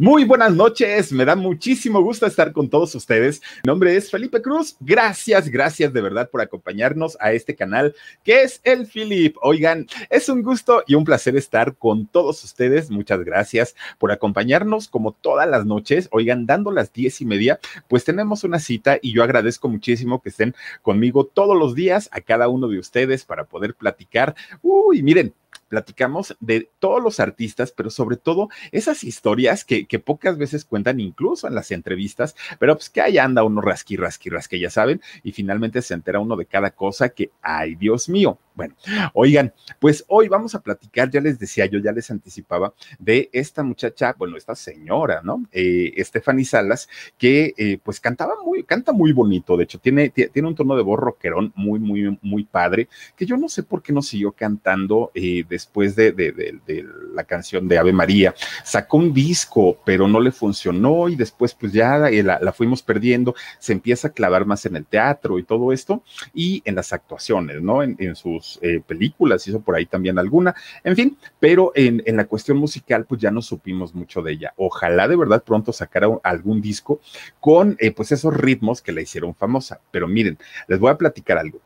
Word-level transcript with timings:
Muy 0.00 0.24
buenas 0.24 0.54
noches, 0.54 1.12
me 1.12 1.26
da 1.26 1.36
muchísimo 1.36 2.00
gusto 2.00 2.24
estar 2.24 2.54
con 2.54 2.70
todos 2.70 2.94
ustedes. 2.94 3.42
Mi 3.62 3.68
nombre 3.68 3.94
es 3.94 4.10
Felipe 4.10 4.40
Cruz. 4.40 4.74
Gracias, 4.80 5.50
gracias 5.50 5.92
de 5.92 6.00
verdad 6.00 6.30
por 6.30 6.40
acompañarnos 6.40 7.18
a 7.20 7.32
este 7.32 7.54
canal 7.54 7.94
que 8.24 8.42
es 8.42 8.62
el 8.64 8.86
Philip. 8.86 9.36
Oigan, 9.42 9.86
es 10.08 10.30
un 10.30 10.40
gusto 10.42 10.82
y 10.86 10.94
un 10.94 11.04
placer 11.04 11.36
estar 11.36 11.76
con 11.76 12.06
todos 12.06 12.42
ustedes. 12.42 12.90
Muchas 12.90 13.22
gracias 13.24 13.76
por 13.98 14.10
acompañarnos 14.10 14.88
como 14.88 15.12
todas 15.12 15.46
las 15.46 15.66
noches. 15.66 16.08
Oigan, 16.12 16.46
dando 16.46 16.70
las 16.70 16.94
diez 16.94 17.20
y 17.20 17.26
media, 17.26 17.60
pues 17.86 18.02
tenemos 18.02 18.42
una 18.42 18.58
cita 18.58 18.98
y 19.02 19.12
yo 19.12 19.22
agradezco 19.22 19.68
muchísimo 19.68 20.22
que 20.22 20.30
estén 20.30 20.54
conmigo 20.80 21.26
todos 21.26 21.58
los 21.58 21.74
días 21.74 22.08
a 22.10 22.22
cada 22.22 22.48
uno 22.48 22.68
de 22.68 22.78
ustedes 22.78 23.26
para 23.26 23.44
poder 23.44 23.74
platicar. 23.74 24.34
Uy, 24.62 25.02
miren, 25.02 25.34
platicamos 25.70 26.36
de 26.40 26.68
todos 26.80 27.02
los 27.02 27.20
artistas, 27.20 27.72
pero 27.72 27.88
sobre 27.88 28.16
todo 28.18 28.50
esas 28.72 29.04
historias 29.04 29.64
que, 29.64 29.86
pocas 30.04 30.36
veces 30.36 30.64
cuentan 30.64 31.00
incluso 31.00 31.46
en 31.46 31.54
las 31.54 31.70
entrevistas, 31.70 32.34
pero 32.58 32.74
pues 32.74 32.90
que 32.90 33.00
ahí 33.00 33.16
anda 33.16 33.44
uno 33.44 33.60
rasqui, 33.60 33.96
rasqui, 33.96 34.28
rasqui, 34.28 34.58
ya 34.58 34.68
saben, 34.68 35.00
y 35.22 35.32
finalmente 35.32 35.80
se 35.80 35.94
entera 35.94 36.18
uno 36.20 36.36
de 36.36 36.46
cada 36.46 36.70
cosa 36.72 37.10
que, 37.10 37.30
ay 37.40 37.76
Dios 37.76 38.08
mío, 38.08 38.38
bueno, 38.60 38.74
oigan, 39.14 39.54
pues 39.78 40.04
hoy 40.06 40.28
vamos 40.28 40.54
a 40.54 40.60
platicar, 40.60 41.10
ya 41.10 41.22
les 41.22 41.38
decía, 41.38 41.64
yo 41.64 41.78
ya 41.78 41.92
les 41.92 42.10
anticipaba, 42.10 42.74
de 42.98 43.30
esta 43.32 43.62
muchacha, 43.62 44.14
bueno, 44.18 44.36
esta 44.36 44.54
señora, 44.54 45.22
¿no? 45.24 45.46
Eh, 45.50 45.94
Stephanie 46.04 46.44
Salas, 46.44 46.86
que 47.16 47.54
eh, 47.56 47.78
pues 47.82 48.00
cantaba 48.00 48.34
muy, 48.44 48.64
canta 48.64 48.92
muy 48.92 49.12
bonito, 49.12 49.56
de 49.56 49.64
hecho, 49.64 49.78
tiene, 49.78 50.10
tiene 50.10 50.46
un 50.46 50.54
tono 50.54 50.76
de 50.76 50.82
voz 50.82 51.00
rockerón 51.00 51.54
muy, 51.56 51.78
muy, 51.78 52.18
muy 52.20 52.44
padre, 52.44 52.86
que 53.16 53.24
yo 53.24 53.38
no 53.38 53.48
sé 53.48 53.62
por 53.62 53.82
qué 53.82 53.94
no 53.94 54.02
siguió 54.02 54.32
cantando 54.32 55.10
eh, 55.14 55.42
después 55.48 55.96
de, 55.96 56.12
de, 56.12 56.32
de, 56.32 56.86
la 57.14 57.24
canción 57.24 57.66
de 57.66 57.78
Ave 57.78 57.94
María. 57.94 58.34
Sacó 58.62 58.98
un 58.98 59.14
disco, 59.14 59.78
pero 59.86 60.06
no 60.06 60.20
le 60.20 60.32
funcionó 60.32 61.08
y 61.08 61.16
después 61.16 61.54
pues 61.54 61.72
ya 61.72 62.10
eh, 62.10 62.22
la, 62.22 62.38
la 62.42 62.52
fuimos 62.52 62.82
perdiendo, 62.82 63.34
se 63.58 63.72
empieza 63.72 64.08
a 64.08 64.12
clavar 64.12 64.44
más 64.44 64.66
en 64.66 64.76
el 64.76 64.84
teatro 64.84 65.38
y 65.38 65.44
todo 65.44 65.72
esto, 65.72 66.02
y 66.34 66.60
en 66.66 66.74
las 66.74 66.92
actuaciones, 66.92 67.62
¿no? 67.62 67.82
En, 67.82 67.96
en 67.98 68.16
sus 68.16 68.49
eh, 68.62 68.82
películas, 68.86 69.46
hizo 69.46 69.60
por 69.60 69.76
ahí 69.76 69.86
también 69.86 70.18
alguna, 70.18 70.54
en 70.84 70.96
fin, 70.96 71.18
pero 71.38 71.72
en, 71.74 72.02
en, 72.06 72.16
la 72.16 72.26
cuestión 72.26 72.56
musical, 72.56 73.04
pues 73.06 73.20
ya 73.20 73.30
no 73.30 73.42
supimos 73.42 73.94
mucho 73.94 74.22
de 74.22 74.32
ella. 74.32 74.52
Ojalá 74.56 75.08
de 75.08 75.16
verdad 75.16 75.42
pronto 75.44 75.72
sacara 75.72 76.08
algún 76.22 76.60
disco 76.60 77.00
con 77.40 77.76
eh, 77.78 77.92
pues 77.92 78.12
esos 78.12 78.34
ritmos 78.34 78.82
que 78.82 78.92
la 78.92 79.00
hicieron 79.00 79.34
famosa. 79.34 79.80
Pero 79.90 80.08
miren, 80.08 80.38
les 80.66 80.78
voy 80.78 80.90
a 80.90 80.98
platicar 80.98 81.38
algo 81.38 81.60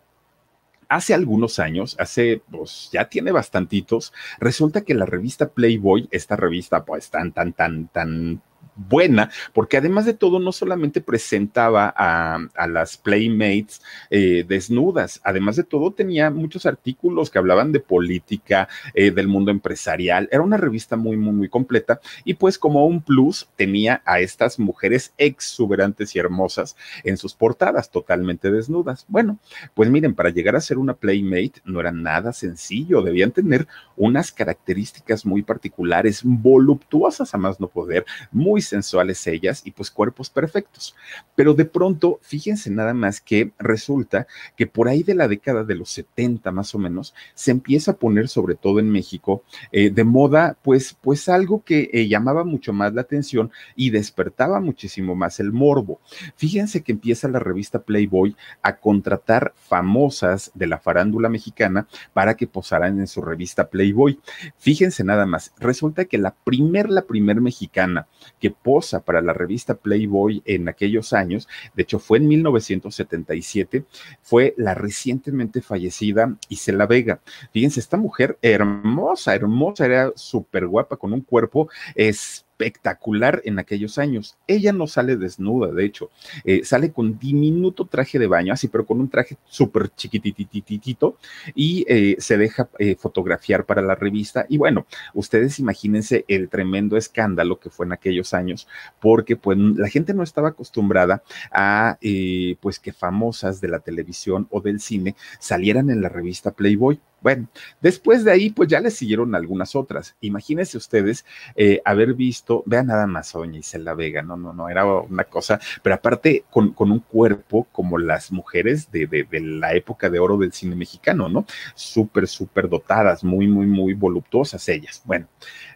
hace 0.88 1.14
algunos 1.14 1.58
años, 1.58 1.96
hace, 1.98 2.42
pues 2.50 2.90
ya 2.92 3.08
tiene 3.08 3.32
bastantitos, 3.32 4.12
resulta 4.38 4.82
que 4.82 4.94
la 4.94 5.06
revista 5.06 5.48
Playboy, 5.48 6.08
esta 6.10 6.36
revista 6.36 6.84
pues 6.84 7.10
tan, 7.10 7.32
tan, 7.32 7.52
tan, 7.52 7.88
tan 7.88 8.42
buena, 8.76 9.30
porque 9.52 9.76
además 9.76 10.04
de 10.04 10.14
todo 10.14 10.38
no 10.38 10.52
solamente 10.52 11.00
presentaba 11.00 11.92
a, 11.96 12.38
a 12.54 12.66
las 12.66 12.96
Playmates 12.96 13.82
eh, 14.10 14.44
desnudas, 14.46 15.20
además 15.24 15.56
de 15.56 15.64
todo 15.64 15.92
tenía 15.92 16.30
muchos 16.30 16.66
artículos 16.66 17.30
que 17.30 17.38
hablaban 17.38 17.72
de 17.72 17.80
política, 17.80 18.68
eh, 18.94 19.10
del 19.10 19.28
mundo 19.28 19.50
empresarial, 19.50 20.28
era 20.30 20.42
una 20.42 20.56
revista 20.56 20.96
muy, 20.96 21.16
muy, 21.16 21.32
muy 21.32 21.48
completa 21.48 22.00
y 22.24 22.34
pues 22.34 22.58
como 22.58 22.86
un 22.86 23.02
plus 23.02 23.48
tenía 23.56 24.02
a 24.04 24.20
estas 24.20 24.58
mujeres 24.58 25.12
exuberantes 25.18 26.14
y 26.14 26.18
hermosas 26.18 26.76
en 27.04 27.16
sus 27.16 27.34
portadas, 27.34 27.90
totalmente 27.90 28.50
desnudas. 28.50 29.04
Bueno, 29.08 29.38
pues 29.74 29.90
miren, 29.90 30.14
para 30.14 30.30
llegar 30.30 30.56
a 30.56 30.60
ser 30.60 30.78
una 30.78 30.94
Playmate 30.94 31.60
no 31.64 31.80
era 31.80 31.92
nada 31.92 32.32
sencillo, 32.32 33.02
debían 33.02 33.30
tener 33.30 33.66
unas 33.96 34.32
características 34.32 35.24
muy 35.24 35.42
particulares, 35.42 36.22
voluptuosas 36.24 37.34
a 37.34 37.38
más 37.38 37.60
no 37.60 37.68
poder, 37.68 38.04
muy 38.32 38.60
sensuales 38.66 39.26
ellas 39.26 39.62
y 39.64 39.70
pues 39.70 39.90
cuerpos 39.90 40.30
perfectos. 40.30 40.94
Pero 41.34 41.54
de 41.54 41.64
pronto, 41.64 42.18
fíjense 42.22 42.70
nada 42.70 42.94
más 42.94 43.20
que 43.20 43.52
resulta 43.58 44.26
que 44.56 44.66
por 44.66 44.88
ahí 44.88 45.02
de 45.02 45.14
la 45.14 45.28
década 45.28 45.64
de 45.64 45.74
los 45.74 45.90
70 45.90 46.50
más 46.52 46.74
o 46.74 46.78
menos, 46.78 47.14
se 47.34 47.50
empieza 47.50 47.92
a 47.92 47.96
poner 47.96 48.28
sobre 48.28 48.54
todo 48.54 48.78
en 48.78 48.90
México 48.90 49.42
eh, 49.72 49.90
de 49.90 50.04
moda 50.04 50.56
pues, 50.62 50.96
pues 51.00 51.28
algo 51.28 51.62
que 51.64 51.90
eh, 51.92 52.08
llamaba 52.08 52.44
mucho 52.44 52.72
más 52.72 52.94
la 52.94 53.02
atención 53.02 53.50
y 53.76 53.90
despertaba 53.90 54.60
muchísimo 54.60 55.14
más 55.14 55.40
el 55.40 55.52
morbo. 55.52 56.00
Fíjense 56.36 56.82
que 56.82 56.92
empieza 56.92 57.28
la 57.28 57.38
revista 57.38 57.82
Playboy 57.82 58.36
a 58.62 58.76
contratar 58.76 59.52
famosas 59.56 60.50
de 60.54 60.66
la 60.66 60.78
farándula 60.78 61.28
mexicana 61.28 61.86
para 62.12 62.36
que 62.36 62.46
posaran 62.46 62.98
en 63.00 63.06
su 63.06 63.22
revista 63.22 63.68
Playboy. 63.68 64.20
Fíjense 64.58 65.04
nada 65.04 65.26
más, 65.26 65.52
resulta 65.58 66.04
que 66.04 66.18
la 66.18 66.34
primer, 66.34 66.90
la 66.90 67.02
primer 67.02 67.40
mexicana 67.40 68.06
que 68.40 68.53
posa 68.54 69.04
para 69.04 69.20
la 69.20 69.32
revista 69.32 69.74
Playboy 69.74 70.42
en 70.44 70.68
aquellos 70.68 71.12
años, 71.12 71.48
de 71.74 71.82
hecho 71.82 71.98
fue 71.98 72.18
en 72.18 72.28
1977, 72.28 73.84
fue 74.22 74.54
la 74.56 74.74
recientemente 74.74 75.62
fallecida 75.62 76.36
Isela 76.48 76.86
Vega. 76.86 77.20
Fíjense, 77.52 77.80
esta 77.80 77.96
mujer 77.96 78.38
hermosa, 78.42 79.34
hermosa, 79.34 79.86
era 79.86 80.12
súper 80.16 80.66
guapa, 80.66 80.96
con 80.96 81.12
un 81.12 81.20
cuerpo 81.20 81.68
es 81.94 82.43
espectacular 82.54 83.42
en 83.44 83.58
aquellos 83.58 83.98
años. 83.98 84.36
Ella 84.46 84.72
no 84.72 84.86
sale 84.86 85.16
desnuda, 85.16 85.72
de 85.72 85.84
hecho, 85.84 86.10
eh, 86.44 86.64
sale 86.64 86.92
con 86.92 87.18
diminuto 87.18 87.86
traje 87.86 88.18
de 88.18 88.28
baño, 88.28 88.52
así, 88.52 88.68
pero 88.68 88.86
con 88.86 89.00
un 89.00 89.08
traje 89.08 89.36
súper 89.44 89.90
chiquitititito 89.94 91.18
y 91.54 91.84
eh, 91.88 92.16
se 92.18 92.38
deja 92.38 92.68
eh, 92.78 92.94
fotografiar 92.96 93.64
para 93.66 93.82
la 93.82 93.96
revista. 93.96 94.46
Y 94.48 94.58
bueno, 94.58 94.86
ustedes 95.14 95.58
imagínense 95.58 96.24
el 96.28 96.48
tremendo 96.48 96.96
escándalo 96.96 97.58
que 97.58 97.70
fue 97.70 97.86
en 97.86 97.92
aquellos 97.92 98.34
años, 98.34 98.68
porque 99.00 99.36
pues 99.36 99.58
la 99.58 99.88
gente 99.88 100.14
no 100.14 100.22
estaba 100.22 100.50
acostumbrada 100.50 101.22
a 101.50 101.98
eh, 102.00 102.56
pues 102.60 102.78
que 102.78 102.92
famosas 102.92 103.60
de 103.60 103.68
la 103.68 103.80
televisión 103.80 104.46
o 104.50 104.60
del 104.60 104.80
cine 104.80 105.16
salieran 105.40 105.90
en 105.90 106.00
la 106.00 106.08
revista 106.08 106.52
Playboy. 106.52 107.00
Bueno, 107.24 107.48
después 107.80 108.22
de 108.22 108.32
ahí, 108.32 108.50
pues 108.50 108.68
ya 108.68 108.80
le 108.80 108.90
siguieron 108.90 109.34
algunas 109.34 109.74
otras. 109.74 110.14
Imagínense 110.20 110.76
ustedes 110.76 111.24
eh, 111.56 111.80
haber 111.86 112.12
visto, 112.12 112.62
vean 112.66 112.88
nada 112.88 113.06
más, 113.06 113.32
doña 113.32 113.58
Isela 113.58 113.94
Vega, 113.94 114.20
no, 114.20 114.36
no, 114.36 114.52
no, 114.52 114.68
era 114.68 114.84
una 114.84 115.24
cosa, 115.24 115.58
pero 115.82 115.94
aparte 115.94 116.44
con, 116.50 116.74
con 116.74 116.92
un 116.92 116.98
cuerpo 116.98 117.66
como 117.72 117.96
las 117.96 118.30
mujeres 118.30 118.92
de, 118.92 119.06
de, 119.06 119.24
de, 119.24 119.40
la 119.40 119.72
época 119.72 120.10
de 120.10 120.18
oro 120.18 120.36
del 120.36 120.52
cine 120.52 120.76
mexicano, 120.76 121.30
¿no? 121.30 121.46
Súper, 121.74 122.28
súper 122.28 122.68
dotadas, 122.68 123.24
muy, 123.24 123.48
muy, 123.48 123.64
muy 123.64 123.94
voluptuosas 123.94 124.68
ellas. 124.68 125.00
Bueno, 125.06 125.26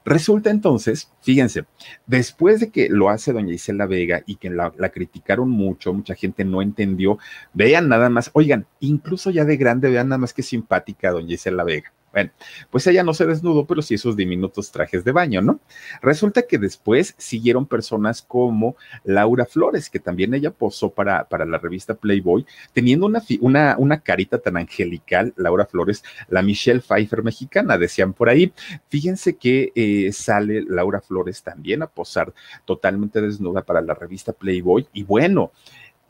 resulta 0.05 0.51
entonces, 0.51 1.11
fíjense, 1.23 1.65
después 2.07 2.61
de 2.61 2.71
que 2.71 2.89
lo 2.89 3.11
hace 3.11 3.33
doña 3.33 3.55
Isela 3.55 3.87
Vega 3.87 4.23
y 4.27 4.37
que 4.37 4.51
la, 4.51 4.71
criticaron 4.93 5.51
mucho, 5.51 5.93
mucha 5.93 6.15
gente 6.15 6.45
no 6.45 6.63
entendió, 6.63 7.19
vean 7.53 7.89
nada 7.89 8.09
más, 8.09 8.31
oigan, 8.35 8.67
incluso 8.81 9.31
ya 9.31 9.45
de 9.45 9.57
grande, 9.57 9.91
vean 9.91 10.09
nada 10.09 10.19
más 10.19 10.35
que 10.35 10.43
simpática 10.43 11.11
doña 11.11 11.35
Isela 11.35 11.65
Vega. 11.65 11.93
Bueno, 12.13 12.31
pues 12.71 12.87
ella 12.87 13.05
no 13.05 13.13
se 13.13 13.27
desnudó, 13.27 13.67
pero 13.67 13.83
sí 13.83 13.95
esos 13.95 14.17
diminutos 14.17 14.73
trajes 14.73 15.05
de 15.05 15.13
baño, 15.13 15.43
¿no? 15.43 15.61
Resulta 16.01 16.43
que 16.43 16.59
después 16.59 17.15
siguieron 17.19 17.67
personas 17.67 18.23
como 18.23 18.77
Laura 19.05 19.45
Flores, 19.45 19.91
que 19.91 20.01
también 20.01 20.33
ella 20.33 20.51
posó 20.51 20.91
para, 20.91 21.25
para 21.29 21.45
la 21.45 21.59
revista 21.59 21.95
Playboy, 21.95 22.47
teniendo 22.73 23.07
una, 23.07 23.23
una, 23.41 23.77
una 23.79 24.01
carita 24.01 24.39
tan 24.39 24.57
angelical, 24.57 25.35
Laura 25.37 25.67
Flores, 25.67 26.03
la 26.29 26.43
Michelle 26.43 26.81
Pfeiffer 26.81 27.23
mexicana, 27.23 27.77
decían 27.77 28.15
por 28.15 28.29
ahí. 28.29 28.53
Fíjense 28.89 29.37
que 29.37 29.73
eh, 29.75 30.11
sale 30.13 30.63
Laura 30.63 31.01
Flores 31.01 31.43
también 31.43 31.83
a 31.83 31.87
posar 31.89 32.33
totalmente 32.65 33.21
desnuda 33.21 33.63
para 33.63 33.83
la 33.83 33.95
revista 33.95 34.33
Playboy, 34.33 34.87
y 34.93 35.03
bueno, 35.03 35.53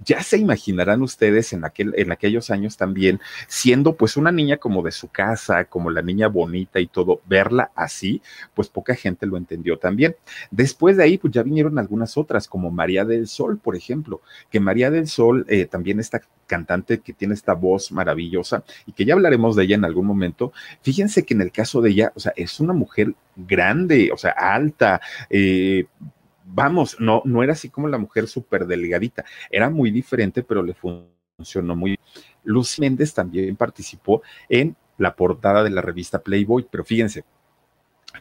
ya 0.04 0.22
se 0.22 0.38
imaginarán 0.38 1.02
ustedes 1.02 1.52
en, 1.52 1.64
aquel, 1.64 1.92
en 1.96 2.12
aquellos 2.12 2.50
años 2.50 2.76
también, 2.76 3.20
siendo 3.46 3.94
pues 3.96 4.16
una 4.16 4.32
niña 4.32 4.58
como 4.58 4.82
de 4.82 4.92
su 4.92 5.08
casa, 5.08 5.64
como 5.64 5.90
la 5.90 6.02
niña 6.02 6.28
bonita 6.28 6.80
y 6.80 6.86
todo, 6.86 7.20
verla 7.26 7.70
así, 7.74 8.22
pues 8.54 8.68
poca 8.68 8.94
gente 8.94 9.26
lo 9.26 9.36
entendió 9.36 9.78
también. 9.78 10.16
Después 10.50 10.96
de 10.96 11.04
ahí, 11.04 11.18
pues 11.18 11.32
ya 11.32 11.42
vinieron 11.42 11.78
algunas 11.78 12.16
otras, 12.16 12.48
como 12.48 12.70
María 12.70 13.04
del 13.04 13.28
Sol, 13.28 13.58
por 13.58 13.76
ejemplo, 13.76 14.20
que 14.50 14.60
María 14.60 14.90
del 14.90 15.08
Sol 15.08 15.44
eh, 15.48 15.66
también 15.66 16.00
esta 16.00 16.20
cantante 16.46 17.00
que 17.00 17.12
tiene 17.12 17.34
esta 17.34 17.52
voz 17.52 17.92
maravillosa 17.92 18.64
y 18.86 18.92
que 18.92 19.04
ya 19.04 19.14
hablaremos 19.14 19.54
de 19.54 19.64
ella 19.64 19.76
en 19.76 19.84
algún 19.84 20.06
momento. 20.06 20.52
Fíjense 20.82 21.24
que 21.24 21.34
en 21.34 21.42
el 21.42 21.52
caso 21.52 21.80
de 21.80 21.90
ella, 21.90 22.12
o 22.14 22.20
sea, 22.20 22.32
es 22.36 22.58
una 22.58 22.72
mujer 22.72 23.14
grande, 23.36 24.10
o 24.12 24.16
sea, 24.16 24.32
alta, 24.32 25.00
eh, 25.30 25.84
vamos, 26.48 26.96
no, 26.98 27.22
no 27.24 27.42
era 27.42 27.52
así 27.52 27.68
como 27.68 27.88
la 27.88 27.98
mujer 27.98 28.26
súper 28.26 28.66
delgadita, 28.66 29.24
era 29.50 29.70
muy 29.70 29.90
diferente, 29.90 30.42
pero 30.42 30.62
le 30.62 30.74
funcionó 30.74 31.76
muy 31.76 31.90
bien. 31.90 32.00
Lucy 32.44 32.80
Méndez 32.80 33.14
también 33.14 33.56
participó 33.56 34.22
en 34.48 34.76
la 34.96 35.14
portada 35.14 35.62
de 35.62 35.70
la 35.70 35.82
revista 35.82 36.20
Playboy, 36.20 36.66
pero 36.70 36.84
fíjense, 36.84 37.24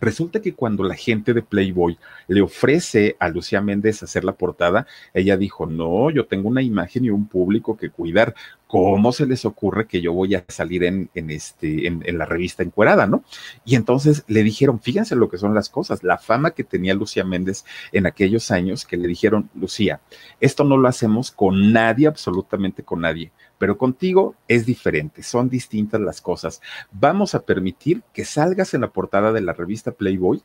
Resulta 0.02 0.42
que 0.42 0.54
cuando 0.54 0.84
la 0.84 0.96
gente 0.96 1.34
de 1.34 1.42
Playboy 1.42 1.98
le 2.28 2.42
ofrece 2.42 3.16
a 3.20 3.30
Lucía 3.30 3.62
Méndez 3.62 4.04
hacer 4.04 4.24
la 4.24 4.34
portada, 4.34 4.86
ella 5.14 5.38
dijo, 5.38 5.66
no, 5.66 6.12
yo 6.12 6.28
tengo 6.28 6.50
una 6.50 6.62
imagen 6.62 7.06
y 7.06 7.10
un 7.10 7.28
público 7.28 7.78
que 7.78 7.90
cuidar. 7.90 8.36
¿Cómo 8.68 9.12
se 9.14 9.26
les 9.26 9.46
ocurre 9.46 9.88
que 9.88 10.02
yo 10.02 10.14
voy 10.14 10.36
a 10.36 10.44
salir 10.48 10.84
en, 10.84 11.10
este, 11.16 11.88
en, 11.88 12.04
en 12.06 12.18
la 12.18 12.26
revista 12.26 12.64
encuerada, 12.64 13.08
no? 13.08 13.24
Y 13.66 13.76
entonces 13.76 14.24
le 14.28 14.44
dijeron, 14.44 14.82
fíjense 14.82 15.16
lo 15.16 15.30
que 15.30 15.38
son 15.38 15.54
las 15.54 15.70
cosas, 15.70 16.04
la 16.04 16.18
fama 16.18 16.52
que 16.52 16.64
tenía 16.64 16.94
Lucía 16.94 17.24
Méndez 17.24 17.64
en 17.92 18.06
aquellos 18.06 18.52
años, 18.52 18.86
que 18.86 18.98
le 18.98 19.08
dijeron, 19.08 19.50
Lucía, 19.56 20.02
esto 20.42 20.64
no 20.64 20.78
lo 20.78 20.88
hacemos 20.88 21.32
con 21.32 21.72
nadie, 21.72 22.08
absolutamente 22.08 22.84
con 22.84 23.02
nadie 23.02 23.32
pero 23.58 23.78
contigo 23.78 24.36
es 24.48 24.66
diferente, 24.66 25.24
son 25.24 25.50
distintas 25.50 26.00
las 26.02 26.22
cosas. 26.22 26.62
Vamos 26.92 27.36
a 27.36 27.44
permitir 27.44 28.04
que 28.14 28.26
salgas 28.26 28.74
en 28.74 28.82
la 28.82 28.92
portada 28.92 29.32
de 29.34 29.42
la 29.42 29.54
revista 29.54 29.92
Playboy, 29.92 30.44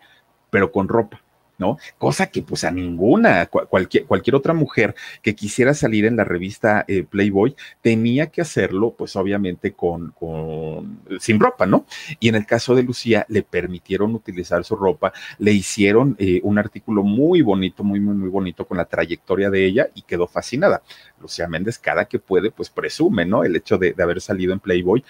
pero 0.50 0.72
con 0.72 0.88
ropa. 0.88 1.20
¿No? 1.62 1.78
Cosa 1.96 2.26
que 2.26 2.42
pues 2.42 2.64
a 2.64 2.72
ninguna, 2.72 3.46
cualquier, 3.46 4.04
cualquier 4.06 4.34
otra 4.34 4.52
mujer 4.52 4.96
que 5.22 5.36
quisiera 5.36 5.74
salir 5.74 6.06
en 6.06 6.16
la 6.16 6.24
revista 6.24 6.84
eh, 6.88 7.04
Playboy 7.08 7.54
tenía 7.80 8.26
que 8.26 8.40
hacerlo 8.40 8.94
pues 8.98 9.14
obviamente 9.14 9.72
con, 9.72 10.10
con, 10.10 10.98
sin 11.20 11.38
ropa, 11.38 11.64
¿no? 11.66 11.86
Y 12.18 12.28
en 12.28 12.34
el 12.34 12.46
caso 12.46 12.74
de 12.74 12.82
Lucía 12.82 13.24
le 13.28 13.44
permitieron 13.44 14.12
utilizar 14.12 14.64
su 14.64 14.74
ropa, 14.74 15.12
le 15.38 15.52
hicieron 15.52 16.16
eh, 16.18 16.40
un 16.42 16.58
artículo 16.58 17.04
muy 17.04 17.42
bonito, 17.42 17.84
muy, 17.84 18.00
muy, 18.00 18.16
muy 18.16 18.28
bonito 18.28 18.66
con 18.66 18.76
la 18.76 18.86
trayectoria 18.86 19.48
de 19.48 19.64
ella 19.64 19.86
y 19.94 20.02
quedó 20.02 20.26
fascinada. 20.26 20.82
Lucía 21.20 21.46
Méndez 21.46 21.78
cada 21.78 22.06
que 22.06 22.18
puede 22.18 22.50
pues 22.50 22.70
presume, 22.70 23.24
¿no? 23.24 23.44
El 23.44 23.54
hecho 23.54 23.78
de, 23.78 23.92
de 23.92 24.02
haber 24.02 24.20
salido 24.20 24.52
en 24.52 24.58
Playboy 24.58 25.04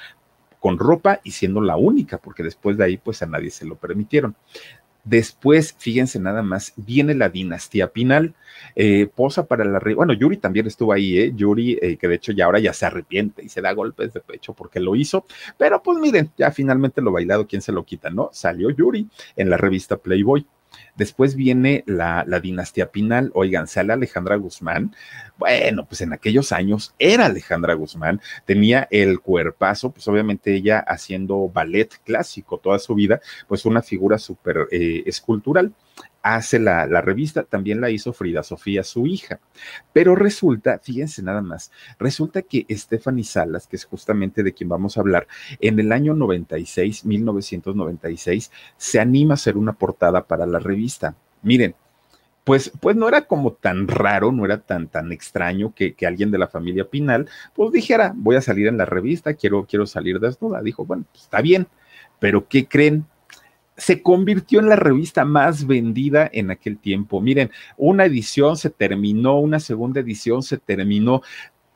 con 0.62 0.78
ropa 0.78 1.18
y 1.24 1.32
siendo 1.32 1.60
la 1.60 1.76
única, 1.76 2.18
porque 2.18 2.44
después 2.44 2.76
de 2.76 2.84
ahí 2.84 2.96
pues 2.96 3.20
a 3.20 3.26
nadie 3.26 3.50
se 3.50 3.66
lo 3.66 3.74
permitieron. 3.74 4.36
Después, 5.04 5.74
fíjense 5.76 6.20
nada 6.20 6.42
más, 6.42 6.74
viene 6.76 7.14
la 7.14 7.28
dinastía 7.28 7.88
Pinal, 7.88 8.34
eh, 8.76 9.08
posa 9.12 9.46
para 9.46 9.64
la... 9.64 9.80
Bueno, 9.96 10.12
Yuri 10.12 10.36
también 10.36 10.66
estuvo 10.66 10.92
ahí, 10.92 11.18
¿eh? 11.18 11.32
Yuri, 11.34 11.78
eh, 11.82 11.96
que 11.96 12.06
de 12.06 12.14
hecho 12.14 12.32
ya 12.32 12.44
ahora 12.44 12.60
ya 12.60 12.72
se 12.72 12.86
arrepiente 12.86 13.42
y 13.44 13.48
se 13.48 13.60
da 13.60 13.72
golpes 13.72 14.12
de 14.12 14.20
pecho 14.20 14.52
porque 14.52 14.78
lo 14.78 14.94
hizo, 14.94 15.26
pero 15.58 15.82
pues 15.82 15.98
miren, 15.98 16.30
ya 16.36 16.52
finalmente 16.52 17.02
lo 17.02 17.10
bailado, 17.10 17.48
¿quién 17.48 17.62
se 17.62 17.72
lo 17.72 17.84
quita, 17.84 18.10
no? 18.10 18.30
Salió 18.32 18.70
Yuri 18.70 19.08
en 19.34 19.50
la 19.50 19.56
revista 19.56 19.96
Playboy. 19.96 20.46
Después 20.96 21.34
viene 21.34 21.84
la, 21.86 22.24
dinastía 22.40 22.90
Pinal. 22.90 23.30
Oigan, 23.34 23.66
sale 23.66 23.92
Alejandra 23.92 24.36
Guzmán. 24.36 24.94
Bueno, 25.38 25.86
pues 25.86 26.00
en 26.00 26.12
aquellos 26.12 26.52
años 26.52 26.94
era 26.98 27.26
Alejandra 27.26 27.74
Guzmán, 27.74 28.20
tenía 28.44 28.86
el 28.90 29.20
cuerpazo, 29.20 29.90
pues 29.90 30.06
obviamente 30.06 30.54
ella 30.54 30.78
haciendo 30.80 31.48
ballet 31.48 31.90
clásico 32.04 32.58
toda 32.58 32.78
su 32.78 32.94
vida, 32.94 33.20
pues 33.48 33.64
una 33.64 33.82
figura 33.82 34.18
súper 34.18 34.68
eh, 34.70 35.02
escultural 35.06 35.72
hace 36.22 36.58
la, 36.58 36.86
revista, 37.00 37.42
también 37.42 37.80
la 37.80 37.90
hizo 37.90 38.12
Frida 38.12 38.42
Sofía, 38.42 38.84
su 38.84 39.06
hija. 39.06 39.40
Pero 39.92 40.14
resulta, 40.14 40.78
fíjense 40.78 41.22
nada 41.22 41.42
más, 41.42 41.70
resulta 41.98 42.42
que 42.42 42.66
Stephanie 42.70 43.24
Salas, 43.24 43.66
que 43.66 43.76
es 43.76 43.84
justamente 43.84 44.42
de 44.42 44.52
quien 44.52 44.68
vamos 44.68 44.96
a 44.96 45.00
hablar, 45.00 45.26
en 45.60 45.78
el 45.78 45.92
año 45.92 46.14
96, 46.14 47.04
1996, 47.04 48.50
se 48.76 49.00
anima 49.00 49.34
a 49.34 49.36
hacer 49.36 49.56
una 49.56 49.72
portada 49.72 50.24
para 50.26 50.46
la 50.46 50.58
revista. 50.58 51.14
Miren, 51.42 51.74
pues, 52.44 52.72
pues 52.80 52.96
no 52.96 53.08
era 53.08 53.22
como 53.26 53.52
tan 53.52 53.86
raro, 53.88 54.32
no 54.32 54.44
era 54.44 54.58
tan, 54.58 54.88
tan 54.88 55.12
extraño 55.12 55.74
que, 55.74 55.94
que, 55.94 56.06
alguien 56.06 56.30
de 56.30 56.38
la 56.38 56.48
familia 56.48 56.88
Pinal, 56.88 57.28
pues 57.54 57.72
dijera, 57.72 58.12
voy 58.16 58.36
a 58.36 58.40
salir 58.40 58.66
en 58.66 58.78
la 58.78 58.84
revista, 58.84 59.34
quiero, 59.34 59.64
quiero 59.64 59.86
salir 59.86 60.18
desnuda. 60.18 60.60
Dijo, 60.60 60.84
bueno, 60.84 61.04
pues 61.10 61.24
está 61.24 61.40
bien, 61.40 61.68
pero 62.18 62.48
¿qué 62.48 62.66
creen? 62.66 63.06
Se 63.76 64.02
convirtió 64.02 64.60
en 64.60 64.68
la 64.68 64.76
revista 64.76 65.24
más 65.24 65.66
vendida 65.66 66.28
en 66.32 66.50
aquel 66.50 66.78
tiempo. 66.78 67.20
Miren, 67.20 67.50
una 67.76 68.04
edición 68.04 68.56
se 68.56 68.70
terminó, 68.70 69.38
una 69.38 69.60
segunda 69.60 70.00
edición 70.00 70.42
se 70.42 70.58
terminó. 70.58 71.22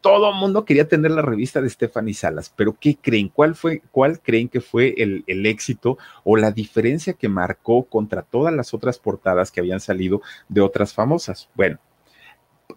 Todo 0.00 0.30
el 0.30 0.36
mundo 0.36 0.64
quería 0.64 0.86
tener 0.86 1.10
la 1.10 1.22
revista 1.22 1.60
de 1.60 1.70
Stephanie 1.70 2.14
Salas, 2.14 2.52
pero 2.54 2.76
¿qué 2.78 2.96
creen? 2.96 3.28
¿Cuál 3.28 3.54
fue, 3.54 3.82
cuál 3.90 4.20
creen 4.20 4.48
que 4.48 4.60
fue 4.60 4.94
el, 4.98 5.24
el 5.26 5.46
éxito 5.46 5.98
o 6.22 6.36
la 6.36 6.52
diferencia 6.52 7.14
que 7.14 7.28
marcó 7.28 7.84
contra 7.84 8.22
todas 8.22 8.54
las 8.54 8.72
otras 8.72 8.98
portadas 8.98 9.50
que 9.50 9.60
habían 9.60 9.80
salido 9.80 10.20
de 10.48 10.60
otras 10.60 10.94
famosas? 10.94 11.48
Bueno, 11.54 11.78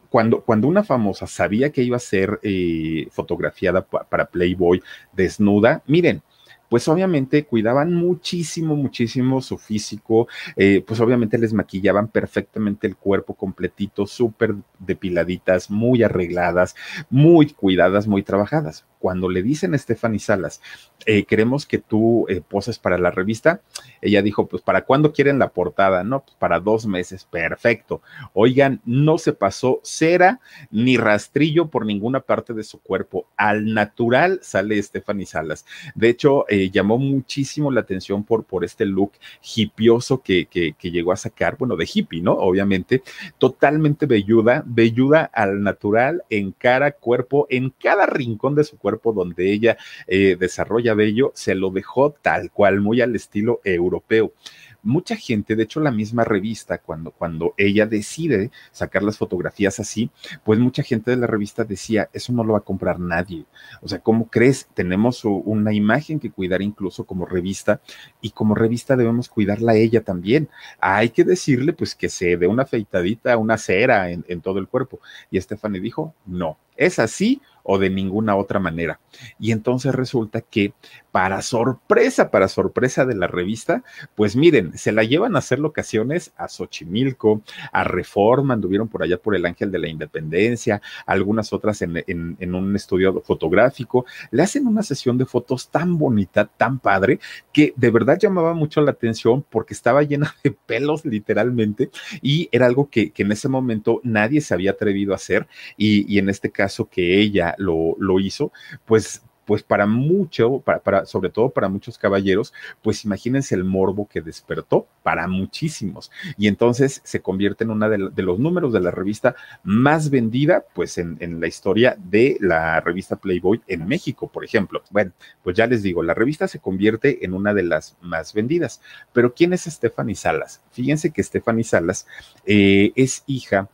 cuando, 0.10 0.42
cuando, 0.42 0.68
una 0.68 0.83
famosa 0.83 1.27
sabía 1.27 1.71
que 1.71 1.83
iba 1.83 1.98
a 1.98 2.00
ser 2.00 2.39
eh, 2.42 3.07
fotografiada 3.12 3.81
para 3.86 4.25
Playboy 4.25 4.81
desnuda, 5.13 5.83
miren, 5.86 6.24
pues 6.69 6.88
obviamente 6.88 7.45
cuidaban 7.45 7.94
muchísimo, 7.94 8.75
muchísimo 8.75 9.42
su 9.42 9.57
físico, 9.57 10.27
eh, 10.56 10.83
pues 10.86 11.00
obviamente 11.00 11.38
les 11.38 11.54
maquillaban 11.54 12.07
perfectamente 12.07 12.88
el 12.88 12.95
cuerpo 12.95 13.33
completito, 13.33 14.06
súper 14.06 14.56
depiladitas, 14.80 15.69
muy 15.69 16.04
arregladas, 16.04 16.75
muy 17.10 17.48
cuidadas, 17.51 18.07
muy 18.07 18.24
trabajadas. 18.24 18.86
Cuando 18.99 19.29
le 19.29 19.41
dicen 19.41 19.73
a 19.73 19.77
Stephanie 19.77 20.19
Salas, 20.19 20.61
eh, 21.05 21.23
queremos 21.23 21.65
que 21.65 21.77
tú 21.77 22.25
eh, 22.27 22.41
poses 22.45 22.77
para 22.77 22.97
la 22.97 23.11
revista, 23.11 23.61
ella 24.01 24.21
dijo, 24.21 24.47
pues 24.47 24.61
¿para 24.61 24.83
cuándo 24.83 25.13
quieren 25.13 25.39
la 25.39 25.49
portada? 25.49 26.03
No, 26.03 26.21
pues 26.21 26.35
para 26.37 26.59
dos 26.59 26.85
meses, 26.85 27.23
perfecto. 27.23 28.01
Oigan, 28.33 28.81
no 28.83 29.18
se 29.18 29.31
pasó 29.31 29.79
cera 29.83 30.41
ni 30.69 30.97
rastrillo 30.97 31.68
por 31.68 31.85
ninguna 31.85 32.19
parte 32.19 32.53
de 32.53 32.63
su 32.63 32.81
cuerpo. 32.81 33.25
Al 33.37 33.73
natural 33.73 34.39
sale 34.41 34.81
Stephanie 34.83 35.25
Salas. 35.25 35.65
De 35.95 36.09
hecho, 36.09 36.45
eh, 36.49 36.69
llamó 36.69 36.97
muchísimo 36.97 37.71
la 37.71 37.81
atención 37.81 38.25
por, 38.25 38.44
por 38.44 38.65
este 38.65 38.85
look 38.85 39.13
hipioso 39.56 40.21
que, 40.21 40.47
que, 40.47 40.73
que, 40.73 40.91
llegó 40.91 41.13
a 41.13 41.18
sacar, 41.18 41.57
bueno, 41.57 41.77
de 41.77 41.89
hippie, 41.91 42.21
¿no? 42.21 42.33
Obviamente, 42.33 43.01
totalmente 43.37 44.06
velluda, 44.06 44.63
velluda 44.65 45.29
al 45.33 45.63
natural, 45.63 46.23
en 46.29 46.51
cara, 46.51 46.91
cuerpo, 46.91 47.47
en 47.49 47.69
cada 47.69 48.06
rincón 48.06 48.56
de 48.56 48.65
su 48.65 48.77
cuerpo 48.77 48.88
donde 49.03 49.51
ella 49.51 49.77
eh, 50.07 50.35
desarrolla 50.39 50.93
vello, 50.93 51.31
se 51.35 51.55
lo 51.55 51.69
dejó 51.69 52.11
tal 52.11 52.51
cual, 52.51 52.81
muy 52.81 53.01
al 53.01 53.15
estilo 53.15 53.61
europeo 53.63 54.33
mucha 54.81 55.15
gente, 55.15 55.55
de 55.55 55.63
hecho 55.63 55.79
la 55.79 55.91
misma 55.91 56.23
revista, 56.23 56.77
cuando, 56.79 57.11
cuando 57.11 57.53
ella 57.57 57.85
decide 57.85 58.51
sacar 58.71 59.03
las 59.03 59.17
fotografías 59.17 59.79
así, 59.79 60.09
pues 60.43 60.59
mucha 60.59 60.83
gente 60.83 61.11
de 61.11 61.17
la 61.17 61.27
revista 61.27 61.63
decía, 61.63 62.09
eso 62.13 62.33
no 62.33 62.43
lo 62.43 62.53
va 62.53 62.59
a 62.59 62.63
comprar 62.63 62.99
nadie. 62.99 63.45
O 63.81 63.87
sea, 63.87 63.99
¿cómo 63.99 64.29
crees? 64.29 64.67
Tenemos 64.73 65.25
una 65.25 65.73
imagen 65.73 66.19
que 66.19 66.31
cuidar 66.31 66.61
incluso 66.61 67.05
como 67.05 67.25
revista 67.25 67.81
y 68.21 68.31
como 68.31 68.55
revista 68.55 68.95
debemos 68.95 69.29
cuidarla 69.29 69.75
ella 69.75 70.03
también. 70.03 70.49
Hay 70.79 71.09
que 71.09 71.23
decirle 71.23 71.73
pues 71.73 71.95
que 71.95 72.09
se 72.09 72.37
dé 72.37 72.47
una 72.47 72.63
afeitadita, 72.63 73.37
una 73.37 73.57
cera 73.57 74.09
en, 74.11 74.25
en 74.27 74.41
todo 74.41 74.59
el 74.59 74.67
cuerpo. 74.67 74.99
Y 75.31 75.39
Stephanie 75.39 75.81
dijo, 75.81 76.13
no, 76.25 76.57
¿Es 76.80 76.98
así 76.98 77.42
o 77.62 77.78
de 77.78 77.90
ninguna 77.90 78.38
otra 78.38 78.57
manera? 78.57 79.02
Y 79.38 79.52
entonces 79.52 79.94
resulta 79.94 80.40
que 80.40 80.74
para 81.12 81.42
sorpresa, 81.42 82.31
para 82.31 82.48
sorpresa 82.48 83.06
de 83.06 83.16
la 83.16 83.28
revista, 83.28 83.83
pues 84.16 84.36
miren, 84.36 84.78
se 84.78 84.94
la 84.94 85.04
llevan 85.04 85.36
a 85.36 85.40
hacer 85.40 85.59
locaciones 85.59 86.31
a 86.38 86.48
Xochimilco, 86.48 87.42
a 87.74 87.83
Reforma, 87.83 88.54
anduvieron 88.54 88.88
por 88.88 89.04
allá 89.04 89.18
por 89.18 89.36
el 89.36 89.45
Ángel 89.45 89.71
de 89.71 89.80
la 89.80 89.90
Independencia, 89.90 90.81
algunas 91.06 91.52
otras 91.52 91.81
en, 91.81 92.56
un 92.56 92.76
estudio 92.76 93.21
fotográfico, 93.21 94.06
le 94.31 94.44
hacen 94.44 94.66
una 94.66 94.81
sesión 94.81 95.18
de 95.18 95.26
fotos 95.26 95.69
tan 95.69 95.98
bonita, 95.98 96.45
tan 96.45 96.80
padre, 96.80 97.19
que 97.52 97.74
de 97.76 97.90
verdad 97.90 98.18
llamaba 98.19 98.54
mucho 98.54 98.80
la 98.81 98.92
atención 98.92 99.44
porque 99.50 99.74
estaba 99.74 100.04
llena 100.04 100.33
de 100.44 100.52
pelos 100.52 101.04
literalmente 101.04 101.90
y 102.21 102.48
era 102.52 102.68
algo 102.68 102.90
que, 102.90 103.12
en 103.19 103.33
ese 103.33 103.50
momento 103.50 104.00
nadie 104.04 104.40
se 104.40 104.54
había 104.54 104.71
atrevido 104.71 105.12
a 105.12 105.18
hacer 105.18 105.45
y 105.76 106.18
en 106.19 106.30
este 106.30 106.52
caso 106.52 106.69
que 106.90 107.19
ella 107.19 107.56
lo, 107.57 107.95
lo 107.97 108.19
hizo, 108.19 108.52
pues 108.85 109.23
pues 109.49 109.64
para 109.64 109.88
mucho, 109.88 110.59
para, 110.59 111.07
sobre 111.07 111.31
todo 111.31 111.49
para 111.49 111.69
muchos 111.69 111.97
caballeros, 111.97 112.54
pues 112.83 113.04
imagínense 113.04 113.56
el 113.56 113.64
morbo 113.64 114.07
que 114.07 114.21
despertó 114.21 114.85
para 115.02 115.28
muchísimos. 115.28 116.11
Y 116.38 116.47
entonces 116.47 117.02
se 117.04 117.21
convierte 117.21 117.64
en 117.64 117.71
uno 117.71 117.90
de, 117.90 117.97
los 117.97 118.38
números 118.38 118.73
de 118.73 118.80
la 118.80 118.92
revista 118.92 119.35
más 119.64 120.11
vendida, 120.11 120.66
pues 120.76 120.99
en, 120.99 121.18
en, 121.19 121.42
la 121.42 121.47
historia 121.47 121.97
de 121.97 122.38
la 122.40 122.80
revista 122.81 123.16
Playboy 123.16 123.59
en 123.66 123.88
México, 123.88 124.28
por 124.31 124.45
ejemplo. 124.45 124.83
Bueno, 124.92 125.14
pues 125.44 125.57
ya 125.57 125.66
les 125.66 125.81
digo, 125.81 126.04
la 126.04 126.14
revista 126.14 126.47
se 126.47 126.59
convierte 126.59 127.26
en 127.26 127.33
una 127.33 127.56
de 127.56 127.64
las 127.64 127.97
más 128.02 128.35
vendidas. 128.35 128.81
Pero 129.14 129.33
¿quién 129.33 129.54
es 129.54 129.64
Stephanie 129.64 130.14
Salas? 130.14 130.61
Fíjense 130.69 131.09
que 131.09 131.23
Stephanie 131.23 131.64
Salas 131.64 132.06
eh, 132.45 132.92
es 132.95 133.23
hija 133.26 133.68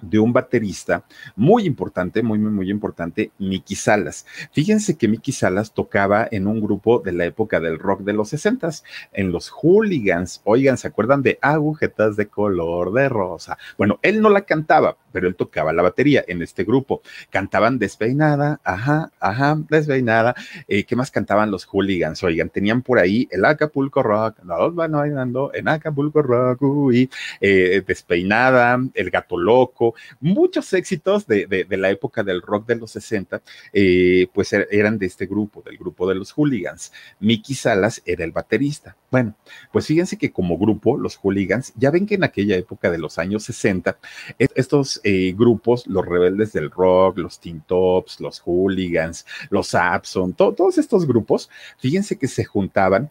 de 0.00 0.18
un 0.18 0.32
baterista 0.32 1.04
muy 1.36 1.64
importante, 1.64 2.22
muy, 2.22 2.38
muy, 2.38 2.50
muy 2.50 2.70
importante, 2.70 3.30
Mickey 3.38 3.76
Salas. 3.76 4.26
Fíjense 4.52 4.96
que 4.96 5.08
Mickey 5.08 5.32
Salas 5.32 5.72
tocaba 5.72 6.28
en 6.30 6.46
un 6.46 6.60
grupo 6.60 7.00
de 7.00 7.12
la 7.12 7.24
época 7.24 7.60
del 7.60 7.78
rock 7.78 8.00
de 8.00 8.12
los 8.12 8.28
sesentas, 8.28 8.84
en 9.12 9.32
los 9.32 9.50
Hooligans. 9.50 10.40
Oigan, 10.44 10.78
¿se 10.78 10.88
acuerdan 10.88 11.22
de 11.22 11.38
agujetas 11.42 12.16
de 12.16 12.26
color 12.26 12.92
de 12.92 13.08
rosa? 13.08 13.58
Bueno, 13.76 13.98
él 14.02 14.20
no 14.20 14.28
la 14.28 14.42
cantaba, 14.42 14.96
pero 15.12 15.28
él 15.28 15.34
tocaba 15.34 15.72
la 15.72 15.82
batería 15.82 16.24
en 16.26 16.42
este 16.42 16.64
grupo. 16.64 17.02
Cantaban 17.30 17.78
Despeinada, 17.78 18.60
ajá, 18.64 19.10
ajá, 19.20 19.58
Despeinada. 19.68 20.34
Eh, 20.66 20.84
¿Qué 20.84 20.96
más 20.96 21.10
cantaban 21.10 21.50
los 21.50 21.64
Hooligans? 21.64 22.22
Oigan, 22.22 22.50
tenían 22.50 22.82
por 22.82 22.98
ahí 22.98 23.28
el 23.30 23.44
Acapulco 23.44 24.02
Rock, 24.02 24.38
los 24.44 24.74
van 24.74 24.92
bailando 24.92 25.50
en 25.54 25.68
Acapulco 25.68 26.22
Rock, 26.22 26.62
uy, 26.62 27.10
eh, 27.40 27.82
Despeinada, 27.86 28.78
El 28.94 29.10
Gato 29.10 29.36
Loco, 29.36 29.94
muchos 30.20 30.72
éxitos 30.72 31.26
de, 31.26 31.66
la 31.70 31.90
época 31.90 32.22
del 32.22 32.42
rock 32.42 32.66
de 32.66 32.76
los 32.76 32.90
60, 32.92 33.42
eh, 33.72 34.28
pues 34.32 34.52
er, 34.52 34.68
eran 34.70 34.98
de 34.98 35.06
este 35.06 35.26
grupo, 35.26 35.62
del 35.62 35.78
grupo 35.78 36.08
de 36.08 36.14
los 36.14 36.32
hooligans. 36.32 36.92
Mickey 37.20 37.54
Salas 37.54 38.02
era 38.04 38.24
el 38.24 38.32
baterista. 38.32 38.96
Bueno, 39.10 39.34
pues 39.72 39.86
fíjense 39.86 40.18
que 40.18 40.32
como 40.32 40.58
grupo, 40.58 40.98
los 40.98 41.16
hooligans, 41.16 41.72
ya 41.76 41.90
ven 41.90 42.04
que 42.04 42.16
en 42.16 42.24
aquella 42.24 42.56
época 42.56 42.90
de 42.90 42.98
los 42.98 43.18
años 43.18 43.42
60, 43.44 43.98
estos 44.54 45.00
eh, 45.02 45.32
grupos, 45.34 45.86
los 45.86 46.04
rebeldes 46.04 46.52
del 46.52 46.70
rock, 46.70 47.16
los 47.18 47.40
Teen 47.40 47.62
Tops, 47.66 48.20
los 48.20 48.40
hooligans, 48.40 49.24
los 49.48 49.74
Abson, 49.74 50.34
todos 50.34 50.76
estos 50.76 51.06
grupos, 51.06 51.48
fíjense 51.78 52.18
que 52.18 52.28
se 52.28 52.44
juntaban 52.44 53.10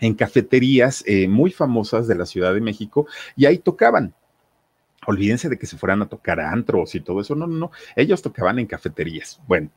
en 0.00 0.14
cafeterías 0.14 1.04
eh, 1.06 1.28
muy 1.28 1.50
famosas 1.50 2.08
de 2.08 2.14
la 2.14 2.26
Ciudad 2.26 2.54
de 2.54 2.60
México 2.60 3.06
y 3.36 3.46
ahí 3.46 3.58
tocaban. 3.58 4.14
Olvídense 5.06 5.48
de 5.48 5.58
que 5.58 5.66
se 5.66 5.78
fueran 5.78 6.02
a 6.02 6.08
tocar 6.08 6.40
antros 6.40 6.94
y 6.94 7.00
todo 7.00 7.20
eso. 7.20 7.34
No, 7.34 7.46
no, 7.46 7.56
no. 7.56 7.70
Ellos 7.96 8.20
tocaban 8.20 8.58
en 8.58 8.66
cafeterías. 8.66 9.40
Bueno, 9.46 9.70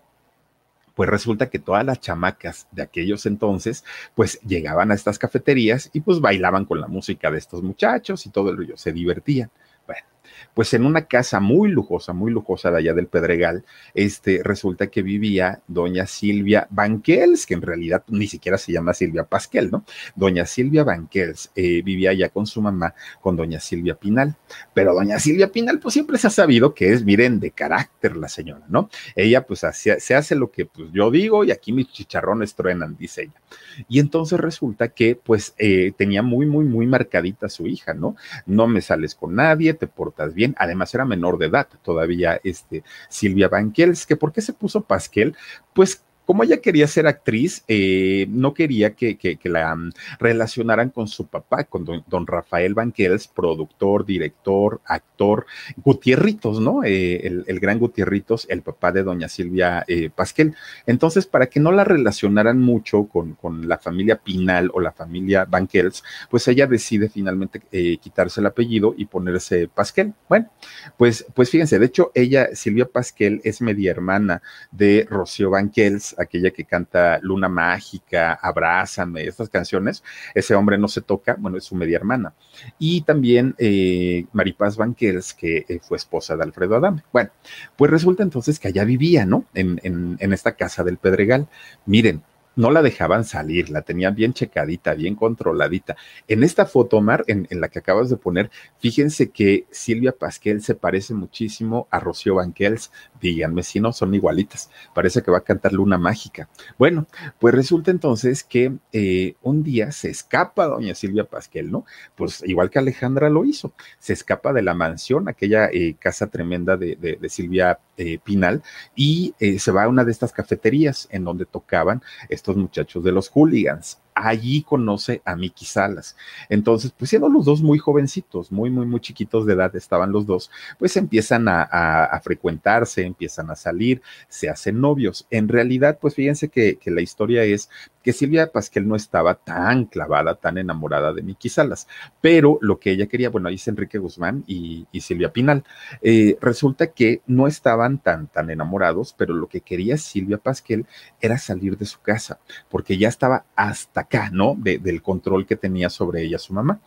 pues 0.96 1.10
resulta 1.10 1.50
que 1.50 1.60
todas 1.60 1.86
las 1.86 2.00
chamacas 2.00 2.68
de 2.72 2.84
aquellos 2.84 3.26
entonces, 3.26 3.84
pues 4.16 4.40
llegaban 4.42 4.92
a 4.92 4.96
estas 4.96 5.18
cafeterías 5.18 5.90
y 5.94 6.02
pues 6.02 6.20
bailaban 6.20 6.66
con 6.66 6.80
la 6.82 6.88
música 6.88 7.32
de 7.32 7.40
estos 7.40 7.64
muchachos 7.64 8.26
y 8.26 8.30
todo 8.30 8.50
el 8.50 8.58
rollo, 8.58 8.78
se 8.78 8.92
divertían. 8.92 9.50
Bueno, 9.88 10.06
pues 10.54 10.74
en 10.74 10.86
una 10.86 11.06
casa 11.06 11.40
muy 11.40 11.70
lujosa, 11.70 12.14
muy 12.14 12.32
lujosa 12.32 12.72
de 12.72 12.78
allá 12.78 12.94
del 12.94 13.08
Pedregal, 13.08 13.64
este, 13.94 14.42
resulta 14.44 14.88
que 14.88 15.02
vivía 15.02 15.62
doña 15.68 16.06
Silvia 16.06 16.68
Banquels, 16.70 17.46
que 17.46 17.56
en 17.56 17.62
realidad 17.62 18.04
ni 18.08 18.28
siquiera 18.28 18.58
se 18.58 18.72
llama 18.72 18.94
Silvia 18.94 19.24
Pasquel, 19.24 19.72
¿no? 19.72 19.84
Doña 20.16 20.46
Silvia 20.46 20.84
Banquels 20.84 21.52
eh, 21.56 21.82
vivía 21.84 22.12
allá 22.12 22.30
con 22.30 22.46
su 22.46 22.62
mamá, 22.62 22.94
con 23.22 23.36
doña 23.36 23.60
Silvia 23.60 23.96
Pinal. 23.96 24.36
Pero 24.74 24.94
doña 24.94 25.20
Silvia 25.20 25.52
Pinal, 25.52 25.80
pues 25.80 25.94
siempre 25.94 26.18
se 26.18 26.28
ha 26.28 26.30
sabido 26.30 26.74
que 26.74 26.94
es, 26.94 27.04
miren, 27.04 27.40
de 27.40 27.52
carácter 27.52 28.16
la 28.16 28.30
señora, 28.30 28.66
¿no? 28.68 28.90
Ella, 29.16 29.46
pues, 29.46 29.62
se 29.74 30.16
hace 30.16 30.36
lo 30.36 30.52
que 30.52 30.66
pues, 30.66 30.90
yo 30.94 31.10
digo 31.12 31.44
y 31.44 31.52
aquí 31.52 31.74
mis 31.74 31.90
chicharrones 31.92 32.56
truenan, 32.56 32.96
dice 32.98 33.24
ella. 33.24 33.42
Y 33.88 34.00
entonces 34.00 34.40
resulta 34.40 34.90
que, 34.90 35.16
pues, 35.16 35.56
eh, 35.58 35.94
tenía 35.98 36.22
muy, 36.22 36.46
muy, 36.46 36.66
muy 36.66 36.86
marcadita 36.86 37.50
su 37.50 37.68
hija, 37.68 37.94
¿no? 37.94 38.16
No 38.46 38.68
me 38.68 38.82
sales 38.82 39.16
con 39.16 39.36
nadie, 39.36 39.74
te 39.74 39.88
portas 39.88 40.34
bien. 40.34 40.43
Además 40.58 40.94
era 40.94 41.06
menor 41.06 41.38
de 41.38 41.48
edad 41.48 41.68
todavía 41.82 42.40
este, 42.44 42.84
Silvia 43.10 43.48
Banquels, 43.48 44.06
que 44.06 44.16
¿por 44.16 44.32
qué 44.32 44.42
se 44.42 44.54
puso 44.54 44.82
Pasquel? 44.82 45.36
Pues 45.74 46.04
como 46.26 46.44
ella 46.44 46.58
quería 46.58 46.88
ser 46.88 47.08
actriz, 47.08 47.64
eh, 47.68 48.28
no 48.30 48.54
quería 48.54 48.96
que, 48.96 49.40
la 49.44 49.76
mm, 49.76 49.92
relacionaran 50.20 50.90
con 50.90 51.08
su 51.08 51.28
papá, 51.28 51.66
con 51.66 51.86
don, 51.86 52.28
Rafael 52.28 52.74
Banquels, 52.74 53.28
productor, 53.28 54.06
director, 54.06 54.82
actor, 54.86 55.46
Gutierritos, 55.78 56.60
¿no? 56.60 56.84
Eh, 56.84 57.44
el, 57.48 57.60
gran 57.60 57.80
Gutierritos, 57.80 58.46
el 58.50 58.62
papá 58.62 58.92
de 58.92 59.04
doña 59.04 59.28
Silvia 59.28 59.84
eh, 59.88 60.10
Pasquel. 60.14 60.56
Entonces, 60.86 61.26
para 61.26 61.48
que 61.48 61.60
no 61.60 61.72
la 61.72 61.84
relacionaran 61.84 62.60
mucho 62.60 63.06
con, 63.06 63.38
la 63.68 63.78
familia 63.78 64.18
Pinal 64.18 64.72
o 64.74 64.80
la 64.80 64.92
familia 64.92 65.46
Banquels, 65.46 66.04
pues 66.30 66.48
ella 66.48 66.68
decide 66.68 67.10
finalmente 67.10 67.62
quitarse 68.00 68.40
el 68.40 68.48
apellido 68.48 68.94
y 68.98 69.06
ponerse 69.06 69.68
Pasquel. 69.68 70.14
Bueno, 70.30 70.50
pues, 70.98 71.26
pues 71.34 71.50
fíjense, 71.50 71.80
de 71.80 71.86
hecho, 71.86 72.12
ella, 72.16 72.50
Silvia 72.54 72.86
Pasquel, 72.86 73.42
es 73.44 73.62
media 73.62 73.92
hermana 73.92 74.42
de 74.72 75.06
Rocío 75.10 75.50
Banquels, 75.50 76.13
aquella 76.18 76.52
que 76.52 76.66
canta 76.66 77.20
Luna 77.22 77.50
Mágica, 77.50 78.34
Abrázame, 78.42 79.24
estas 79.26 79.50
canciones, 79.50 80.04
ese 80.34 80.56
hombre 80.56 80.78
no 80.78 80.88
se 80.88 81.02
toca, 81.02 81.36
bueno, 81.40 81.58
es 81.58 81.64
su 81.64 81.76
media 81.76 81.98
hermana. 81.98 82.34
Y 82.80 83.02
también 83.02 83.56
eh, 83.58 84.26
Maripaz 84.34 84.78
Banquels, 84.78 85.34
que 85.34 85.66
eh, 85.68 85.80
fue 85.82 85.98
esposa 85.98 86.36
de 86.36 86.44
Alfredo 86.44 86.76
Adame. 86.76 87.04
Bueno, 87.12 87.30
pues 87.76 87.92
resulta 87.92 88.24
entonces 88.24 88.60
que 88.60 88.68
allá 88.68 88.84
vivía, 88.84 89.26
¿no? 89.26 89.46
En, 89.54 89.80
en, 89.84 90.18
en 90.20 90.34
esta 90.34 90.54
casa 90.54 90.84
del 90.84 90.98
Pedregal. 90.98 91.48
Miren, 91.86 92.24
no 92.56 92.72
la 92.72 92.82
dejaban 92.82 93.26
salir, 93.26 93.70
la 93.70 93.82
tenían 93.82 94.16
bien 94.16 94.34
checadita, 94.34 94.94
bien 94.94 95.16
controladita. 95.16 95.96
En 96.28 96.44
esta 96.44 96.66
foto, 96.66 96.98
Omar, 96.98 97.24
en, 97.28 97.48
la 97.50 97.70
que 97.70 97.80
acabas 97.80 98.10
de 98.10 98.18
poner, 98.18 98.52
fíjense 98.80 99.32
que 99.32 99.66
Silvia 99.72 100.12
Pasquel 100.12 100.62
se 100.62 100.76
parece 100.76 101.14
muchísimo 101.14 101.88
a 101.90 102.00
Rocío 102.00 102.36
Banquels. 102.36 102.92
Díganme 103.20 103.64
si 103.64 103.80
no, 103.80 103.94
son 103.94 104.14
igualitas. 104.14 104.70
Parece 104.94 105.22
que 105.22 105.32
va 105.32 105.40
a 105.40 105.44
cantar 105.44 105.74
Luna 105.74 105.98
Mágica. 105.98 106.50
Bueno, 106.78 107.08
pues 107.40 107.54
resulta 107.54 107.92
entonces 107.92 108.44
que 108.44 108.74
eh, 108.92 109.36
un 109.42 109.64
día 109.64 109.92
se 109.92 110.10
escapa 110.10 110.68
doña 110.68 110.96
Silvia 110.96 111.26
Pasquel, 111.26 111.72
¿no? 111.72 111.86
Pues 112.16 112.44
igual 112.46 112.70
que 112.70 112.80
Alejandra 112.80 113.30
lo 113.30 113.46
hizo. 113.46 113.74
Se 114.00 114.14
escapa 114.14 114.54
de 114.54 114.62
la 114.62 114.74
mansión, 114.74 115.28
aquella 115.28 115.70
eh, 115.72 115.96
casa 116.00 116.28
tremenda 116.28 116.78
de, 116.78 116.96
de, 116.96 117.30
Silvia 117.30 117.80
eh, 117.98 118.20
Pinal, 118.24 118.62
y 118.96 119.34
se 119.58 119.72
va 119.72 119.84
a 119.84 119.88
una 119.88 120.04
de 120.04 120.12
estas 120.12 120.32
cafeterías 120.32 121.08
en 121.12 121.24
donde 121.24 121.46
tocaban 121.46 122.04
estos 122.44 122.58
muchachos 122.58 123.02
de 123.06 123.14
los 123.14 123.30
hooligans. 123.30 123.98
Allí 124.16 124.64
conoce 124.64 125.22
a 125.26 125.36
Miki 125.36 125.66
Salas. 125.66 126.16
Entonces, 126.50 126.94
pues 126.98 127.10
siendo 127.10 127.30
los 127.30 127.46
dos 127.46 127.62
muy 127.62 127.80
jovencitos, 127.80 128.52
muy, 128.52 128.70
muy, 128.70 128.86
muy 128.86 129.00
chiquitos 129.00 129.46
de 129.46 129.54
edad 129.54 129.76
estaban 129.76 130.12
los 130.12 130.26
dos, 130.26 130.52
pues 130.78 130.96
empiezan 130.98 131.48
a, 131.48 131.64
a, 131.64 132.20
frecuentarse, 132.22 133.06
empiezan 133.06 133.50
a 133.50 133.56
salir, 133.56 134.02
se 134.28 134.50
hacen 134.50 134.80
novios. 134.80 135.28
En 135.30 135.48
realidad, 135.48 135.98
pues 136.00 136.16
fíjense 136.16 136.50
que, 136.50 136.78
que 136.78 136.92
la 136.92 137.02
historia 137.02 137.44
es 137.44 137.70
que 138.04 138.14
Silvia 138.14 138.52
Pasquel 138.52 138.88
no 138.88 138.96
estaba 138.96 139.36
tan 139.36 139.86
clavada, 139.86 140.36
tan 140.36 140.58
enamorada 140.58 141.14
de 141.14 141.24
Miki 141.24 141.50
Salas, 141.50 141.88
pero 142.22 142.60
lo 142.62 142.78
que 142.78 142.92
ella 142.92 143.08
quería, 143.08 143.30
bueno, 143.30 143.48
ahí 143.48 143.56
es 143.56 143.68
Enrique 143.68 143.98
Guzmán 143.98 144.44
y, 144.46 144.86
y 144.92 145.02
Silvia 145.02 145.32
Pinal, 145.32 145.64
eh, 146.02 146.38
resulta 146.42 146.88
que 146.88 147.22
no 147.26 147.48
estaban 147.48 148.00
tan, 148.00 148.28
tan 148.28 148.50
enamorados, 148.50 149.16
pero 149.18 149.34
lo 149.34 149.48
que 149.48 149.62
quería 149.62 149.98
Silvia 149.98 150.38
Pasquel 150.38 150.86
era 151.22 151.38
salir 151.38 151.78
de 151.78 151.86
su 151.86 152.02
casa, 152.02 152.40
porque 152.70 152.98
ya 152.98 153.08
estaba 153.08 153.46
hasta 153.56 154.03
acá, 154.04 154.30
¿no? 154.32 154.56
del 154.58 155.02
control 155.02 155.46
que 155.46 155.56
tenía 155.56 155.90
sobre 155.90 156.24
ella 156.24 156.38
su 156.38 156.54
mamá. 156.54 156.80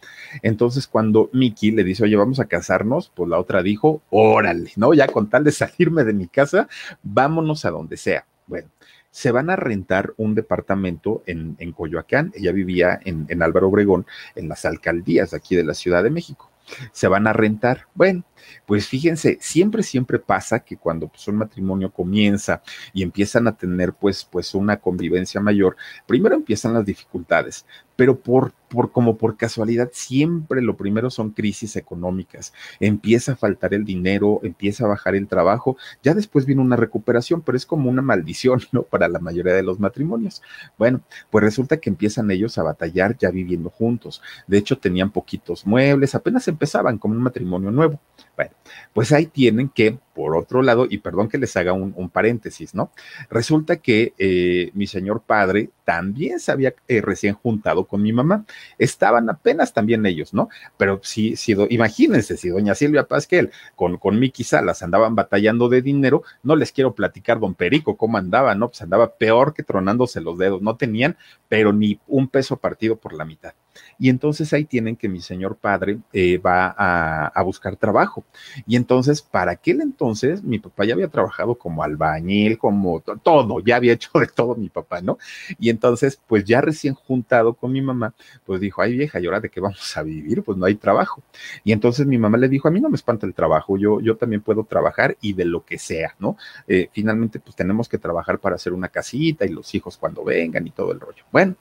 Entonces, 0.42 0.87
cuando 0.87 1.28
Miki 1.32 1.70
le 1.70 1.85
dice, 1.85 2.04
oye, 2.04 2.16
vamos 2.16 2.40
a 2.40 2.46
casarnos, 2.46 3.11
pues 3.14 3.28
la 3.28 3.38
otra 3.38 3.62
dijo, 3.62 4.02
órale, 4.11 4.70
¿no? 4.76 4.94
Ya 4.94 5.06
con 5.08 5.28
tal 5.28 5.44
de 5.44 5.52
salirme 5.52 6.04
de 6.04 6.12
mi 6.12 6.28
casa, 6.28 6.68
vámonos 7.02 7.64
a 7.64 7.70
donde 7.70 7.96
sea. 7.96 8.25
Bueno, 8.46 8.68
se 9.11 9.30
van 9.30 9.50
a 9.50 9.56
rentar 9.56 10.12
un 10.18 10.35
departamento 10.35 11.23
en, 11.26 11.56
en 11.58 11.73
Coyoacán. 11.73 12.32
Ella 12.35 12.52
vivía 12.52 13.00
en, 13.04 13.26
en 13.28 13.42
Álvaro 13.42 13.68
Obregón, 13.68 14.06
en 14.35 14.49
las 14.49 14.64
alcaldías 14.64 15.35
aquí 15.35 15.56
de 15.56 15.64
la 15.64 15.75
Ciudad 15.75 16.02
de 16.02 16.11
México. 16.11 16.50
Se 16.92 17.08
van 17.08 17.26
a 17.26 17.32
rentar. 17.32 17.87
Bueno, 17.94 18.25
pues 18.67 18.87
fíjense, 18.88 19.38
siempre, 19.41 19.83
siempre 19.83 20.19
pasa 20.19 20.61
que 20.61 20.76
cuando 20.76 21.09
pues, 21.09 21.26
un 21.29 21.37
matrimonio 21.37 21.93
comienza 21.93 22.62
y 22.93 23.03
empiezan 23.03 23.47
a 23.49 23.57
tener 23.57 23.93
pues, 23.93 24.25
pues 24.25 24.55
una 24.55 24.79
convivencia 24.79 25.41
mayor, 25.41 25.76
primero 26.07 26.35
empiezan 26.35 26.75
las 26.75 26.85
dificultades, 26.85 27.65
pero 27.97 28.21
por, 28.21 28.53
por 28.69 28.93
como 28.93 29.17
por 29.17 29.37
casualidad 29.37 29.91
siempre 29.93 30.61
lo 30.61 30.76
primero 30.76 31.11
son 31.11 31.31
crisis 31.31 31.76
económicas. 31.76 32.53
Empieza 32.79 33.33
a 33.33 33.37
faltar 33.37 33.75
el 33.75 33.85
dinero, 33.85 34.41
empieza 34.43 34.85
a 34.85 34.88
bajar 34.88 35.15
el 35.15 35.26
trabajo, 35.26 35.76
ya 36.03 36.15
después 36.15 36.45
viene 36.45 36.62
una 36.62 36.76
recuperación, 36.76 37.41
pero 37.41 37.57
es 37.57 37.67
como 37.67 37.88
una 37.88 38.03
maldición, 38.03 38.61
¿no? 38.73 38.83
Para 38.83 39.09
la 39.09 39.19
mayoría 39.19 39.55
de 39.55 39.62
los 39.62 39.81
matrimonios. 39.81 40.43
Bueno, 40.79 41.00
pues 41.31 41.43
resulta 41.43 41.79
que 41.79 41.91
empiezan 41.91 42.31
ellos 42.31 42.59
a 42.59 42.62
batallar 42.62 43.17
ya 43.17 43.31
viviendo 43.31 43.71
juntos. 43.71 44.23
De 44.47 44.59
hecho, 44.59 44.79
tenían 44.79 45.11
poquitos 45.11 45.67
muebles, 45.67 46.15
apenas 46.15 46.47
empezaban 46.49 46.99
como 46.99 47.15
un 47.15 47.23
matrimonio 47.23 47.71
nuevo. 47.71 48.00
Bueno, 48.37 48.52
pues 48.93 49.12
ahí 49.12 49.26
tienen 49.26 49.69
que, 49.69 49.99
por 50.16 50.35
otro 50.35 50.62
lado, 50.62 50.87
y 50.88 50.96
perdón 50.96 51.28
que 51.28 51.37
les 51.37 51.54
haga 51.58 51.75
un, 51.75 52.08
paréntesis, 52.08 52.75
¿no? 52.75 52.90
Resulta 53.28 53.76
que 53.76 54.14
eh, 54.16 54.70
mi 54.73 54.87
señor 54.87 55.20
padre 55.20 55.68
también 55.85 56.40
se 56.40 56.52
había 56.52 56.75
eh, 56.88 57.02
recién 57.02 57.35
juntado 57.35 57.85
con 57.85 58.00
mi 58.00 58.14
mamá. 58.14 58.46
Estaban 58.78 59.28
apenas 59.28 59.75
también 59.75 60.06
ellos, 60.06 60.32
¿no? 60.32 60.49
Pero 60.78 61.00
sí, 61.02 61.37
sí 61.37 61.54
imagínense, 61.68 62.38
si 62.38 62.49
doña 62.49 62.75
Silvia 62.75 63.04
Pasquel 63.04 63.50
con, 63.75 63.99
con 63.99 64.18
Miki 64.18 64.42
Salas 64.42 64.82
andaban 64.82 65.14
batallando 65.14 65.68
de 65.68 65.82
dinero, 65.82 66.23
no 66.42 66.56
les 66.56 66.73
quiero 66.73 66.94
platicar, 66.94 67.38
don 67.38 67.54
Perico, 67.54 67.99
cómo 67.99 68.16
andaba, 68.16 68.54
¿no? 68.54 68.68
Pues 68.68 68.80
andaba 68.80 69.16
peor 69.16 69.52
que 69.52 69.64
tronándose 69.64 70.23
los 70.23 70.38
dedos, 70.38 70.62
no 70.62 70.76
tenían, 70.76 71.18
pero 71.49 71.75
ni 71.75 72.00
un 72.06 72.28
peso 72.28 72.56
partido 72.56 72.96
por 72.96 73.12
la 73.12 73.26
mitad. 73.26 73.52
Y 73.99 74.08
entonces 74.08 74.52
ahí 74.52 74.64
tienen 74.64 74.96
que 74.96 75.08
mi 75.08 75.20
señor 75.20 75.56
padre 75.56 75.99
eh, 76.12 76.38
va 76.38 76.75
a, 76.76 77.26
a, 77.26 77.42
buscar 77.42 77.76
trabajo. 77.76 78.25
Y 78.66 78.76
entonces, 78.76 79.23
para 79.23 79.52
aquel 79.52 79.80
entonces, 79.80 80.05
mi 80.42 80.58
papá 80.58 80.84
ya 80.84 80.94
había 80.94 81.08
trabajado 81.08 81.54
como 81.56 81.82
albañil, 81.82 82.58
como 82.58 83.00
todo, 83.00 83.60
ya 83.60 83.76
había 83.76 83.92
hecho 83.94 84.10
de 84.14 84.26
todo 84.26 84.54
mi 84.54 84.68
papá, 84.68 85.00
¿no? 85.00 85.18
Y 85.58 85.70
entonces, 85.70 86.20
pues 86.26 86.44
ya 86.44 86.60
recién 86.60 86.94
juntado 86.94 87.54
con 87.54 87.72
mi 87.72 87.82
mamá, 87.82 88.14
pues 88.44 88.60
dijo, 88.60 88.82
ay 88.82 88.96
vieja, 88.96 89.20
¿y 89.20 89.26
ahora 89.26 89.40
de 89.40 89.48
qué 89.48 89.60
vamos 89.60 89.96
a 89.96 90.02
vivir? 90.02 90.42
Pues 90.42 90.58
no 90.58 90.66
hay 90.66 90.75
trabajo. 90.75 91.22
Y 91.64 91.72
entonces 91.72 92.06
mi 92.06 92.18
mamá 92.18 92.38
le 92.38 92.48
dijo, 92.48 92.68
a 92.68 92.70
mí 92.70 92.80
no 92.80 92.88
me 92.88 92.96
espanta 92.96 93.26
el 93.26 93.34
trabajo, 93.34 93.76
yo, 93.76 94.00
yo 94.00 94.16
también 94.16 94.42
puedo 94.42 94.64
trabajar 94.64 95.16
y 95.20 95.32
de 95.32 95.44
lo 95.44 95.64
que 95.64 95.78
sea, 95.78 96.14
¿no? 96.18 96.36
Eh, 96.68 96.88
finalmente, 96.92 97.40
pues 97.40 97.56
tenemos 97.56 97.88
que 97.88 97.98
trabajar 97.98 98.38
para 98.38 98.56
hacer 98.56 98.72
una 98.72 98.88
casita 98.88 99.44
y 99.44 99.48
los 99.48 99.75
hijos 99.75 99.96
cuando 99.96 100.25
vengan 100.25 100.66
y 100.66 100.70
todo 100.70 100.92
el 100.92 101.00
rollo. 101.00 101.25
Bueno, 101.32 101.56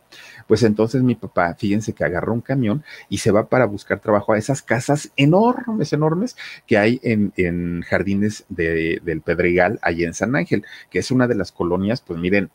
pues 0.47 0.63
entonces 0.63 1.03
mi 1.03 1.15
papá, 1.15 1.55
fíjense 1.55 1.93
que 1.93 2.03
agarró 2.03 2.33
un 2.33 2.41
camión 2.41 2.83
y 3.09 3.19
se 3.19 3.31
va 3.31 3.47
para 3.47 3.65
buscar 3.65 3.99
trabajo 3.99 4.33
a 4.33 4.37
esas 4.37 4.61
casas 4.61 5.11
enormes, 5.15 5.93
enormes 5.93 6.35
que 6.67 6.77
hay 6.77 6.99
en, 7.03 7.33
en 7.37 7.81
jardines 7.81 8.45
de, 8.49 9.01
del 9.03 9.21
Pedregal, 9.21 9.79
allí 9.81 10.03
en 10.03 10.13
San 10.13 10.35
Ángel, 10.35 10.65
que 10.89 10.99
es 10.99 11.11
una 11.11 11.27
de 11.27 11.35
las 11.35 11.51
colonias, 11.51 12.01
pues 12.01 12.19
miren, 12.19 12.49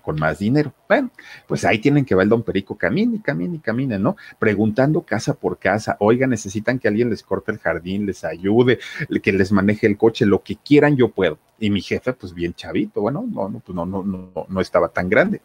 con 0.00 0.16
más 0.18 0.38
dinero. 0.38 0.72
Bueno, 0.88 1.10
pues 1.46 1.64
ahí 1.64 1.78
tienen 1.78 2.04
que 2.04 2.14
va 2.14 2.22
el 2.22 2.28
don 2.28 2.42
Perico, 2.42 2.76
camine, 2.76 3.20
camine, 3.22 3.60
camine, 3.60 3.98
¿no? 3.98 4.16
Preguntando 4.38 5.02
casa 5.02 5.34
por 5.34 5.58
casa, 5.58 5.96
oiga, 6.00 6.26
necesitan 6.26 6.78
que 6.78 6.88
alguien 6.88 7.10
les 7.10 7.22
corte 7.22 7.52
el 7.52 7.58
jardín, 7.58 8.06
les 8.06 8.24
ayude, 8.24 8.78
que 9.22 9.32
les 9.32 9.52
maneje 9.52 9.86
el 9.86 9.96
coche, 9.96 10.26
lo 10.26 10.42
que 10.42 10.56
quieran, 10.56 10.96
yo 10.96 11.08
puedo. 11.08 11.38
Y 11.58 11.70
mi 11.70 11.80
jefe, 11.80 12.12
pues 12.12 12.34
bien 12.34 12.54
chavito, 12.54 13.00
bueno, 13.00 13.24
no, 13.30 13.48
no, 13.48 13.60
pues 13.60 13.76
no, 13.76 13.86
no, 13.86 14.02
no, 14.02 14.32
no 14.48 14.60
estaba 14.60 14.88
tan 14.88 15.08
grande. 15.08 15.42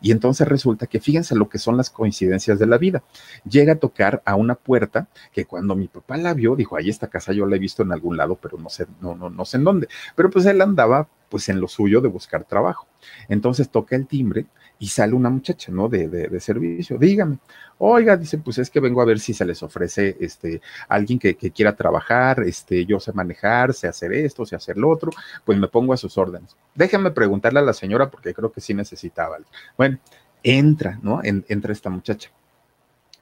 Y 0.00 0.10
entonces 0.10 0.48
resulta 0.48 0.88
que 0.88 0.98
fíjense 0.98 1.36
lo 1.36 1.48
que 1.48 1.58
son 1.58 1.76
las 1.76 1.90
coincidencias 1.90 2.58
de 2.58 2.66
la 2.66 2.76
vida. 2.76 3.04
Llega 3.48 3.74
a 3.74 3.76
tocar 3.76 4.20
a 4.24 4.34
una 4.34 4.56
puerta 4.56 5.06
que 5.32 5.44
cuando 5.44 5.76
mi 5.76 5.86
papá 5.86 6.16
la 6.16 6.34
vio, 6.34 6.56
dijo, 6.56 6.76
ahí 6.76 6.90
esta 6.90 7.06
casa 7.06 7.32
yo 7.32 7.46
la 7.46 7.54
he 7.54 7.60
visto 7.60 7.84
en 7.84 7.92
algún 7.92 8.16
lado, 8.16 8.34
pero 8.34 8.58
no 8.58 8.68
sé, 8.68 8.86
no, 9.00 9.14
no, 9.14 9.30
no 9.30 9.44
sé 9.44 9.58
en 9.58 9.64
dónde. 9.64 9.88
Pero 10.16 10.28
pues 10.30 10.44
él 10.46 10.60
andaba 10.60 11.08
pues 11.30 11.48
en 11.48 11.60
lo 11.60 11.68
suyo 11.68 12.00
de 12.00 12.08
buscar 12.08 12.44
trabajo. 12.44 12.86
Entonces 13.28 13.70
toca 13.70 13.96
el 13.96 14.06
timbre 14.06 14.46
y 14.78 14.88
sale 14.88 15.14
una 15.14 15.30
muchacha, 15.30 15.70
¿no? 15.70 15.88
De, 15.88 16.08
de, 16.08 16.28
de, 16.28 16.40
servicio. 16.40 16.98
Dígame, 16.98 17.38
oiga, 17.78 18.16
dice, 18.16 18.38
pues 18.38 18.58
es 18.58 18.68
que 18.68 18.80
vengo 18.80 19.00
a 19.00 19.04
ver 19.04 19.20
si 19.20 19.32
se 19.32 19.44
les 19.44 19.62
ofrece 19.62 20.16
este, 20.20 20.60
alguien 20.88 21.18
que, 21.18 21.36
que, 21.36 21.50
quiera 21.50 21.76
trabajar, 21.76 22.42
este, 22.42 22.84
yo 22.84 22.98
sé 22.98 23.12
manejar, 23.12 23.72
sé 23.72 23.88
hacer 23.88 24.12
esto, 24.12 24.44
sé 24.44 24.56
hacer 24.56 24.76
lo 24.76 24.88
otro, 24.88 25.10
pues 25.44 25.58
me 25.58 25.68
pongo 25.68 25.92
a 25.92 25.96
sus 25.96 26.18
órdenes. 26.18 26.56
Déjenme 26.74 27.10
preguntarle 27.10 27.60
a 27.60 27.62
la 27.62 27.74
señora 27.74 28.10
porque 28.10 28.34
creo 28.34 28.50
que 28.50 28.60
sí 28.60 28.74
necesitaba. 28.74 29.36
Bueno, 29.76 29.98
entra, 30.42 30.98
¿no? 31.02 31.22
En, 31.22 31.44
entra 31.48 31.72
esta 31.72 31.90
muchacha 31.90 32.30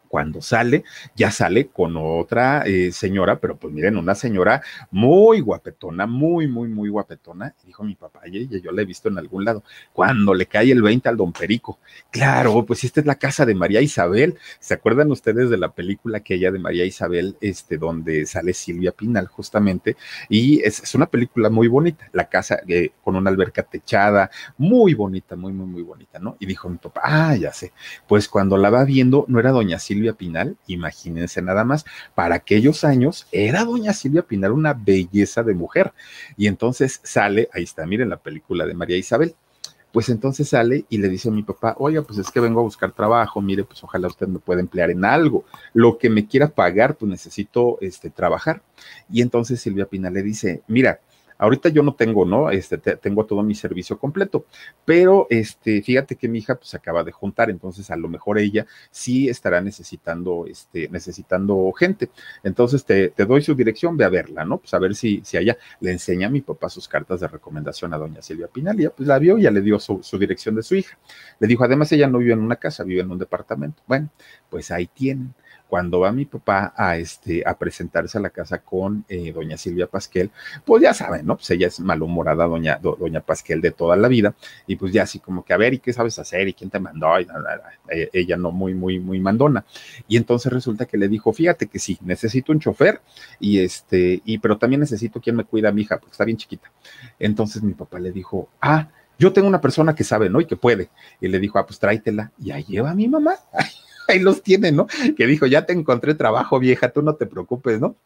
cuando 0.08 0.40
sale, 0.40 0.84
ya 1.14 1.30
sale 1.30 1.68
con 1.68 1.96
otra 1.96 2.62
eh, 2.66 2.90
señora, 2.92 3.38
pero 3.38 3.56
pues 3.56 3.72
miren, 3.72 3.96
una 3.96 4.14
señora 4.14 4.62
muy 4.90 5.40
guapetona, 5.40 6.06
muy, 6.06 6.48
muy, 6.48 6.68
muy 6.68 6.88
guapetona. 6.88 7.54
Dijo 7.64 7.84
mi 7.84 7.94
papá, 7.94 8.22
yo 8.26 8.72
la 8.72 8.82
he 8.82 8.84
visto 8.84 9.08
en 9.08 9.18
algún 9.18 9.44
lado, 9.44 9.62
cuando 9.92 10.34
le 10.34 10.46
cae 10.46 10.72
el 10.72 10.82
20 10.82 11.08
al 11.08 11.16
don 11.16 11.32
Perico. 11.32 11.78
Claro, 12.10 12.64
pues 12.66 12.84
esta 12.84 13.00
es 13.00 13.06
la 13.06 13.16
casa 13.16 13.44
de 13.46 13.54
María 13.54 13.80
Isabel. 13.80 14.36
¿Se 14.58 14.74
acuerdan 14.74 15.10
ustedes 15.10 15.50
de 15.50 15.58
la 15.58 15.72
película 15.72 16.20
que 16.20 16.34
ella 16.34 16.50
de 16.50 16.58
María 16.58 16.84
Isabel, 16.84 17.36
este, 17.40 17.78
donde 17.78 18.26
sale 18.26 18.54
Silvia 18.54 18.92
Pinal 18.92 19.26
justamente? 19.26 19.96
Y 20.28 20.60
es, 20.62 20.82
es 20.82 20.94
una 20.94 21.06
película 21.06 21.50
muy 21.50 21.68
bonita, 21.68 22.08
la 22.12 22.28
casa 22.28 22.60
eh, 22.66 22.90
con 23.02 23.16
una 23.16 23.30
alberca 23.30 23.62
techada, 23.62 24.30
muy 24.56 24.94
bonita, 24.94 25.36
muy, 25.36 25.52
muy, 25.52 25.66
muy 25.66 25.82
bonita, 25.82 26.18
¿no? 26.18 26.36
Y 26.38 26.46
dijo 26.46 26.68
mi 26.68 26.78
papá, 26.78 27.00
ah, 27.04 27.36
ya 27.36 27.52
sé, 27.52 27.72
pues 28.06 28.28
cuando 28.28 28.56
la 28.56 28.70
va 28.70 28.84
viendo, 28.84 29.24
no 29.28 29.38
era 29.38 29.50
doña 29.50 29.78
Silvia, 29.78 29.97
Silvia 29.98 30.12
Pinal, 30.12 30.56
imagínense 30.68 31.42
nada 31.42 31.64
más, 31.64 31.84
para 32.14 32.37
aquellos 32.37 32.84
años 32.84 33.26
era 33.32 33.64
doña 33.64 33.92
Silvia 33.92 34.22
Pinal 34.22 34.52
una 34.52 34.72
belleza 34.72 35.42
de 35.42 35.54
mujer. 35.54 35.92
Y 36.37 36.46
entonces 36.46 37.00
sale, 37.02 37.48
ahí 37.52 37.64
está, 37.64 37.84
miren 37.84 38.11
la 38.11 38.18
película 38.18 38.64
de 38.64 38.74
María 38.74 38.96
Isabel. 38.96 39.34
Pues 39.90 40.08
entonces 40.11 40.50
sale 40.50 40.84
y 40.88 40.98
le 40.98 41.08
dice 41.08 41.30
a 41.30 41.32
mi 41.32 41.42
papá, 41.42 41.74
oiga, 41.78 42.02
pues 42.02 42.18
es 42.20 42.30
que 42.30 42.38
vengo 42.38 42.61
a 42.61 42.62
buscar 42.62 42.92
trabajo, 42.92 43.40
mire, 43.40 43.64
pues 43.64 43.82
ojalá 43.82 44.06
usted 44.06 44.28
me 44.28 44.38
pueda 44.38 44.61
emplear 44.61 44.90
en 44.90 45.04
algo, 45.04 45.44
lo 45.72 45.98
que 45.98 46.11
me 46.11 46.28
quiera 46.28 46.48
pagar, 46.48 46.94
pues 46.96 47.11
necesito 47.11 47.78
este, 47.80 48.11
trabajar. 48.11 48.62
Y 49.11 49.22
entonces 49.22 49.61
Silvia 49.61 49.87
Pinal 49.87 50.12
le 50.14 50.22
dice, 50.22 50.62
mira, 50.68 51.00
Ahorita 51.38 51.68
yo 51.68 51.83
no 51.83 51.94
tengo, 51.94 52.24
¿no? 52.24 52.51
Este, 52.51 52.79
te, 52.79 52.96
tengo 52.96 53.24
todo 53.24 53.42
mi 53.42 53.55
servicio 53.55 53.98
completo, 53.98 54.44
pero 54.85 55.27
este, 55.31 55.83
fíjate 55.83 56.16
que 56.16 56.29
mi 56.29 56.38
hija 56.38 56.57
pues 56.57 56.74
acaba 56.74 57.05
de 57.05 57.12
juntar, 57.12 57.48
entonces 57.51 57.90
a 57.90 57.96
lo 57.96 58.09
mejor 58.09 58.38
ella 58.38 58.66
sí 58.90 59.29
estará 59.29 59.61
necesitando, 59.61 60.46
este, 60.46 60.88
necesitando 60.88 61.72
gente. 61.72 62.11
Entonces 62.42 62.85
te, 62.85 63.12
doy 63.16 63.42
su 63.42 63.55
dirección, 63.55 63.96
ve 63.96 64.05
a 64.05 64.09
verla, 64.09 64.44
¿no? 64.44 64.59
Pues 64.59 64.74
a 64.74 64.79
ver 64.79 64.94
si, 64.94 65.20
si 65.24 65.37
allá 65.37 65.57
le 65.81 65.92
enseña 65.92 66.27
a 66.27 66.31
mi 66.31 66.40
papá 66.40 66.68
sus 66.68 66.88
cartas 66.88 67.20
de 67.20 67.29
recomendación 67.29 67.94
a 67.94 67.98
doña 67.98 68.22
Silvia 68.22 68.48
Pinal, 68.48 68.77
ya 68.77 68.90
pues 68.90 69.07
la 69.09 69.18
vio 69.18 69.38
y 69.38 69.42
ya 69.42 69.51
le 69.51 69.61
dio 69.61 69.79
su, 69.79 70.03
su 70.03 70.18
dirección 70.18 70.55
de 70.57 70.62
su 70.62 70.74
hija. 70.74 70.98
Le 71.38 71.46
dijo, 71.46 71.64
además 71.64 71.92
ella 71.92 72.09
no 72.09 72.18
vive 72.18 72.33
en 72.33 72.40
una 72.40 72.57
casa, 72.57 72.85
vive 72.85 73.03
en 73.03 73.11
un 73.11 73.18
departamento. 73.18 73.83
Bueno, 73.87 74.11
pues 74.51 74.70
ahí 74.70 74.87
tienen 74.87 75.35
cuando 75.68 76.00
va 76.00 76.12
mi 76.12 76.24
papá 76.24 76.72
a, 76.76 76.96
este, 76.96 77.42
a 77.46 77.57
presentarse 77.57 78.18
a 78.18 78.20
la 78.20 78.31
casa 78.31 78.59
con 78.59 79.04
eh, 79.09 79.33
doña 79.33 79.57
Silvia 79.57 79.87
Pasquel, 79.87 80.31
pues 80.64 80.83
ya 80.83 80.94
saben, 80.94 81.26
¿no? 81.26 81.37
Pues 81.37 81.50
ella 81.50 81.66
es 81.66 81.78
malhumorada, 81.81 82.46
doña, 82.46 82.78
do, 82.81 82.96
doña 82.98 83.20
Pasquel 83.20 83.61
de 83.61 83.70
toda 83.70 83.96
la 83.96 84.09
vida, 84.09 84.35
y 84.66 84.76
pues 84.76 84.92
ya 84.92 85.02
así 85.02 85.18
como 85.20 85.44
que, 85.44 85.52
a 85.52 85.57
ver, 85.57 85.74
¿y 85.74 85.78
qué 85.78 85.92
sabes 85.92 86.18
hacer? 86.18 86.48
¿Y 86.48 86.54
quién 86.54 86.70
te 86.70 86.81
mandó? 86.81 87.20
Y 87.20 87.26
nada, 87.26 87.72
eh, 87.90 88.09
ella 88.12 88.37
no 88.37 88.50
muy, 88.50 88.74
muy, 88.74 88.98
muy 88.98 89.20
mandona. 89.20 89.64
Y 90.09 90.16
entonces 90.16 90.52
resulta 90.52 90.87
que 90.87 90.96
le 90.96 91.09
dijo, 91.09 91.33
fíjate 91.33 91.66
que 91.66 91.78
sí, 91.78 91.98
necesito 92.02 92.52
un 92.52 92.61
chofer, 92.61 93.00
y 93.38 93.61
este, 93.61 94.22
y 94.24 94.38
pero 94.38 94.59
también 94.59 94.81
necesito 94.81 95.20
quien 95.20 95.37
me 95.37 95.44
cuida 95.44 95.68
a 95.68 95.72
mi 95.72 95.83
hija, 95.83 95.98
porque 95.98 96.12
está 96.12 96.24
bien 96.24 96.38
chiquita. 96.38 96.70
Entonces 97.18 97.62
mi 97.62 97.74
papá 97.74 97.98
le 97.98 98.11
dijo, 98.11 98.48
ah, 98.61 98.88
yo 99.18 99.33
tengo 99.33 99.48
una 99.48 99.61
persona 99.61 99.94
que 99.94 100.04
sabe, 100.04 100.31
¿no? 100.31 100.40
Y 100.40 100.46
que 100.46 100.57
puede. 100.57 100.90
Y 101.20 101.28
le 101.28 101.40
dijo, 101.40 101.59
ah, 101.59 101.66
pues 101.66 101.78
tráetela. 101.78 102.31
Y 102.38 102.52
ahí 102.52 102.64
lleva 102.64 102.92
a 102.92 102.94
mi 102.94 103.09
mamá. 103.09 103.35
ahí 104.12 104.18
los 104.20 104.42
tiene, 104.42 104.72
¿no? 104.72 104.86
Que 105.16 105.26
dijo, 105.26 105.46
ya 105.46 105.66
te 105.66 105.72
encontré 105.72 106.14
trabajo, 106.14 106.58
vieja, 106.58 106.88
tú 106.90 107.02
no 107.02 107.14
te 107.14 107.26
preocupes, 107.26 107.78
¿no? 107.78 107.96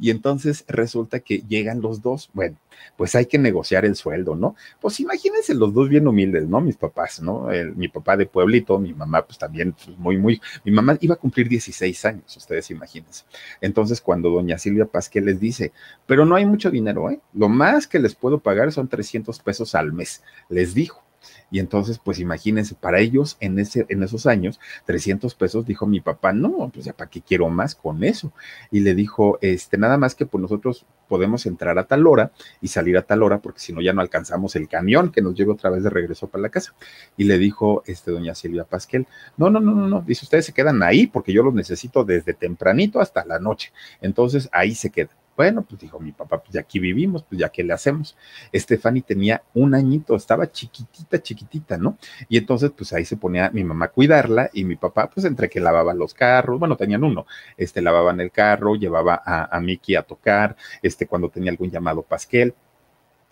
Y 0.00 0.10
entonces 0.10 0.64
resulta 0.68 1.20
que 1.20 1.38
llegan 1.48 1.80
los 1.80 2.02
dos, 2.02 2.28
bueno, 2.34 2.58
pues 2.96 3.14
hay 3.14 3.26
que 3.26 3.38
negociar 3.38 3.84
el 3.84 3.94
sueldo, 3.94 4.34
¿no? 4.34 4.56
Pues 4.80 5.00
imagínense 5.00 5.54
los 5.54 5.72
dos 5.72 5.88
bien 5.88 6.06
humildes, 6.06 6.46
¿no? 6.48 6.60
Mis 6.60 6.76
papás, 6.76 7.22
¿no? 7.22 7.48
mi 7.76 7.88
papá 7.88 8.16
de 8.16 8.26
pueblito, 8.26 8.78
mi 8.78 8.92
mamá 8.92 9.24
pues 9.24 9.38
también 9.38 9.72
pues, 9.72 9.96
muy, 9.96 10.18
muy, 10.18 10.40
mi 10.64 10.72
mamá 10.72 10.98
iba 11.00 11.14
a 11.14 11.18
cumplir 11.18 11.48
16 11.48 12.04
años, 12.04 12.36
ustedes 12.36 12.70
imagínense. 12.70 13.24
Entonces 13.60 14.00
cuando 14.00 14.30
doña 14.30 14.58
Silvia 14.58 14.86
Pasquel 14.86 15.26
les 15.26 15.40
dice, 15.40 15.72
pero 16.06 16.26
no 16.26 16.34
hay 16.34 16.44
mucho 16.44 16.70
dinero, 16.70 17.08
¿eh? 17.10 17.20
Lo 17.32 17.48
más 17.48 17.86
que 17.86 17.98
les 17.98 18.14
puedo 18.14 18.40
pagar 18.40 18.72
son 18.72 18.88
300 18.88 19.38
pesos 19.40 19.74
al 19.74 19.92
mes, 19.92 20.22
les 20.48 20.74
dijo. 20.74 21.05
Y 21.50 21.58
entonces, 21.58 21.98
pues 21.98 22.18
imagínense, 22.18 22.74
para 22.74 23.00
ellos 23.00 23.36
en, 23.40 23.58
ese, 23.58 23.86
en 23.88 24.02
esos 24.02 24.26
años, 24.26 24.60
300 24.84 25.34
pesos, 25.34 25.66
dijo 25.66 25.86
mi 25.86 26.00
papá, 26.00 26.32
no, 26.32 26.70
pues 26.72 26.86
ya 26.86 26.92
para 26.92 27.10
qué 27.10 27.20
quiero 27.20 27.48
más 27.48 27.74
con 27.74 28.04
eso. 28.04 28.32
Y 28.70 28.80
le 28.80 28.94
dijo, 28.94 29.38
este, 29.40 29.78
nada 29.78 29.96
más 29.98 30.14
que 30.14 30.26
pues 30.26 30.42
nosotros 30.42 30.86
podemos 31.08 31.46
entrar 31.46 31.78
a 31.78 31.84
tal 31.84 32.06
hora 32.06 32.32
y 32.60 32.68
salir 32.68 32.96
a 32.96 33.02
tal 33.02 33.22
hora, 33.22 33.38
porque 33.38 33.60
si 33.60 33.72
no 33.72 33.80
ya 33.80 33.92
no 33.92 34.00
alcanzamos 34.00 34.56
el 34.56 34.68
camión 34.68 35.12
que 35.12 35.22
nos 35.22 35.34
lleve 35.34 35.52
otra 35.52 35.70
vez 35.70 35.82
de 35.82 35.90
regreso 35.90 36.28
para 36.28 36.42
la 36.42 36.48
casa. 36.48 36.74
Y 37.16 37.24
le 37.24 37.38
dijo, 37.38 37.82
este, 37.86 38.10
doña 38.10 38.34
Silvia 38.34 38.64
Pasquel, 38.64 39.06
no, 39.36 39.50
no, 39.50 39.60
no, 39.60 39.74
no, 39.74 39.86
no, 39.86 40.02
dice, 40.02 40.24
ustedes 40.24 40.46
se 40.46 40.52
quedan 40.52 40.82
ahí 40.82 41.06
porque 41.06 41.32
yo 41.32 41.42
los 41.42 41.54
necesito 41.54 42.04
desde 42.04 42.34
tempranito 42.34 43.00
hasta 43.00 43.24
la 43.24 43.38
noche. 43.38 43.72
Entonces 44.00 44.48
ahí 44.52 44.74
se 44.74 44.90
quedan. 44.90 45.16
Bueno, 45.36 45.62
pues 45.62 45.80
dijo 45.80 46.00
mi 46.00 46.12
papá, 46.12 46.38
pues 46.42 46.52
ya 46.54 46.60
aquí 46.60 46.78
vivimos, 46.78 47.22
pues 47.24 47.38
ya 47.38 47.48
qué 47.50 47.62
le 47.62 47.72
hacemos. 47.72 48.16
Estefani 48.52 49.02
tenía 49.02 49.42
un 49.54 49.74
añito, 49.74 50.16
estaba 50.16 50.50
chiquitita, 50.50 51.22
chiquitita, 51.22 51.76
¿no? 51.76 51.98
Y 52.28 52.38
entonces, 52.38 52.70
pues 52.76 52.92
ahí 52.92 53.04
se 53.04 53.16
ponía 53.16 53.50
mi 53.50 53.62
mamá 53.62 53.86
a 53.86 53.88
cuidarla 53.90 54.50
y 54.52 54.64
mi 54.64 54.76
papá, 54.76 55.10
pues 55.10 55.26
entre 55.26 55.48
que 55.50 55.60
lavaba 55.60 55.94
los 55.94 56.14
carros, 56.14 56.58
bueno, 56.58 56.76
tenían 56.76 57.04
uno, 57.04 57.26
este, 57.56 57.82
lavaban 57.82 58.20
el 58.20 58.30
carro, 58.30 58.76
llevaba 58.76 59.20
a, 59.24 59.54
a 59.54 59.60
Miki 59.60 59.94
a 59.94 60.02
tocar, 60.02 60.56
este, 60.82 61.06
cuando 61.06 61.28
tenía 61.28 61.50
algún 61.50 61.70
llamado 61.70 62.02
Pasquel, 62.02 62.54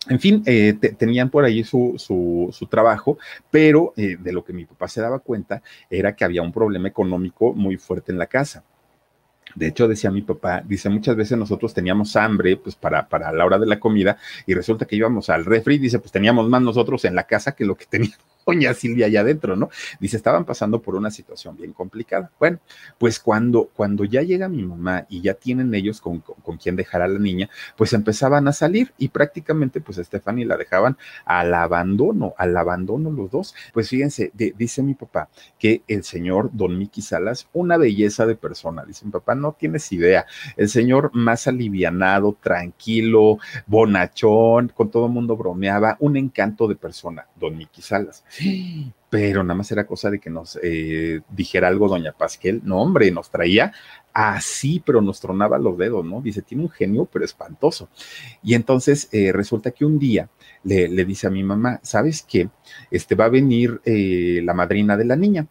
en 0.08 0.20
fin, 0.20 0.42
eh, 0.44 0.74
tenían 0.74 1.30
por 1.30 1.44
ahí 1.44 1.64
su, 1.64 1.94
su, 1.98 2.66
trabajo, 2.66 3.18
pero 3.50 3.94
eh, 3.96 4.16
de 4.18 4.32
lo 4.32 4.44
que 4.44 4.52
mi 4.52 4.66
papá 4.66 4.88
se 4.88 5.00
daba 5.00 5.18
cuenta 5.18 5.62
era 5.88 6.14
que 6.14 6.24
había 6.24 6.42
un 6.42 6.52
problema 6.52 6.88
económico 6.88 7.54
muy 7.54 7.76
fuerte 7.78 8.12
en 8.12 8.18
la 8.18 8.26
casa. 8.26 8.64
De 9.54 9.68
hecho, 9.68 9.88
decía 9.88 10.10
mi 10.10 10.22
papá, 10.22 10.62
dice, 10.64 10.88
muchas 10.88 11.16
veces 11.16 11.38
nosotros 11.38 11.72
teníamos 11.74 12.16
hambre, 12.16 12.56
pues 12.56 12.74
para, 12.74 13.08
para 13.08 13.32
la 13.32 13.44
hora 13.44 13.58
de 13.58 13.66
la 13.66 13.78
comida, 13.78 14.18
y 14.46 14.54
resulta 14.54 14.86
que 14.86 14.96
íbamos 14.96 15.30
al 15.30 15.44
refri, 15.44 15.78
dice, 15.78 15.98
pues 15.98 16.12
teníamos 16.12 16.48
más 16.48 16.62
nosotros 16.62 17.04
en 17.04 17.14
la 17.14 17.24
casa 17.24 17.52
que 17.52 17.64
lo 17.64 17.76
que 17.76 17.86
teníamos 17.86 18.18
doña 18.54 18.74
Silvia 18.74 19.06
allá 19.06 19.20
adentro, 19.20 19.56
¿no? 19.56 19.70
Dice, 20.00 20.16
estaban 20.16 20.44
pasando 20.44 20.80
por 20.80 20.94
una 20.94 21.10
situación 21.10 21.56
bien 21.56 21.72
complicada. 21.72 22.30
Bueno, 22.38 22.58
pues 22.98 23.18
cuando, 23.18 23.70
cuando 23.74 24.04
ya 24.04 24.22
llega 24.22 24.48
mi 24.48 24.62
mamá 24.62 25.06
y 25.08 25.20
ya 25.20 25.34
tienen 25.34 25.74
ellos 25.74 26.00
con, 26.00 26.20
con, 26.20 26.56
quien 26.56 26.76
dejar 26.76 27.02
a 27.02 27.08
la 27.08 27.18
niña, 27.18 27.50
pues 27.76 27.92
empezaban 27.92 28.46
a 28.48 28.52
salir 28.52 28.92
y 28.98 29.08
prácticamente 29.08 29.80
pues 29.80 29.98
a 29.98 30.04
Stephanie 30.04 30.46
la 30.46 30.56
dejaban 30.56 30.96
al 31.24 31.52
abandono, 31.54 32.34
al 32.38 32.56
abandono 32.56 33.10
los 33.10 33.30
dos. 33.30 33.54
Pues 33.72 33.88
fíjense, 33.88 34.30
dice 34.34 34.82
mi 34.82 34.94
papá 34.94 35.28
que 35.58 35.82
el 35.88 36.04
señor 36.04 36.50
Don 36.52 36.78
Miki 36.78 37.02
Salas, 37.02 37.48
una 37.52 37.76
belleza 37.76 38.26
de 38.26 38.36
persona, 38.36 38.84
dice 38.84 39.04
mi 39.04 39.10
papá, 39.10 39.34
no 39.34 39.52
tienes 39.52 39.90
idea, 39.92 40.26
el 40.56 40.68
señor 40.68 41.10
más 41.14 41.46
alivianado, 41.46 42.36
tranquilo, 42.40 43.38
bonachón, 43.66 44.68
con 44.74 44.90
todo 44.90 45.06
el 45.06 45.12
mundo 45.12 45.36
bromeaba, 45.36 45.96
un 46.00 46.16
encanto 46.16 46.68
de 46.68 46.76
persona, 46.76 47.26
Don 47.36 47.56
Miki 47.56 47.82
Salas. 47.82 48.24
Pero 49.10 49.44
nada 49.44 49.56
más 49.56 49.70
era 49.70 49.86
cosa 49.86 50.10
de 50.10 50.18
que 50.18 50.30
nos 50.30 50.58
eh, 50.62 51.20
dijera 51.30 51.68
algo 51.68 51.88
doña 51.88 52.12
Pasquel. 52.12 52.60
No, 52.64 52.80
hombre, 52.80 53.10
nos 53.10 53.30
traía 53.30 53.72
así, 54.12 54.82
pero 54.84 55.00
nos 55.00 55.20
tronaba 55.20 55.58
los 55.58 55.78
dedos, 55.78 56.04
¿no? 56.04 56.20
Dice, 56.20 56.42
tiene 56.42 56.64
un 56.64 56.70
genio, 56.70 57.04
pero 57.06 57.24
espantoso. 57.24 57.88
Y 58.42 58.54
entonces 58.54 59.08
eh, 59.12 59.32
resulta 59.32 59.70
que 59.70 59.84
un 59.84 59.98
día 59.98 60.30
le, 60.64 60.88
dice 61.04 61.26
a 61.26 61.30
mi 61.30 61.44
mamá, 61.44 61.80
¿sabes 61.82 62.22
qué? 62.22 62.48
Este 62.90 63.14
va 63.14 63.26
a 63.26 63.28
venir 63.28 63.80
eh, 63.84 64.40
la 64.42 64.54
madrina 64.54 64.96
de 64.96 65.04
la 65.04 65.16
niña. 65.16 65.46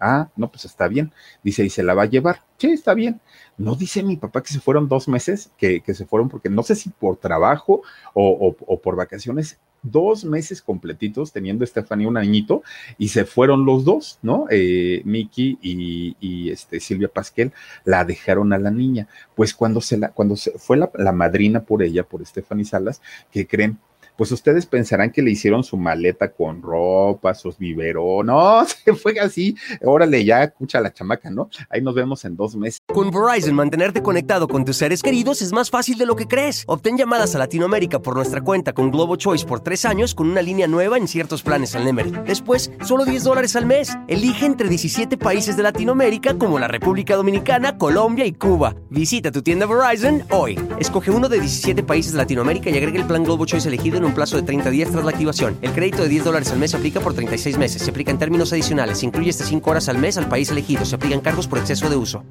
Ah, 0.00 0.28
no, 0.36 0.48
pues 0.48 0.64
está 0.64 0.86
bien. 0.86 1.12
Dice, 1.42 1.64
¿y 1.64 1.70
se 1.70 1.82
la 1.82 1.94
va 1.94 2.02
a 2.04 2.06
llevar? 2.06 2.42
Sí, 2.56 2.70
está 2.70 2.94
bien. 2.94 3.20
No 3.56 3.74
dice 3.74 4.04
mi 4.04 4.16
papá 4.16 4.44
que 4.44 4.52
se 4.52 4.60
fueron 4.60 4.88
dos 4.88 5.08
meses, 5.08 5.50
que, 5.58 5.82
se 5.92 6.06
fueron 6.06 6.28
porque 6.28 6.50
no 6.50 6.62
sé 6.62 6.76
si 6.76 6.90
por 6.90 7.16
trabajo 7.16 7.82
o 8.14 8.80
por 8.80 8.94
vacaciones 8.94 9.58
dos 9.82 10.24
meses 10.24 10.62
completitos 10.62 11.32
teniendo 11.32 11.64
Estefanía 11.64 12.08
un 12.08 12.16
añito 12.16 12.62
y 12.98 13.08
se 13.08 13.24
fueron 13.24 13.64
los 13.64 13.84
dos, 13.84 14.18
¿no? 14.22 14.46
Eh, 14.50 15.02
Miki 15.04 15.58
y, 15.62 16.50
este, 16.50 16.80
Silvia 16.80 17.08
Pasquel 17.08 17.52
la 17.84 18.04
dejaron 18.04 18.52
a 18.52 18.58
la 18.58 18.70
niña. 18.70 19.08
Pues 19.34 19.54
cuando 19.54 19.80
se 19.80 19.96
la, 19.96 20.10
cuando 20.10 20.36
se 20.36 20.52
fue 20.58 20.76
la, 20.76 20.90
la 20.94 21.12
madrina 21.12 21.64
por 21.64 21.82
ella, 21.82 22.02
por 22.02 22.24
Stephanie 22.26 22.64
Salas, 22.64 23.00
que 23.30 23.46
creen, 23.46 23.78
pues 24.18 24.32
ustedes 24.32 24.66
pensarán 24.66 25.12
que 25.12 25.22
le 25.22 25.30
hicieron 25.30 25.62
su 25.62 25.76
maleta 25.76 26.32
con 26.32 26.60
ropa, 26.60 27.34
sus 27.34 27.56
biberón. 27.56 28.26
No, 28.26 28.66
se 28.84 28.92
fue 28.92 29.16
así. 29.20 29.54
Órale, 29.80 30.24
ya 30.24 30.42
escucha 30.42 30.80
la 30.80 30.92
chamaca, 30.92 31.30
¿no? 31.30 31.48
Ahí 31.70 31.80
nos 31.80 31.94
vemos 31.94 32.24
en 32.24 32.36
dos 32.36 32.56
meses. 32.56 32.82
Con 32.92 33.12
Verizon, 33.12 33.54
mantenerte 33.54 34.02
conectado 34.02 34.48
con 34.48 34.64
tus 34.64 34.76
seres 34.76 35.04
queridos 35.04 35.40
es 35.40 35.52
más 35.52 35.70
fácil 35.70 35.98
de 35.98 36.04
lo 36.04 36.16
que 36.16 36.26
crees. 36.26 36.64
Obtén 36.66 36.98
llamadas 36.98 37.36
a 37.36 37.38
Latinoamérica 37.38 38.00
por 38.00 38.16
nuestra 38.16 38.40
cuenta 38.40 38.72
con 38.72 38.90
Globo 38.90 39.14
Choice 39.14 39.46
por 39.46 39.60
tres 39.60 39.84
años 39.84 40.16
con 40.16 40.28
una 40.28 40.42
línea 40.42 40.66
nueva 40.66 40.98
en 40.98 41.06
ciertos 41.06 41.44
planes 41.44 41.76
al 41.76 41.84
Nemery. 41.84 42.10
Después, 42.26 42.72
solo 42.84 43.04
10 43.04 43.22
dólares 43.22 43.54
al 43.54 43.66
mes. 43.66 43.96
Elige 44.08 44.46
entre 44.46 44.68
17 44.68 45.16
países 45.16 45.56
de 45.56 45.62
Latinoamérica 45.62 46.36
como 46.36 46.58
la 46.58 46.66
República 46.66 47.14
Dominicana, 47.14 47.78
Colombia 47.78 48.26
y 48.26 48.32
Cuba. 48.32 48.74
Visita 48.90 49.30
tu 49.30 49.42
tienda 49.42 49.66
Verizon 49.66 50.24
hoy. 50.30 50.58
Escoge 50.80 51.12
uno 51.12 51.28
de 51.28 51.38
17 51.38 51.84
países 51.84 52.14
de 52.14 52.18
Latinoamérica 52.18 52.68
y 52.68 52.76
agrega 52.76 52.98
el 52.98 53.06
plan 53.06 53.22
Globo 53.22 53.46
Choice 53.46 53.68
elegido 53.68 53.98
en 53.98 54.07
un 54.08 54.14
plazo 54.14 54.36
de 54.36 54.42
30 54.42 54.70
días 54.70 54.90
tras 54.90 55.04
la 55.04 55.10
activación. 55.10 55.56
El 55.62 55.72
crédito 55.72 56.02
de 56.02 56.08
10 56.08 56.24
dólares 56.24 56.50
al 56.50 56.58
mes 56.58 56.72
se 56.72 56.76
aplica 56.76 57.00
por 57.00 57.14
36 57.14 57.58
meses. 57.58 57.82
Se 57.82 57.90
aplica 57.90 58.10
en 58.10 58.18
términos 58.18 58.52
adicionales. 58.52 58.98
Se 58.98 59.06
incluye 59.06 59.30
hasta 59.30 59.44
5 59.44 59.70
horas 59.70 59.88
al 59.88 59.98
mes 59.98 60.18
al 60.18 60.28
país 60.28 60.50
elegido. 60.50 60.84
Se 60.84 60.96
aplican 60.96 61.20
cargos 61.20 61.46
por 61.46 61.58
exceso 61.58 61.88
de 61.88 61.96
uso 61.96 62.24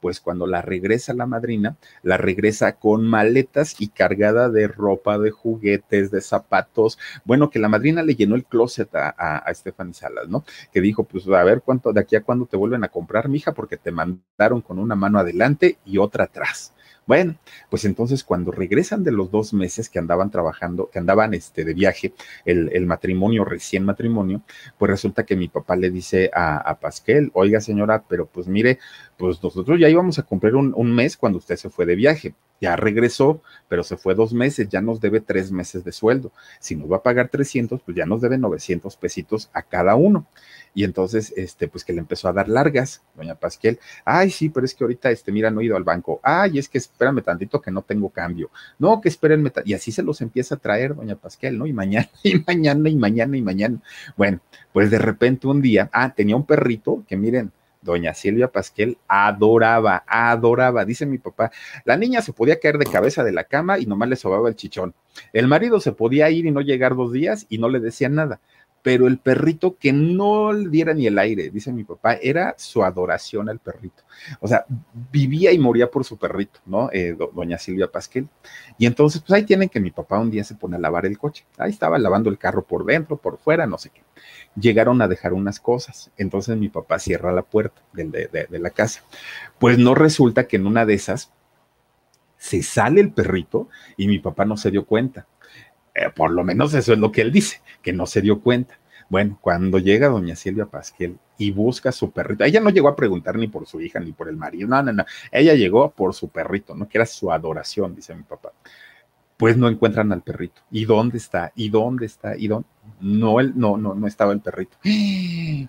pues 0.00 0.20
cuando 0.20 0.46
la 0.46 0.62
regresa 0.62 1.12
la 1.14 1.26
madrina, 1.26 1.76
la 2.02 2.16
regresa 2.16 2.76
con 2.76 3.06
maletas 3.06 3.76
y 3.80 3.88
cargada 3.88 4.48
de 4.48 4.66
ropa, 4.66 5.18
de 5.18 5.30
juguetes, 5.30 6.10
de 6.10 6.20
zapatos. 6.20 6.98
Bueno, 7.24 7.50
que 7.50 7.58
la 7.58 7.68
madrina 7.68 8.02
le 8.02 8.14
llenó 8.14 8.34
el 8.34 8.44
closet 8.44 8.94
a, 8.94 9.10
a, 9.10 9.54
Stephanie 9.54 9.94
Salas, 9.94 10.28
¿no? 10.28 10.44
Que 10.72 10.80
dijo, 10.80 11.04
pues 11.04 11.26
a 11.28 11.44
ver 11.44 11.62
cuánto, 11.62 11.92
de 11.92 12.00
aquí 12.00 12.16
a 12.16 12.22
cuándo 12.22 12.46
te 12.46 12.56
vuelven 12.56 12.84
a 12.84 12.88
comprar, 12.88 13.28
mija, 13.28 13.52
porque 13.52 13.76
te 13.76 13.92
mandaron 13.92 14.62
con 14.62 14.78
una 14.78 14.94
mano 14.94 15.18
adelante 15.18 15.78
y 15.84 15.98
otra 15.98 16.24
atrás. 16.24 16.72
Bueno, 17.10 17.34
pues 17.68 17.84
entonces 17.86 18.22
cuando 18.22 18.52
regresan 18.52 19.02
de 19.02 19.10
los 19.10 19.32
dos 19.32 19.52
meses 19.52 19.88
que 19.88 19.98
andaban 19.98 20.30
trabajando, 20.30 20.90
que 20.90 21.00
andaban 21.00 21.34
este, 21.34 21.64
de 21.64 21.74
viaje, 21.74 22.14
el, 22.44 22.86
matrimonio, 22.86 23.44
recién 23.44 23.84
matrimonio, 23.84 24.42
pues 24.78 24.92
resulta 24.92 25.26
que 25.26 25.34
mi 25.34 25.48
papá 25.48 25.74
le 25.74 25.90
dice 25.90 26.30
a, 26.32 26.58
a, 26.58 26.78
Pasquel, 26.78 27.32
oiga 27.34 27.60
señora, 27.60 28.04
pero 28.08 28.26
pues 28.26 28.46
mire, 28.46 28.78
pues 29.16 29.42
nosotros 29.42 29.80
ya 29.80 29.88
íbamos 29.88 30.20
a 30.20 30.22
cumplir 30.22 30.54
un, 30.54 30.72
un 30.76 30.94
mes 30.94 31.16
cuando 31.16 31.38
usted 31.38 31.56
se 31.56 31.68
fue 31.68 31.84
de 31.84 31.96
viaje 31.96 32.32
ya 32.60 32.76
regresó, 32.76 33.42
pero 33.68 33.82
se 33.82 33.96
fue 33.96 34.14
dos 34.14 34.32
meses, 34.32 34.68
ya 34.68 34.80
nos 34.80 35.00
debe 35.00 35.20
tres 35.20 35.50
meses 35.50 35.82
de 35.82 35.92
sueldo. 35.92 36.30
Si 36.60 36.76
nos 36.76 36.92
va 36.92 36.98
a 36.98 37.02
pagar 37.02 37.28
300, 37.28 37.80
pues 37.80 37.96
ya 37.96 38.04
nos 38.04 38.20
debe 38.20 38.36
900 38.36 38.96
pesitos 38.96 39.50
a 39.52 39.62
cada 39.62 39.96
uno. 39.96 40.26
Y 40.74 40.84
entonces, 40.84 41.32
este, 41.36 41.68
pues 41.68 41.84
que 41.84 41.92
le 41.92 41.98
empezó 41.98 42.28
a 42.28 42.32
dar 42.32 42.48
largas, 42.48 43.02
doña 43.16 43.34
Pasquel. 43.34 43.78
Ay, 44.04 44.30
sí, 44.30 44.48
pero 44.48 44.64
es 44.64 44.74
que 44.74 44.84
ahorita, 44.84 45.10
este, 45.10 45.32
mira, 45.32 45.50
no 45.50 45.60
he 45.60 45.64
ido 45.64 45.76
al 45.76 45.84
banco. 45.84 46.20
Ay, 46.22 46.58
es 46.58 46.68
que 46.68 46.78
espérame 46.78 47.22
tantito 47.22 47.60
que 47.60 47.70
no 47.70 47.82
tengo 47.82 48.08
cambio. 48.10 48.50
No, 48.78 49.00
que 49.00 49.08
espérenme. 49.08 49.52
Y 49.64 49.74
así 49.74 49.90
se 49.92 50.02
los 50.02 50.20
empieza 50.20 50.54
a 50.54 50.58
traer, 50.58 50.94
doña 50.94 51.16
Pasquel, 51.16 51.58
¿no? 51.58 51.66
Y 51.66 51.72
mañana, 51.72 52.08
y 52.22 52.38
mañana, 52.46 52.88
y 52.88 52.96
mañana, 52.96 53.36
y 53.36 53.42
mañana. 53.42 53.82
Bueno, 54.16 54.40
pues 54.72 54.90
de 54.90 54.98
repente 54.98 55.46
un 55.46 55.60
día, 55.60 55.90
ah, 55.92 56.14
tenía 56.14 56.36
un 56.36 56.46
perrito 56.46 57.04
que 57.08 57.16
miren, 57.16 57.52
doña 57.82 58.14
Silvia 58.14 58.48
Pasquel 58.48 58.98
adoraba, 59.08 60.04
adoraba, 60.06 60.84
dice 60.84 61.06
mi 61.06 61.18
papá, 61.18 61.50
la 61.84 61.96
niña 61.96 62.22
se 62.22 62.32
podía 62.32 62.60
caer 62.60 62.78
de 62.78 62.84
cabeza 62.84 63.24
de 63.24 63.32
la 63.32 63.44
cama 63.44 63.78
y 63.78 63.86
nomás 63.86 64.08
le 64.08 64.16
sobaba 64.16 64.48
el 64.48 64.56
chichón. 64.56 64.94
El 65.32 65.48
marido 65.48 65.80
se 65.80 65.92
podía 65.92 66.30
ir 66.30 66.46
y 66.46 66.50
no 66.50 66.60
llegar 66.60 66.94
dos 66.94 67.12
días 67.12 67.46
y 67.48 67.58
no 67.58 67.68
le 67.68 67.80
decía 67.80 68.08
nada 68.08 68.40
pero 68.82 69.06
el 69.06 69.18
perrito 69.18 69.76
que 69.78 69.92
no 69.92 70.52
le 70.52 70.68
diera 70.68 70.94
ni 70.94 71.06
el 71.06 71.18
aire, 71.18 71.50
dice 71.50 71.72
mi 71.72 71.84
papá, 71.84 72.14
era 72.14 72.54
su 72.56 72.82
adoración 72.82 73.48
al 73.48 73.58
perrito. 73.58 74.02
O 74.40 74.48
sea, 74.48 74.64
vivía 75.12 75.52
y 75.52 75.58
moría 75.58 75.90
por 75.90 76.04
su 76.04 76.16
perrito, 76.16 76.60
¿no? 76.64 76.88
Eh, 76.92 77.16
doña 77.34 77.58
Silvia 77.58 77.90
Pasquel. 77.90 78.28
Y 78.78 78.86
entonces, 78.86 79.20
pues 79.20 79.32
ahí 79.32 79.44
tienen 79.44 79.68
que 79.68 79.80
mi 79.80 79.90
papá 79.90 80.18
un 80.18 80.30
día 80.30 80.44
se 80.44 80.54
pone 80.54 80.76
a 80.76 80.80
lavar 80.80 81.04
el 81.04 81.18
coche. 81.18 81.44
Ahí 81.58 81.70
estaba 81.70 81.98
lavando 81.98 82.30
el 82.30 82.38
carro 82.38 82.62
por 82.62 82.84
dentro, 82.84 83.16
por 83.16 83.38
fuera, 83.38 83.66
no 83.66 83.76
sé 83.76 83.90
qué. 83.90 84.02
Llegaron 84.58 85.02
a 85.02 85.08
dejar 85.08 85.34
unas 85.34 85.60
cosas. 85.60 86.10
Entonces 86.16 86.56
mi 86.56 86.68
papá 86.68 86.98
cierra 86.98 87.32
la 87.32 87.42
puerta 87.42 87.82
de, 87.92 88.04
de 88.04 88.58
la 88.58 88.70
casa. 88.70 89.02
Pues 89.58 89.78
no 89.78 89.94
resulta 89.94 90.46
que 90.46 90.56
en 90.56 90.66
una 90.66 90.86
de 90.86 90.94
esas 90.94 91.32
se 92.38 92.62
sale 92.62 93.02
el 93.02 93.12
perrito 93.12 93.68
y 93.98 94.08
mi 94.08 94.18
papá 94.18 94.46
no 94.46 94.56
se 94.56 94.70
dio 94.70 94.86
cuenta 94.86 95.26
Eh, 95.94 96.10
por 96.14 96.30
lo 96.30 96.44
menos 96.44 96.74
eso 96.74 96.92
es 96.92 96.98
lo 96.98 97.12
que 97.12 97.22
él 97.22 97.32
dice, 97.32 97.60
que 97.82 97.92
no 97.92 98.06
se 98.06 98.20
dio 98.20 98.40
cuenta. 98.40 98.78
Bueno, 99.08 99.38
cuando 99.40 99.78
llega 99.78 100.08
doña 100.08 100.36
Silvia 100.36 100.66
Pasquel 100.66 101.18
y 101.36 101.50
busca 101.50 101.88
a 101.88 101.92
su 101.92 102.12
perrito, 102.12 102.44
ella 102.44 102.60
no 102.60 102.70
llegó 102.70 102.88
a 102.88 102.94
preguntar 102.94 103.36
ni 103.36 103.48
por 103.48 103.66
su 103.66 103.80
hija 103.80 103.98
ni 103.98 104.12
por 104.12 104.28
el 104.28 104.36
marido, 104.36 104.68
no, 104.68 104.82
no, 104.82 104.92
no, 104.92 105.04
ella 105.32 105.54
llegó 105.54 105.90
por 105.90 106.14
su 106.14 106.28
perrito, 106.28 106.76
¿no? 106.76 106.88
Que 106.88 106.98
era 106.98 107.06
su 107.06 107.32
adoración, 107.32 107.94
dice 107.94 108.14
mi 108.14 108.22
papá. 108.22 108.52
Pues 109.36 109.56
no 109.56 109.68
encuentran 109.68 110.12
al 110.12 110.22
perrito. 110.22 110.60
¿Y 110.70 110.84
dónde 110.84 111.18
está? 111.18 111.50
¿Y 111.56 111.70
dónde 111.70 112.06
está? 112.06 112.36
¿Y 112.36 112.46
dónde? 112.46 112.68
No, 113.00 113.40
el, 113.40 113.58
no, 113.58 113.76
no, 113.76 113.94
no 113.94 114.06
estaba 114.06 114.32
el 114.32 114.40
perrito. 114.40 114.76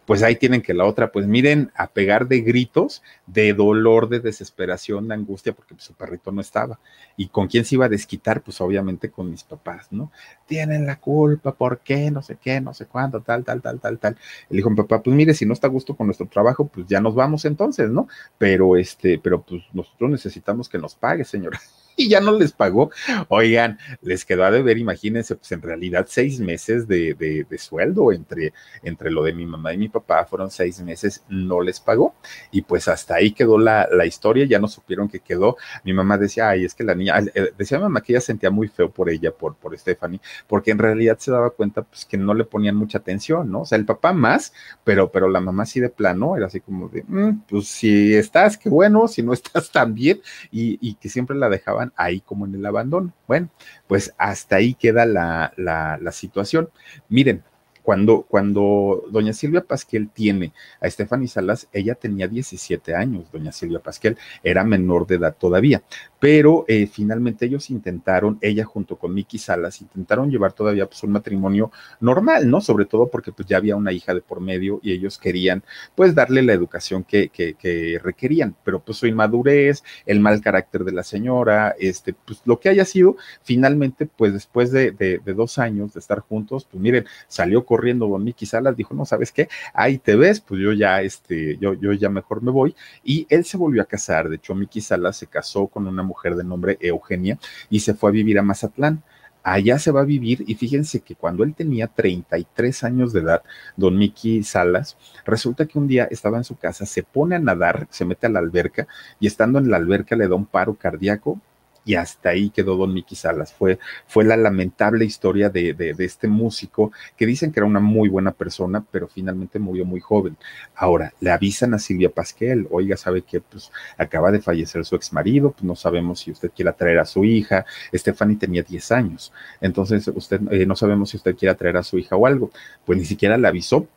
Pues 0.05 0.23
ahí 0.23 0.35
tienen 0.35 0.61
que 0.61 0.73
la 0.73 0.85
otra, 0.85 1.11
pues 1.11 1.27
miren, 1.27 1.71
a 1.75 1.87
pegar 1.87 2.27
de 2.27 2.41
gritos, 2.41 3.01
de 3.27 3.53
dolor, 3.53 4.09
de 4.09 4.19
desesperación, 4.19 5.07
de 5.07 5.15
angustia, 5.15 5.53
porque 5.53 5.75
su 5.77 5.93
perrito 5.93 6.31
no 6.31 6.41
estaba. 6.41 6.79
¿Y 7.17 7.27
con 7.27 7.47
quién 7.47 7.65
se 7.65 7.75
iba 7.75 7.85
a 7.85 7.89
desquitar? 7.89 8.41
Pues 8.41 8.59
obviamente 8.61 9.09
con 9.11 9.29
mis 9.29 9.43
papás, 9.43 9.87
¿no? 9.91 10.11
Tienen 10.47 10.85
la 10.85 10.99
culpa, 10.99 11.53
¿por 11.53 11.79
qué? 11.79 12.11
No 12.11 12.21
sé 12.21 12.37
qué, 12.41 12.61
no 12.61 12.73
sé 12.73 12.85
cuándo, 12.85 13.21
tal, 13.21 13.43
tal, 13.43 13.61
tal, 13.61 13.79
tal, 13.79 13.99
tal. 13.99 14.17
Le 14.49 14.57
dijo 14.57 14.69
mi 14.69 14.75
papá, 14.75 15.01
pues 15.01 15.15
mire, 15.15 15.33
si 15.33 15.45
no 15.45 15.53
está 15.53 15.67
a 15.67 15.69
gusto 15.69 15.95
con 15.95 16.07
nuestro 16.07 16.27
trabajo, 16.27 16.67
pues 16.67 16.87
ya 16.87 17.01
nos 17.01 17.15
vamos 17.15 17.45
entonces, 17.45 17.89
¿no? 17.89 18.07
Pero 18.37 18.77
este, 18.77 19.19
pero 19.19 19.41
pues 19.41 19.63
nosotros 19.73 20.09
necesitamos 20.09 20.69
que 20.69 20.77
nos 20.77 20.95
pague, 20.95 21.23
señora 21.23 21.59
y 21.95 22.09
ya 22.09 22.21
no 22.21 22.37
les 22.37 22.51
pagó. 22.51 22.91
Oigan, 23.29 23.77
les 24.01 24.25
quedó 24.25 24.43
a 24.43 24.51
deber, 24.51 24.77
imagínense, 24.77 25.35
pues 25.35 25.51
en 25.51 25.61
realidad 25.61 26.07
seis 26.09 26.39
meses 26.39 26.87
de, 26.87 27.10
de, 27.13 27.45
sueldo 27.57 28.11
entre, 28.11 28.53
entre 28.83 29.11
lo 29.11 29.23
de 29.23 29.33
mi 29.33 29.45
mamá 29.45 29.73
y 29.73 29.77
mi 29.77 29.89
papá, 29.89 30.25
fueron 30.25 30.49
seis 30.49 30.81
meses, 30.81 31.23
no 31.29 31.61
les 31.61 31.79
pagó. 31.79 32.15
Y 32.51 32.61
pues 32.63 32.87
hasta 32.87 33.15
ahí 33.15 33.31
quedó 33.31 33.57
la, 33.57 33.87
la 33.91 34.05
historia, 34.05 34.45
ya 34.45 34.59
no 34.59 34.67
supieron 34.67 35.07
que 35.07 35.19
quedó. 35.19 35.57
Mi 35.83 35.93
mamá 35.93 36.17
decía, 36.17 36.49
ay, 36.49 36.65
es 36.65 36.75
que 36.75 36.83
la 36.83 36.95
niña, 36.95 37.19
eh, 37.33 37.51
decía 37.57 37.79
mamá 37.79 38.01
que 38.01 38.13
ella 38.13 38.21
sentía 38.21 38.49
muy 38.49 38.67
feo 38.67 38.89
por 38.91 39.09
ella, 39.09 39.31
por, 39.31 39.55
por 39.55 39.77
Stephanie, 39.77 40.21
porque 40.47 40.71
en 40.71 40.79
realidad 40.79 41.17
se 41.19 41.31
daba 41.31 41.49
cuenta 41.51 41.83
pues 41.83 42.05
que 42.05 42.17
no 42.17 42.33
le 42.33 42.45
ponían 42.45 42.75
mucha 42.75 42.99
atención, 42.99 43.51
¿no? 43.51 43.61
O 43.61 43.65
sea, 43.65 43.77
el 43.77 43.85
papá 43.85 44.13
más, 44.13 44.53
pero, 44.83 45.11
pero 45.11 45.29
la 45.29 45.39
mamá 45.39 45.65
sí 45.65 45.79
de 45.79 45.89
plano, 45.89 46.35
era 46.37 46.47
así 46.47 46.61
como 46.61 46.89
de, 46.89 47.03
mm, 47.07 47.41
pues 47.49 47.67
si 47.67 48.15
estás, 48.15 48.57
qué 48.57 48.69
bueno, 48.69 49.07
si 49.07 49.23
no 49.23 49.33
estás 49.33 49.71
tan 49.71 49.93
bien, 49.93 50.21
y, 50.51 50.77
y 50.81 50.95
que 50.95 51.09
siempre 51.09 51.35
la 51.37 51.49
dejaban 51.49 51.93
ahí 51.95 52.21
como 52.21 52.45
en 52.45 52.55
el 52.55 52.65
abandono. 52.65 53.13
Bueno, 53.27 53.49
pues 53.87 54.13
hasta 54.17 54.57
ahí 54.57 54.73
queda 54.73 55.05
la, 55.05 55.53
la, 55.57 55.97
la 56.01 56.11
situación. 56.11 56.69
Miren, 57.09 57.43
cuando, 57.83 58.23
cuando 58.23 59.03
doña 59.09 59.33
Silvia 59.33 59.61
Pasquel 59.61 60.09
tiene 60.09 60.53
a 60.79 60.89
Stephanie 60.89 61.27
Salas, 61.27 61.67
ella 61.73 61.95
tenía 61.95 62.27
17 62.27 62.95
años, 62.95 63.31
doña 63.31 63.51
Silvia 63.51 63.79
Pasquel 63.79 64.17
era 64.43 64.63
menor 64.63 65.07
de 65.07 65.15
edad 65.15 65.35
todavía, 65.37 65.83
pero 66.19 66.65
eh, 66.67 66.87
finalmente 66.87 67.45
ellos 67.45 67.69
intentaron, 67.69 68.37
ella 68.41 68.65
junto 68.65 68.97
con 68.97 69.13
Miki 69.13 69.37
Salas, 69.37 69.81
intentaron 69.81 70.29
llevar 70.29 70.53
todavía 70.53 70.85
pues, 70.85 71.03
un 71.03 71.11
matrimonio 71.11 71.71
normal, 71.99 72.49
¿no? 72.49 72.61
Sobre 72.61 72.85
todo 72.85 73.09
porque 73.09 73.31
pues 73.31 73.47
ya 73.47 73.57
había 73.57 73.75
una 73.75 73.91
hija 73.91 74.13
de 74.13 74.21
por 74.21 74.39
medio 74.39 74.79
y 74.83 74.91
ellos 74.91 75.17
querían 75.17 75.63
pues 75.95 76.15
darle 76.15 76.41
la 76.43 76.53
educación 76.53 77.03
que, 77.03 77.29
que, 77.29 77.55
que 77.55 77.99
requerían, 78.03 78.55
pero 78.63 78.79
pues 78.79 78.97
su 78.97 79.07
inmadurez, 79.07 79.83
el 80.05 80.19
mal 80.19 80.41
carácter 80.41 80.83
de 80.83 80.91
la 80.91 81.03
señora, 81.03 81.75
este, 81.79 82.13
pues 82.13 82.41
lo 82.45 82.59
que 82.59 82.69
haya 82.69 82.85
sido, 82.85 83.15
finalmente 83.43 84.05
pues 84.05 84.33
después 84.33 84.71
de, 84.71 84.91
de, 84.91 85.19
dos 85.33 85.57
años 85.57 85.93
de 85.93 85.99
estar 85.99 86.19
juntos, 86.19 86.67
pues 86.69 86.81
miren, 86.81 87.05
salió 87.27 87.65
corriendo 87.71 88.05
don 88.05 88.21
Miki 88.21 88.45
Salas, 88.45 88.75
dijo, 88.75 88.93
no, 88.93 89.05
¿sabes 89.05 89.31
qué? 89.31 89.47
Ahí 89.73 89.97
te 89.97 90.17
ves, 90.17 90.41
pues 90.41 90.59
yo 90.59 90.73
ya, 90.73 91.01
este, 91.01 91.57
yo, 91.57 91.73
yo 91.73 91.93
ya 91.93 92.09
mejor 92.09 92.43
me 92.43 92.51
voy, 92.51 92.75
y 93.01 93.25
él 93.29 93.45
se 93.45 93.55
volvió 93.55 93.81
a 93.81 93.85
casar, 93.85 94.27
de 94.27 94.35
hecho 94.35 94.53
Miki 94.53 94.81
Salas 94.81 95.15
se 95.15 95.27
casó 95.27 95.67
con 95.67 95.87
una 95.87 96.03
mujer 96.03 96.35
de 96.35 96.43
nombre 96.43 96.77
Eugenia 96.81 97.39
y 97.69 97.79
se 97.79 97.93
fue 97.93 98.09
a 98.09 98.11
vivir 98.11 98.37
a 98.39 98.41
Mazatlán. 98.41 99.03
Allá 99.41 99.79
se 99.79 99.91
va 99.91 100.01
a 100.01 100.03
vivir 100.03 100.43
y 100.47 100.55
fíjense 100.55 100.99
que 100.99 101.15
cuando 101.15 101.45
él 101.45 101.55
tenía 101.55 101.87
33 101.87 102.83
años 102.83 103.13
de 103.13 103.21
edad, 103.21 103.41
don 103.77 103.97
Miki 103.97 104.43
Salas, 104.43 104.97
resulta 105.25 105.65
que 105.65 105.79
un 105.79 105.87
día 105.87 106.09
estaba 106.11 106.37
en 106.37 106.43
su 106.43 106.57
casa, 106.57 106.85
se 106.85 107.03
pone 107.03 107.35
a 107.37 107.39
nadar, 107.39 107.87
se 107.89 108.03
mete 108.03 108.27
a 108.27 108.29
la 108.29 108.39
alberca 108.39 108.85
y 109.19 109.27
estando 109.27 109.59
en 109.59 109.71
la 109.71 109.77
alberca 109.77 110.17
le 110.17 110.27
da 110.27 110.35
un 110.35 110.45
paro 110.45 110.75
cardíaco 110.75 111.39
y 111.83 111.95
hasta 111.95 112.29
ahí 112.29 112.49
quedó 112.49 112.75
Don 112.75 112.93
Miki 112.93 113.15
Salas. 113.15 113.53
Fue, 113.53 113.79
fue 114.07 114.23
la 114.23 114.37
lamentable 114.37 115.05
historia 115.05 115.49
de, 115.49 115.73
de, 115.73 115.95
este 115.99 116.27
músico 116.27 116.91
que 117.17 117.25
dicen 117.25 117.51
que 117.51 117.59
era 117.59 117.67
una 117.67 117.79
muy 117.79 118.09
buena 118.09 118.31
persona, 118.31 118.85
pero 118.91 119.07
finalmente 119.07 119.59
murió 119.59 119.85
muy 119.85 119.99
joven. 119.99 120.37
Ahora, 120.75 121.13
le 121.19 121.31
avisan 121.31 121.73
a 121.73 121.79
Silvia 121.79 122.09
Pasquel, 122.09 122.67
oiga, 122.71 122.97
sabe 122.97 123.23
que 123.23 123.41
pues 123.41 123.71
acaba 123.97 124.31
de 124.31 124.41
fallecer 124.41 124.85
su 124.85 124.95
ex 124.95 125.13
marido, 125.13 125.51
pues 125.51 125.63
no 125.63 125.75
sabemos 125.75 126.19
si 126.19 126.31
usted 126.31 126.51
quiere 126.55 126.71
traer 126.73 126.99
a 126.99 127.05
su 127.05 127.23
hija. 127.25 127.65
Stephanie 127.93 128.37
tenía 128.37 128.63
10 128.63 128.91
años, 128.91 129.33
entonces 129.59 130.07
usted 130.13 130.41
eh, 130.51 130.65
no 130.65 130.75
sabemos 130.75 131.09
si 131.09 131.17
usted 131.17 131.35
quiere 131.35 131.55
traer 131.55 131.77
a 131.77 131.83
su 131.83 131.97
hija 131.97 132.15
o 132.15 132.25
algo. 132.25 132.51
Pues 132.85 132.97
ni 132.99 133.05
siquiera 133.05 133.37
le 133.37 133.47
avisó, 133.47 133.87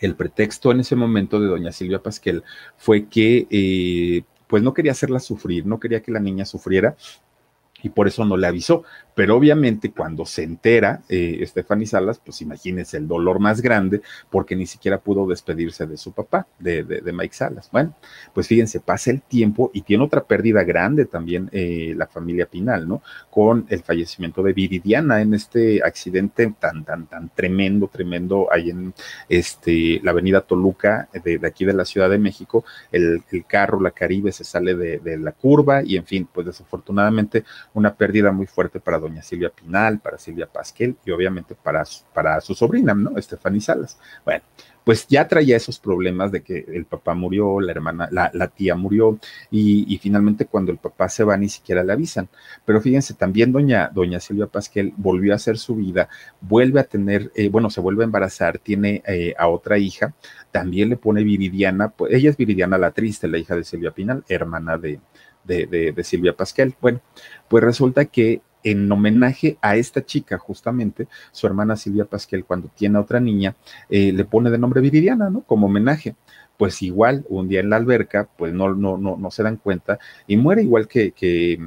el 0.00 0.14
pretexto 0.14 0.70
en 0.70 0.80
ese 0.80 0.96
momento 0.96 1.40
de 1.40 1.48
doña 1.48 1.72
Silvia 1.72 2.02
Pasquel 2.02 2.44
fue 2.76 3.06
que 3.06 3.46
eh, 3.50 4.22
pues 4.48 4.62
no 4.62 4.74
quería 4.74 4.92
hacerla 4.92 5.20
sufrir, 5.20 5.66
no 5.66 5.78
quería 5.78 6.02
que 6.02 6.10
la 6.10 6.20
niña 6.20 6.44
sufriera 6.44 6.96
y 7.82 7.90
por 7.90 8.08
eso 8.08 8.24
no 8.24 8.36
le 8.36 8.46
avisó. 8.46 8.84
Pero 9.14 9.36
obviamente 9.36 9.90
cuando 9.90 10.24
se 10.24 10.44
entera 10.44 11.02
eh, 11.08 11.42
Stephanie 11.44 11.86
Salas, 11.86 12.20
pues 12.24 12.40
imagínense 12.40 12.96
el 12.98 13.08
dolor 13.08 13.40
más 13.40 13.60
grande 13.60 14.00
porque 14.30 14.54
ni 14.54 14.64
siquiera 14.66 15.00
pudo 15.00 15.26
despedirse 15.26 15.86
de 15.86 15.96
su 15.96 16.12
papá, 16.12 16.46
de, 16.60 16.84
de, 16.84 17.12
Mike 17.12 17.34
Salas. 17.34 17.68
Bueno, 17.72 17.96
pues 18.32 18.46
fíjense, 18.46 18.78
pasa 18.78 19.10
el 19.10 19.22
tiempo 19.22 19.72
y 19.74 19.82
tiene 19.82 20.04
otra 20.04 20.22
pérdida 20.22 20.62
grande 20.62 21.04
también 21.04 21.48
eh, 21.52 21.94
la 21.96 22.06
familia 22.06 22.46
Pinal, 22.46 22.86
¿no? 22.86 23.02
Con 23.28 23.66
el 23.70 23.82
fallecimiento 23.82 24.40
de 24.42 24.52
Viridiana 24.52 25.20
en 25.20 25.34
este 25.34 25.82
accidente 25.82 26.54
tan, 26.60 26.84
tan, 26.84 27.06
tan 27.06 27.30
tremendo, 27.34 27.88
tremendo 27.88 28.46
ahí 28.52 28.70
en 28.70 28.94
este, 29.28 30.00
la 30.04 30.12
avenida 30.12 30.42
Toluca 30.42 31.08
de, 31.24 31.40
aquí 31.44 31.64
de 31.64 31.74
la 31.74 31.84
Ciudad 31.84 32.08
de 32.08 32.18
México. 32.18 32.64
El, 32.92 33.24
carro, 33.48 33.80
la 33.80 33.90
Caribe, 33.90 34.30
se 34.30 34.44
sale 34.44 34.76
de 34.76 35.18
la 35.18 35.32
curva 35.32 35.82
y 35.82 35.96
en 35.96 36.04
fin, 36.04 36.28
pues 36.32 36.46
desafortunadamente 36.46 37.44
una 37.78 37.94
pérdida 37.94 38.32
muy 38.32 38.46
fuerte 38.46 38.80
para 38.80 38.98
doña 38.98 39.22
Silvia 39.22 39.50
Pinal, 39.50 40.00
para 40.00 40.18
Silvia 40.18 40.46
Pasquel 40.46 40.96
y 41.04 41.10
obviamente 41.10 41.54
para, 41.54 41.84
para 42.12 42.40
su 42.40 42.54
sobrina, 42.54 42.94
¿no? 42.94 43.16
Estefany 43.16 43.60
Salas. 43.60 43.98
Bueno, 44.24 44.42
pues 44.88 45.06
ya 45.06 45.28
traía 45.28 45.54
esos 45.54 45.78
problemas 45.78 46.32
de 46.32 46.42
que 46.42 46.64
el 46.66 46.86
papá 46.86 47.12
murió, 47.12 47.60
la 47.60 47.72
hermana, 47.72 48.08
la, 48.10 48.30
la 48.32 48.48
tía 48.48 48.74
murió, 48.74 49.18
y, 49.50 49.98
finalmente 49.98 50.46
cuando 50.46 50.72
el 50.72 50.78
papá 50.78 51.10
se 51.10 51.24
va 51.24 51.36
ni 51.36 51.50
siquiera 51.50 51.84
le 51.84 51.92
avisan. 51.92 52.26
Pero 52.64 52.80
fíjense, 52.80 53.12
también 53.12 53.52
doña, 53.52 53.90
doña 53.92 54.18
Silvia 54.18 54.46
Pasquel 54.46 54.94
volvió 54.96 55.34
a 55.34 55.36
hacer 55.36 55.58
su 55.58 55.74
vida, 55.74 56.08
vuelve 56.40 56.80
a 56.80 56.84
tener, 56.84 57.30
eh, 57.34 57.50
bueno, 57.50 57.68
se 57.68 57.82
vuelve 57.82 58.02
a 58.02 58.06
embarazar, 58.06 58.58
tiene 58.58 59.02
eh, 59.06 59.34
a 59.38 59.48
otra 59.48 59.76
hija, 59.76 60.14
también 60.50 60.88
le 60.88 60.96
pone 60.96 61.22
Viridiana, 61.22 61.90
pues 61.90 62.14
ella 62.14 62.30
es 62.30 62.38
Viridiana 62.38 62.78
la 62.78 62.92
Triste, 62.92 63.28
la 63.28 63.36
hija 63.36 63.54
de 63.56 63.64
Silvia 63.64 63.90
Pinal, 63.90 64.24
hermana 64.26 64.78
de, 64.78 65.00
de, 65.48 65.66
de, 65.66 65.90
de 65.90 66.04
Silvia 66.04 66.36
Pasquel. 66.36 66.76
Bueno, 66.80 67.00
pues 67.48 67.64
resulta 67.64 68.04
que 68.04 68.42
en 68.62 68.90
homenaje 68.90 69.56
a 69.62 69.76
esta 69.76 70.04
chica, 70.04 70.38
justamente, 70.38 71.08
su 71.32 71.46
hermana 71.46 71.76
Silvia 71.76 72.04
Pasquel, 72.04 72.44
cuando 72.44 72.68
tiene 72.68 72.98
a 72.98 73.00
otra 73.00 73.20
niña, 73.20 73.56
eh, 73.88 74.12
le 74.12 74.24
pone 74.24 74.50
de 74.50 74.58
nombre 74.58 74.80
Viridiana, 74.80 75.30
¿no? 75.30 75.42
Como 75.42 75.66
homenaje 75.66 76.14
pues 76.58 76.82
igual 76.82 77.24
un 77.28 77.48
día 77.48 77.60
en 77.60 77.70
la 77.70 77.76
alberca, 77.76 78.28
pues 78.36 78.52
no, 78.52 78.74
no, 78.74 78.98
no, 78.98 79.16
no 79.16 79.30
se 79.30 79.44
dan 79.44 79.56
cuenta 79.56 79.98
y 80.26 80.36
muere 80.36 80.62
igual 80.62 80.88
que, 80.88 81.12
que 81.12 81.58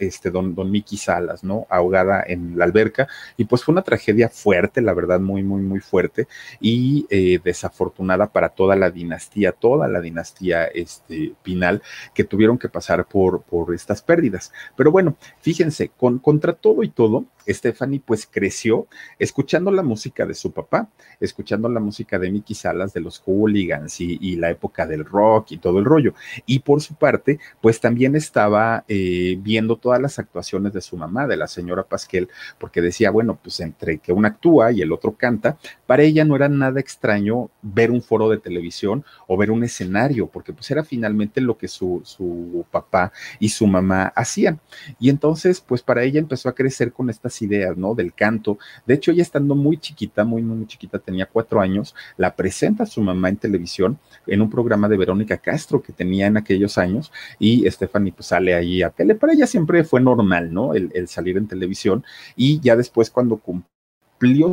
este 0.00 0.30
don, 0.30 0.54
don 0.54 0.72
Salas, 0.96 1.44
¿no? 1.44 1.66
Ahogada 1.70 2.22
en 2.26 2.58
la 2.58 2.64
alberca 2.64 3.06
y 3.36 3.44
pues 3.44 3.62
fue 3.62 3.72
una 3.72 3.82
tragedia 3.82 4.28
fuerte, 4.28 4.82
la 4.82 4.92
verdad, 4.92 5.20
muy, 5.20 5.44
muy, 5.44 5.62
muy 5.62 5.78
fuerte 5.78 6.26
y 6.60 7.06
eh, 7.10 7.38
desafortunada 7.42 8.32
para 8.32 8.48
toda 8.48 8.74
la 8.74 8.90
dinastía, 8.90 9.52
toda 9.52 9.86
la 9.86 10.00
dinastía 10.00 10.64
este, 10.64 11.32
Pinal 11.44 11.80
que 12.12 12.24
tuvieron 12.24 12.58
que 12.58 12.68
pasar 12.68 13.06
por, 13.06 13.42
por 13.42 13.72
estas 13.72 14.02
pérdidas. 14.02 14.52
Pero 14.76 14.90
bueno, 14.90 15.16
fíjense, 15.40 15.90
con, 15.96 16.18
contra 16.18 16.54
todo 16.54 16.82
y 16.82 16.88
todo, 16.88 17.24
Stephanie 17.46 18.02
pues 18.04 18.26
creció 18.30 18.86
escuchando 19.18 19.70
la 19.70 19.82
música 19.82 20.26
de 20.26 20.34
su 20.34 20.52
papá, 20.52 20.88
escuchando 21.20 21.68
la 21.68 21.80
música 21.80 22.18
de 22.18 22.30
Mickey 22.30 22.56
Salas, 22.56 22.92
de 22.92 23.00
los 23.00 23.18
hooligans 23.20 24.00
y, 24.00 24.18
y, 24.24 24.36
la 24.36 24.50
época 24.50 24.86
del 24.86 25.04
rock 25.04 25.52
y 25.52 25.58
todo 25.58 25.78
el 25.78 25.84
rollo. 25.84 26.14
Y 26.46 26.60
por 26.60 26.80
su 26.80 26.94
parte, 26.94 27.38
pues 27.60 27.80
también 27.80 28.16
estaba 28.16 28.84
eh, 28.88 29.36
viendo 29.40 29.76
todas 29.76 30.00
las 30.00 30.18
actuaciones 30.18 30.72
de 30.72 30.80
su 30.80 30.96
mamá, 30.96 31.26
de 31.26 31.36
la 31.36 31.46
señora 31.46 31.84
Pasquel, 31.84 32.28
porque 32.58 32.80
decía, 32.80 33.10
bueno, 33.10 33.38
pues 33.42 33.60
entre 33.60 33.98
que 33.98 34.12
uno 34.12 34.26
actúa 34.26 34.72
y 34.72 34.82
el 34.82 34.92
otro 34.92 35.12
canta, 35.12 35.56
para 35.86 36.02
ella 36.02 36.24
no 36.24 36.36
era 36.36 36.48
nada 36.48 36.80
extraño 36.80 37.50
ver 37.62 37.90
un 37.90 38.02
foro 38.02 38.28
de 38.28 38.38
televisión 38.38 39.04
o 39.26 39.36
ver 39.36 39.50
un 39.50 39.64
escenario, 39.64 40.26
porque 40.26 40.52
pues 40.52 40.70
era 40.70 40.84
finalmente 40.84 41.40
lo 41.40 41.56
que 41.56 41.68
su, 41.68 42.00
su 42.04 42.64
papá 42.70 43.12
y 43.38 43.48
su 43.48 43.66
mamá 43.66 44.12
hacían. 44.14 44.60
Y 44.98 45.10
entonces, 45.10 45.60
pues 45.60 45.82
para 45.82 46.02
ella 46.02 46.18
empezó 46.18 46.48
a 46.48 46.54
crecer 46.54 46.92
con 46.92 47.10
estas 47.10 47.40
ideas, 47.42 47.76
¿no? 47.76 47.94
Del 47.94 48.12
canto. 48.14 48.58
De 48.86 48.94
hecho, 48.94 49.10
ella 49.10 49.22
estando 49.22 49.54
muy 49.54 49.76
chiquita, 49.76 50.24
muy, 50.24 50.42
muy 50.42 50.66
chiquita, 50.66 50.98
tenía 50.98 51.26
cuatro 51.26 51.60
años, 51.60 51.94
la 52.16 52.34
presenta 52.34 52.84
a 52.84 52.86
su 52.86 53.00
mamá 53.00 53.28
en 53.28 53.36
televisión 53.36 53.98
en 54.26 54.40
un 54.40 54.50
programa 54.50 54.88
de 54.88 54.96
Verónica 54.96 55.38
Castro 55.38 55.82
que 55.82 55.92
tenía 55.92 56.26
en 56.26 56.36
aquellos 56.36 56.78
años 56.78 57.12
y 57.38 57.68
Stephanie 57.70 58.12
pues 58.12 58.26
sale 58.26 58.54
ahí 58.54 58.82
a 58.82 58.90
tele. 58.90 59.14
Para 59.14 59.32
ella 59.32 59.46
siempre 59.46 59.84
fue 59.84 60.00
normal, 60.00 60.52
¿no? 60.52 60.74
El, 60.74 61.08
salir 61.08 61.36
en 61.36 61.46
televisión 61.46 62.04
y 62.36 62.60
ya 62.60 62.76
después 62.76 63.10
cuando 63.10 63.36
cumplió 63.36 63.73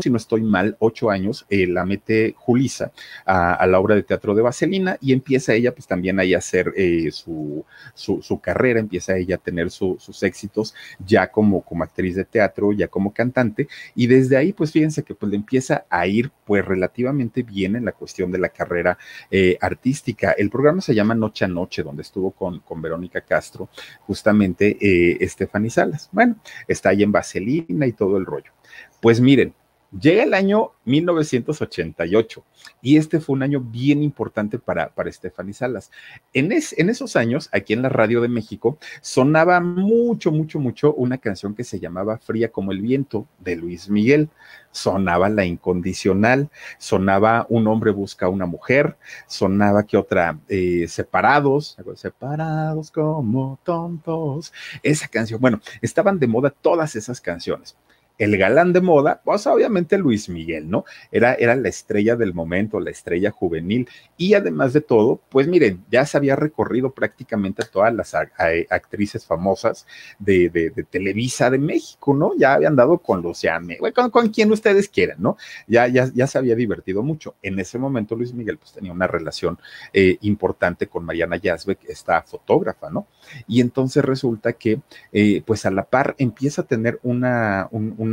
si 0.02 0.10
no 0.10 0.18
estoy 0.18 0.42
mal, 0.42 0.76
ocho 0.80 1.10
años, 1.10 1.46
eh, 1.50 1.68
la 1.68 1.86
mete 1.86 2.36
Julisa 2.38 2.92
a, 3.26 3.66
la 3.68 3.80
obra 3.80 3.96
de 3.96 4.04
teatro 4.04 4.36
de 4.36 4.42
Vaselina 4.42 4.98
y 5.02 5.14
empieza 5.14 5.54
ella 5.54 5.74
pues 5.74 5.88
también 5.88 6.20
ahí 6.20 6.34
a 6.34 6.40
hacer 6.40 6.74
eh, 6.76 7.10
su, 7.12 7.66
su, 7.94 8.40
carrera, 8.42 8.80
empieza 8.80 9.16
ella 9.16 9.36
a 9.36 9.38
tener 9.38 9.72
sus 9.72 10.24
éxitos 10.24 10.74
ya 11.06 11.32
como, 11.32 11.62
como 11.62 11.84
actriz 11.84 12.16
de 12.16 12.26
teatro, 12.26 12.72
ya 12.74 12.88
como 12.88 13.14
cantante 13.14 13.68
y 13.96 14.08
desde 14.08 14.38
ahí 14.38 14.54
pues 14.54 14.72
fíjense 14.72 15.04
que 15.04 15.16
pues 15.16 15.30
le 15.30 15.38
empieza 15.38 15.86
a 15.90 16.08
ir 16.08 16.32
pues 16.46 16.66
relativamente 16.66 17.44
bien 17.44 17.76
en 17.76 17.86
la 17.86 17.92
cuestión 17.92 18.32
de 18.32 18.40
la 18.40 18.50
carrera 18.50 18.98
eh, 19.30 19.58
artística. 19.62 20.32
El 20.32 20.50
programa 20.50 20.82
se 20.82 20.94
llama 20.94 21.16
Noche 21.16 21.46
a 21.46 21.48
Noche, 21.48 21.84
donde 21.84 22.02
estuvo 22.02 22.32
con, 22.32 22.60
con 22.60 22.82
Verónica 22.82 23.22
Castro, 23.22 23.70
justamente 24.06 24.78
Stephanie 25.22 25.70
Salas. 25.70 26.10
Bueno, 26.12 26.36
está 26.68 26.90
ahí 26.90 27.04
en 27.04 27.12
Vaselina 27.12 27.86
y 27.86 27.94
todo 27.94 28.18
el 28.18 28.26
rollo. 28.26 28.52
Pues 29.02 29.20
miren, 29.20 29.54
Llega 29.99 30.23
el 30.23 30.34
año 30.34 30.71
1988 30.86 32.45
y 32.82 32.95
este 32.95 33.19
fue 33.19 33.34
un 33.34 33.43
año 33.43 33.60
bien 33.60 34.01
importante 34.01 34.58
para, 34.58 34.88
para 34.88 35.12
Stephanie 35.12 35.54
Salas. 35.54 35.91
En, 36.32 36.54
en 36.54 36.89
esos 36.89 37.17
años, 37.17 37.49
aquí 37.51 37.73
en 37.73 37.82
la 37.82 37.89
Radio 37.89 38.21
de 38.21 38.30
México, 38.30 38.77
sonaba 39.01 39.60
mucho, 39.60 40.32
mucho, 40.32 40.60
mucho 40.60 40.93
una 40.93 41.17
canción 41.17 41.54
que 41.54 41.65
se 41.65 41.82
llamaba 41.82 42.19
Fría 42.19 42.54
como 42.54 42.71
el 42.71 42.80
viento 42.80 43.27
de 43.39 43.58
Luis 43.58 43.89
Miguel. 43.89 44.30
Sonaba 44.73 45.27
La 45.27 45.43
Incondicional, 45.43 46.49
sonaba 46.77 47.45
Un 47.49 47.67
hombre 47.67 47.91
busca 47.91 48.27
a 48.27 48.30
una 48.30 48.45
mujer, 48.45 48.95
sonaba 49.27 49.84
que 49.84 49.97
otra, 49.97 50.39
eh, 50.47 50.88
Separados, 50.88 51.77
separados 51.95 52.89
como 52.91 53.60
tontos. 53.63 54.54
Esa 54.82 55.10
canción, 55.10 55.41
bueno, 55.41 55.60
estaban 55.82 56.17
de 56.19 56.27
moda 56.27 56.49
todas 56.49 56.95
esas 56.95 57.19
canciones 57.19 57.75
el 58.17 58.38
galán 58.38 58.74
de 58.74 58.82
moda, 58.82 59.21
pues 59.24 59.47
obviamente 59.47 59.97
Luis 59.97 60.30
Miguel, 60.30 60.69
¿no? 60.69 60.86
Era, 61.12 61.34
era 61.34 61.56
la 61.56 61.69
estrella 61.69 62.15
del 62.15 62.34
momento, 62.34 62.80
la 62.80 62.91
estrella 62.91 63.32
juvenil. 63.32 63.89
Y 64.17 64.36
además 64.36 64.74
de 64.74 64.82
todo, 64.82 65.19
pues 65.30 65.47
miren, 65.47 65.84
ya 65.89 66.06
se 66.06 66.17
había 66.17 66.36
recorrido 66.36 66.91
prácticamente 66.91 67.63
todas 67.71 67.93
las 67.93 68.13
actrices 68.13 69.26
famosas 69.26 69.88
de, 70.19 70.50
de, 70.50 70.71
Televisa 70.84 71.50
de 71.50 71.58
México, 71.58 72.13
¿no? 72.13 72.34
Ya 72.38 72.54
habían 72.54 72.76
dado 72.76 73.00
con 73.00 73.21
los 73.21 73.41
con, 73.93 74.10
con 74.12 74.30
quien 74.30 74.52
ustedes 74.52 74.89
quieran, 74.89 75.17
¿no? 75.19 75.38
Ya, 75.67 75.88
ya, 75.88 76.10
ya 76.13 76.28
se 76.28 76.38
había 76.38 76.56
divertido 76.56 77.02
mucho. 77.02 77.36
En 77.41 77.60
ese 77.60 77.80
momento 77.80 78.15
Luis 78.15 78.34
Miguel 78.34 78.58
pues 78.58 78.74
tenía 78.74 78.91
una 78.91 79.08
relación 79.08 79.58
eh, 79.93 80.17
importante 80.21 80.88
con 80.88 81.06
Mariana 81.06 81.38
Yazbek, 81.38 81.80
esta 81.88 82.21
fotógrafa, 82.21 82.89
¿no? 82.89 83.08
Y 83.47 83.62
entonces 83.62 84.04
resulta 84.04 84.54
que, 84.54 84.82
eh, 85.12 85.41
pues 85.45 85.65
a 85.65 85.71
la 85.71 85.86
par 85.86 86.15
empieza 86.17 86.62
a 86.62 86.67
tener 86.67 87.00
una 87.04 87.67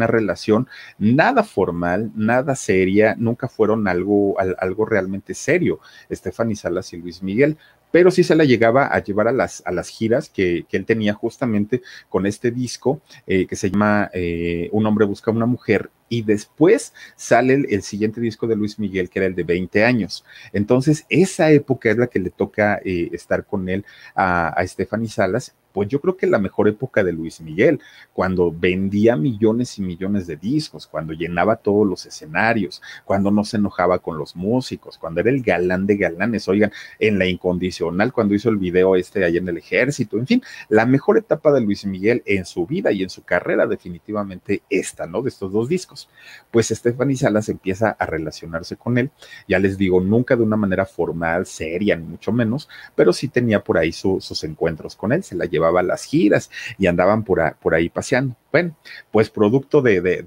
relación 0.07 0.69
nada 0.99 1.43
formal, 1.45 2.11
nada 2.15 2.55
seria, 2.55 3.15
nunca 3.19 3.49
fueron 3.49 3.89
algo, 3.89 4.37
algo 4.39 4.85
realmente 4.85 5.35
serio, 5.35 5.81
Stephanie 6.11 6.57
Salas 6.57 6.93
y 6.93 6.99
Luis 6.99 7.23
Miguel, 7.23 7.57
pero 7.91 8.11
sí 8.11 8.23
se 8.23 8.35
la 8.35 8.45
llegaba 8.45 8.87
a 8.87 9.03
llevar 9.03 9.29
a 9.29 9.33
las, 9.33 9.63
a 9.67 9.73
las 9.73 9.89
giras 9.89 10.29
que, 10.29 10.67
él 10.71 10.85
tenía 10.85 11.15
justamente 11.15 11.83
con 12.09 12.27
este 12.27 12.51
disco 12.51 13.01
eh, 13.27 13.47
que 13.47 13.57
se 13.57 13.71
llama 13.71 14.11
eh, 14.13 14.69
Un 14.73 14.87
hombre 14.87 15.07
busca 15.07 15.31
una 15.31 15.47
mujer 15.47 15.91
y 16.09 16.23
después 16.23 16.95
sale 17.17 17.55
el, 17.69 17.83
siguiente 17.83 18.21
disco 18.21 18.47
de 18.47 18.57
Luis 18.57 18.79
Miguel, 18.79 19.11
que 19.11 19.19
era 19.19 19.27
el 19.27 19.35
de 19.35 19.45
20 19.45 19.85
años. 19.85 20.25
Entonces, 20.53 21.05
esa 21.11 21.51
época 21.51 21.91
es 21.91 21.99
la 21.99 22.07
que 22.07 22.19
le 22.19 22.31
toca 22.31 22.81
eh, 22.85 23.11
estar 23.13 23.45
con 23.45 23.69
él 23.69 23.85
a, 24.15 24.49
a 24.49 24.67
Stephanie 24.67 25.09
Salas 25.09 25.55
pues 25.79 25.87
yo 25.87 26.01
creo 26.01 26.17
que 26.17 26.27
la 26.27 26.41
mejor 26.41 26.67
época 26.67 27.05
de 27.05 27.13
Luis 27.13 27.41
Miguel, 27.41 27.79
cuando 28.13 28.51
vendía 28.51 29.15
millones 29.15 29.79
y 29.79 29.83
millones 29.83 30.27
de 30.27 30.35
discos, 30.35 30.89
cuando 30.89 31.13
llenaba 31.13 31.55
todos 31.55 31.87
los 31.87 32.05
escenarios, 32.05 32.83
cuando 33.05 33.31
no 33.31 33.45
se 33.45 33.59
enojaba 33.59 34.01
con 34.01 34.19
los 34.19 34.35
músicos, 34.35 34.99
cuando 34.99 35.21
era 35.21 35.31
el 35.31 35.41
galán 35.41 35.87
de 35.87 35.97
galanes, 35.97 36.49
oigan, 36.49 36.73
en 36.99 37.17
la 37.17 37.27
incondicional, 37.27 38.13
cuando 38.13 38.35
hizo 38.35 38.49
el 38.49 38.57
video 38.57 38.97
este 38.97 39.25
ahí 39.25 39.37
en 39.37 39.49
el 39.49 39.59
ejército, 39.59 40.19
en 40.19 40.27
fin, 40.27 40.43
la 40.69 40.85
mejor 40.85 41.17
etapa 41.17 41.53
de 41.53 41.61
Luis 41.61 41.87
Miguel 41.87 42.25
en 42.27 42.45
su 42.45 42.67
vida 42.67 42.91
y 42.91 43.05
en 43.05 43.09
su 43.09 43.23
carrera, 43.23 43.69
definitivamente 43.69 44.63
esta, 44.69 45.07
¿no? 45.07 45.23
De 45.23 45.29
estos 45.29 45.53
dos 45.53 45.69
discos. 45.69 46.09
Pues 46.51 46.71
Stephanie 46.71 47.17
Salas 47.17 47.49
empieza 47.49 47.91
a 47.91 48.05
relacionarse 48.05 48.75
con 48.75 48.99
él, 48.99 49.13
ya 49.47 49.61
les 49.61 49.79
digo, 49.79 50.01
nunca 50.01 50.35
de 50.35 50.43
una 50.43 50.57
manera 50.57 50.87
formal, 50.87 51.47
seria, 51.47 51.95
ni 51.95 52.03
mucho 52.03 52.33
menos, 52.33 52.69
pero 52.97 53.13
sí 53.13 53.29
tenía 53.29 53.63
por 53.63 53.79
ahí 53.79 53.93
sus 53.93 54.43
encuentros 54.43 54.97
con 54.97 55.13
él, 55.13 55.23
se 55.23 55.37
la 55.37 55.45
llevaba 55.45 55.68
a 55.77 55.83
las 55.83 56.05
giras 56.05 56.51
y 56.79 56.87
andaban 56.87 57.25
por, 57.25 57.57
por 57.61 57.75
ahí 57.75 57.89
paseando. 57.89 58.37
Bueno, 58.51 58.79
pues 59.11 59.29
producto 59.29 59.83
de, 59.83 60.25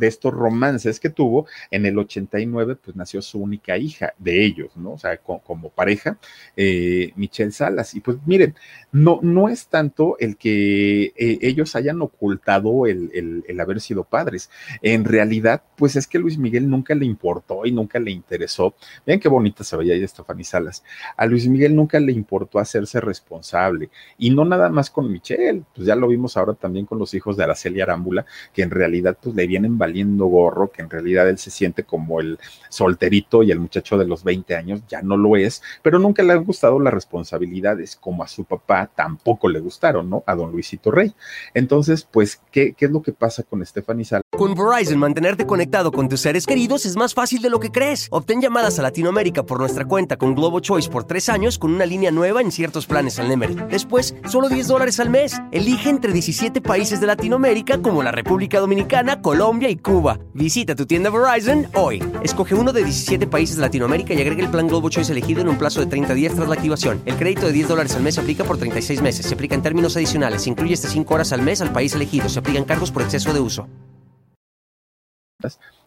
estos 0.00 0.32
romances 0.32 1.00
que 1.00 1.10
tuvo, 1.10 1.46
en 1.72 1.84
el 1.84 1.98
89 1.98 2.76
pues 2.76 2.96
nació 2.96 3.20
su 3.22 3.40
única 3.40 3.76
hija 3.76 4.14
de 4.18 4.44
ellos, 4.44 4.76
¿no? 4.76 4.92
O 4.92 4.98
sea, 4.98 5.16
como 5.16 5.70
pareja, 5.70 6.16
eh, 6.56 7.12
Michelle 7.16 7.50
Salas. 7.50 7.94
Y 7.96 8.00
pues 8.00 8.18
miren, 8.24 8.54
no, 8.92 9.48
es 9.48 9.66
tanto 9.66 10.16
el 10.20 10.36
que 10.36 11.06
eh, 11.16 11.38
ellos 11.42 11.74
hayan 11.74 12.00
ocultado 12.02 12.86
el, 12.86 13.44
haber 13.60 13.80
sido 13.80 14.04
padres. 14.04 14.48
En 14.80 15.04
realidad, 15.04 15.62
pues 15.76 15.96
es 15.96 16.06
que 16.06 16.20
Luis 16.20 16.38
Miguel 16.38 16.70
nunca 16.70 16.94
le 16.94 17.04
importó 17.04 17.66
y 17.66 17.72
nunca 17.72 17.98
le 17.98 18.12
interesó. 18.12 18.76
Vean 19.04 19.18
qué 19.18 19.28
bonita 19.28 19.64
se 19.64 19.76
veía 19.76 19.94
ahí 19.94 20.04
Estefany 20.04 20.44
Salas. 20.44 20.84
A 21.16 21.26
Luis 21.26 21.48
Miguel 21.48 21.74
nunca 21.74 21.98
le 21.98 22.12
importó 22.12 22.60
hacerse 22.60 23.00
responsable. 23.00 23.90
Y 24.18 24.30
no 24.30 24.44
nada 24.44 24.68
más 24.76 24.90
con 24.90 25.10
Michelle, 25.10 25.62
pues 25.74 25.86
ya 25.86 25.96
lo 25.96 26.06
vimos 26.06 26.36
ahora 26.36 26.54
también 26.54 26.86
con 26.86 26.98
los 26.98 27.14
hijos 27.14 27.36
de 27.36 27.44
Araceli 27.44 27.80
Arámbula, 27.80 28.26
que 28.52 28.62
en 28.62 28.70
realidad 28.70 29.16
pues 29.20 29.34
le 29.34 29.46
vienen 29.46 29.78
valiendo 29.78 30.26
gorro, 30.26 30.70
que 30.70 30.82
en 30.82 30.90
realidad 30.90 31.28
él 31.28 31.38
se 31.38 31.50
siente 31.50 31.84
como 31.84 32.20
el 32.20 32.38
solterito 32.68 33.42
y 33.42 33.50
el 33.50 33.58
muchacho 33.58 33.96
de 33.96 34.06
los 34.06 34.22
20 34.22 34.54
años, 34.54 34.82
ya 34.88 35.00
no 35.02 35.16
lo 35.16 35.36
es, 35.36 35.62
pero 35.82 35.98
nunca 35.98 36.22
le 36.22 36.34
han 36.34 36.44
gustado 36.44 36.78
las 36.78 36.92
responsabilidades, 36.92 37.96
como 37.96 38.22
a 38.22 38.28
su 38.28 38.44
papá 38.44 38.90
tampoco 38.94 39.48
le 39.48 39.60
gustaron, 39.60 40.10
¿no? 40.10 40.22
A 40.26 40.34
don 40.34 40.52
Luisito 40.52 40.90
Rey. 40.90 41.14
Entonces, 41.54 42.06
pues, 42.10 42.40
¿qué, 42.52 42.74
qué 42.74 42.84
es 42.84 42.90
lo 42.90 43.02
que 43.02 43.12
pasa 43.12 43.42
con 43.42 43.64
Stephanie 43.64 44.04
Sal? 44.04 44.22
Con 44.36 44.54
Verizon, 44.54 44.98
mantenerte 44.98 45.46
conectado 45.46 45.90
con 45.90 46.08
tus 46.10 46.20
seres 46.20 46.46
queridos 46.46 46.84
es 46.84 46.96
más 46.96 47.14
fácil 47.14 47.40
de 47.40 47.48
lo 47.48 47.58
que 47.58 47.70
crees. 47.70 48.08
Obtén 48.10 48.42
llamadas 48.42 48.78
a 48.78 48.82
Latinoamérica 48.82 49.44
por 49.44 49.58
nuestra 49.58 49.86
cuenta 49.86 50.16
con 50.16 50.34
Globo 50.34 50.60
Choice 50.60 50.90
por 50.90 51.04
tres 51.04 51.28
años 51.28 51.58
con 51.58 51.72
una 51.72 51.86
línea 51.86 52.10
nueva 52.10 52.40
en 52.40 52.52
ciertos 52.52 52.86
planes 52.86 53.18
al 53.18 53.28
Nemery. 53.28 53.56
Después, 53.70 54.14
solo 54.28 54.48
10 54.56 54.68
dólares 54.68 54.98
al 55.00 55.10
mes. 55.10 55.38
Elige 55.52 55.90
entre 55.90 56.14
17 56.14 56.62
países 56.62 56.98
de 56.98 57.06
Latinoamérica 57.06 57.82
como 57.82 58.02
la 58.02 58.10
República 58.10 58.58
Dominicana, 58.58 59.20
Colombia 59.20 59.68
y 59.68 59.76
Cuba. 59.76 60.18
Visita 60.32 60.74
tu 60.74 60.86
tienda 60.86 61.10
Verizon 61.10 61.66
hoy. 61.74 62.02
Escoge 62.22 62.54
uno 62.54 62.72
de 62.72 62.82
17 62.82 63.26
países 63.26 63.56
de 63.56 63.60
Latinoamérica 63.60 64.14
y 64.14 64.22
agrega 64.22 64.42
el 64.42 64.50
plan 64.50 64.66
Globo 64.66 64.88
Choice 64.88 65.12
elegido 65.12 65.42
en 65.42 65.50
un 65.50 65.58
plazo 65.58 65.80
de 65.80 65.86
30 65.88 66.14
días 66.14 66.34
tras 66.34 66.48
la 66.48 66.54
activación. 66.54 67.02
El 67.04 67.16
crédito 67.16 67.44
de 67.44 67.52
10 67.52 67.68
dólares 67.68 67.94
al 67.96 68.02
mes 68.02 68.14
se 68.14 68.22
aplica 68.22 68.44
por 68.44 68.56
36 68.56 69.02
meses. 69.02 69.26
Se 69.26 69.34
aplica 69.34 69.54
en 69.54 69.60
términos 69.60 69.94
adicionales. 69.94 70.44
Se 70.44 70.48
incluye 70.48 70.72
hasta 70.72 70.88
5 70.88 71.12
horas 71.12 71.34
al 71.34 71.42
mes 71.42 71.60
al 71.60 71.74
país 71.74 71.94
elegido. 71.94 72.30
Se 72.30 72.38
aplican 72.38 72.64
cargos 72.64 72.90
por 72.90 73.02
exceso 73.02 73.34
de 73.34 73.40
uso 73.40 73.68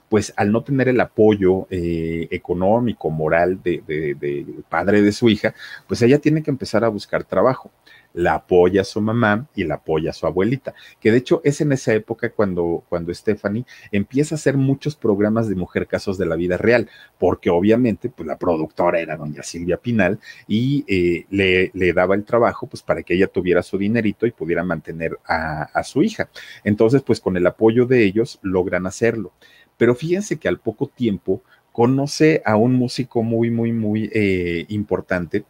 pues 0.09 0.33
al 0.35 0.51
no 0.51 0.63
tener 0.63 0.89
el 0.89 0.99
apoyo 0.99 1.67
eh, 1.69 2.27
económico, 2.31 3.09
moral 3.11 3.61
de, 3.63 3.83
de, 3.85 4.45
padre 4.67 5.01
de 5.01 5.11
su 5.11 5.29
hija, 5.29 5.53
pues 5.87 6.01
ella 6.01 6.17
tiene 6.17 6.41
que 6.41 6.49
empezar 6.49 6.83
a 6.83 6.89
buscar 6.89 7.23
trabajo 7.23 7.69
la 8.13 8.35
apoya 8.35 8.81
a 8.81 8.85
su 8.85 9.01
mamá 9.01 9.47
y 9.55 9.63
la 9.63 9.75
apoya 9.75 10.09
a 10.09 10.13
su 10.13 10.25
abuelita, 10.25 10.73
que 10.99 11.11
de 11.11 11.17
hecho 11.17 11.41
es 11.43 11.61
en 11.61 11.71
esa 11.71 11.93
época 11.93 12.31
cuando, 12.31 12.83
cuando 12.89 13.13
Stephanie 13.13 13.65
empieza 13.91 14.35
a 14.35 14.37
hacer 14.37 14.57
muchos 14.57 14.95
programas 14.95 15.47
de 15.47 15.55
mujer 15.55 15.87
casos 15.87 16.17
de 16.17 16.25
la 16.25 16.35
vida 16.35 16.57
real, 16.57 16.89
porque 17.17 17.49
obviamente 17.49 18.09
pues 18.09 18.27
la 18.27 18.37
productora 18.37 18.99
era 18.99 19.17
doña 19.17 19.43
Silvia 19.43 19.77
Pinal 19.77 20.19
y 20.47 20.83
eh, 20.87 21.25
le, 21.29 21.71
le, 21.73 21.93
daba 21.93 22.15
el 22.15 22.23
trabajo 22.23 22.67
pues 22.67 22.81
para 22.81 23.03
que 23.03 23.13
ella 23.13 23.27
tuviera 23.27 23.63
su 23.63 23.77
dinerito 23.77 24.25
y 24.25 24.31
pudiera 24.31 24.63
mantener 24.63 25.19
a, 25.25 25.83
su 25.83 26.03
hija. 26.03 26.29
Entonces 26.63 27.01
pues 27.01 27.19
con 27.19 27.37
el 27.37 27.47
apoyo 27.47 27.85
de 27.85 28.03
ellos 28.03 28.39
logran 28.41 28.85
hacerlo. 28.85 29.31
Pero 29.77 29.95
fíjense 29.95 30.37
que 30.37 30.49
al 30.49 30.59
poco 30.59 30.87
tiempo 30.87 31.41
conoce 31.71 32.41
a 32.45 32.57
un 32.57 32.73
músico 32.73 33.23
muy, 33.23 33.49
muy, 33.49 33.71
muy 33.71 34.09
eh, 34.13 34.65
importante 34.69 35.45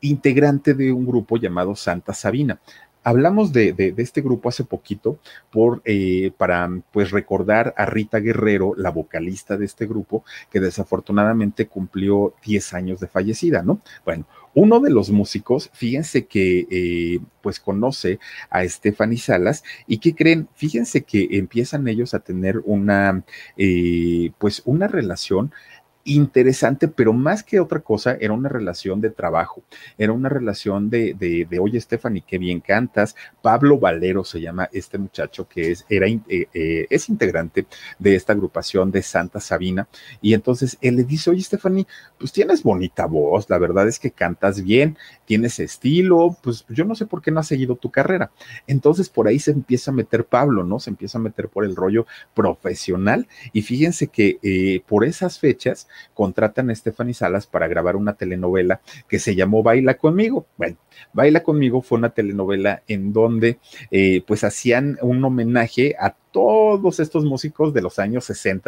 integrante 0.00 0.74
de 0.74 0.92
un 0.92 1.06
grupo 1.06 1.36
llamado 1.36 1.74
Santa 1.76 2.14
Sabina. 2.14 2.60
Hablamos 3.04 3.52
de, 3.52 3.72
de, 3.72 3.94
este 3.98 4.20
grupo 4.20 4.48
hace 4.48 4.64
poquito 4.64 5.18
por, 5.50 5.80
eh, 5.84 6.30
para 6.36 6.68
pues 6.92 7.10
recordar 7.10 7.72
a 7.76 7.86
Rita 7.86 8.18
Guerrero, 8.18 8.74
la 8.76 8.90
vocalista 8.90 9.56
de 9.56 9.64
este 9.64 9.86
grupo, 9.86 10.24
que 10.50 10.60
desafortunadamente 10.60 11.68
cumplió 11.68 12.34
10 12.44 12.74
años 12.74 13.00
de 13.00 13.06
fallecida, 13.06 13.62
¿no? 13.62 13.80
Bueno, 14.04 14.26
uno 14.54 14.80
de 14.80 14.90
los 14.90 15.10
músicos, 15.10 15.70
fíjense 15.72 16.26
que 16.26 16.66
eh, 16.70 17.20
pues 17.42 17.60
conoce 17.60 18.18
a 18.50 18.66
Stephanie 18.68 19.16
Salas 19.16 19.62
y 19.86 19.98
que 19.98 20.14
creen, 20.14 20.48
fíjense 20.54 21.02
que 21.02 21.28
empiezan 21.30 21.86
ellos 21.86 22.12
a 22.12 22.18
tener 22.18 22.60
una, 22.64 23.22
eh, 23.56 24.32
pues 24.38 24.62
una 24.64 24.88
relación 24.88 25.52
interesante, 26.08 26.88
pero 26.88 27.12
más 27.12 27.42
que 27.42 27.60
otra 27.60 27.80
cosa, 27.80 28.16
era 28.20 28.32
una 28.32 28.48
relación 28.48 29.00
de 29.00 29.10
trabajo, 29.10 29.62
era 29.96 30.12
una 30.12 30.28
relación 30.28 30.90
de, 30.90 31.14
de, 31.14 31.58
oye, 31.58 31.80
Stephanie, 31.80 32.24
qué 32.26 32.38
bien 32.38 32.60
cantas. 32.60 33.14
Pablo 33.42 33.78
Valero 33.78 34.24
se 34.24 34.40
llama 34.40 34.68
este 34.72 34.98
muchacho 34.98 35.48
que 35.48 35.72
es, 35.72 35.84
era, 35.88 36.06
eh, 36.06 36.22
eh, 36.28 36.86
es 36.88 37.08
integrante 37.08 37.66
de 37.98 38.14
esta 38.14 38.32
agrupación 38.32 38.90
de 38.90 39.02
Santa 39.02 39.40
Sabina. 39.40 39.88
Y 40.20 40.34
entonces 40.34 40.78
él 40.80 40.96
le 40.96 41.04
dice, 41.04 41.30
oye, 41.30 41.42
Stephanie, 41.42 41.86
pues 42.18 42.32
tienes 42.32 42.62
bonita 42.62 43.06
voz, 43.06 43.48
la 43.50 43.58
verdad 43.58 43.86
es 43.86 43.98
que 43.98 44.10
cantas 44.10 44.62
bien, 44.62 44.96
tienes 45.26 45.58
estilo, 45.58 46.36
pues 46.42 46.64
yo 46.68 46.84
no 46.84 46.94
sé 46.94 47.06
por 47.06 47.22
qué 47.22 47.30
no 47.30 47.40
has 47.40 47.48
seguido 47.48 47.76
tu 47.76 47.90
carrera. 47.90 48.30
Entonces 48.66 49.08
por 49.08 49.28
ahí 49.28 49.38
se 49.38 49.50
empieza 49.50 49.90
a 49.90 49.94
meter 49.94 50.24
Pablo, 50.24 50.64
¿no? 50.64 50.80
Se 50.80 50.90
empieza 50.90 51.18
a 51.18 51.20
meter 51.20 51.48
por 51.48 51.64
el 51.64 51.76
rollo 51.76 52.06
profesional. 52.34 53.28
Y 53.52 53.62
fíjense 53.62 54.08
que 54.08 54.38
eh, 54.42 54.82
por 54.86 55.04
esas 55.04 55.38
fechas 55.38 55.88
contratan 56.14 56.70
a 56.70 56.74
Stephanie 56.74 57.14
Salas 57.14 57.46
para 57.46 57.68
grabar 57.68 57.96
una 57.96 58.14
telenovela 58.14 58.80
que 59.08 59.18
se 59.18 59.34
llamó 59.34 59.62
Baila 59.62 59.94
conmigo. 59.94 60.46
Bueno, 60.56 60.76
Baila 61.12 61.42
conmigo 61.42 61.82
fue 61.82 61.98
una 61.98 62.10
telenovela 62.10 62.82
en 62.88 63.12
donde 63.12 63.58
eh, 63.90 64.22
pues 64.26 64.44
hacían 64.44 64.98
un 65.02 65.24
homenaje 65.24 65.94
a 65.98 66.14
todos 66.30 67.00
estos 67.00 67.24
músicos 67.24 67.72
de 67.72 67.82
los 67.82 67.98
años 67.98 68.24
60 68.26 68.58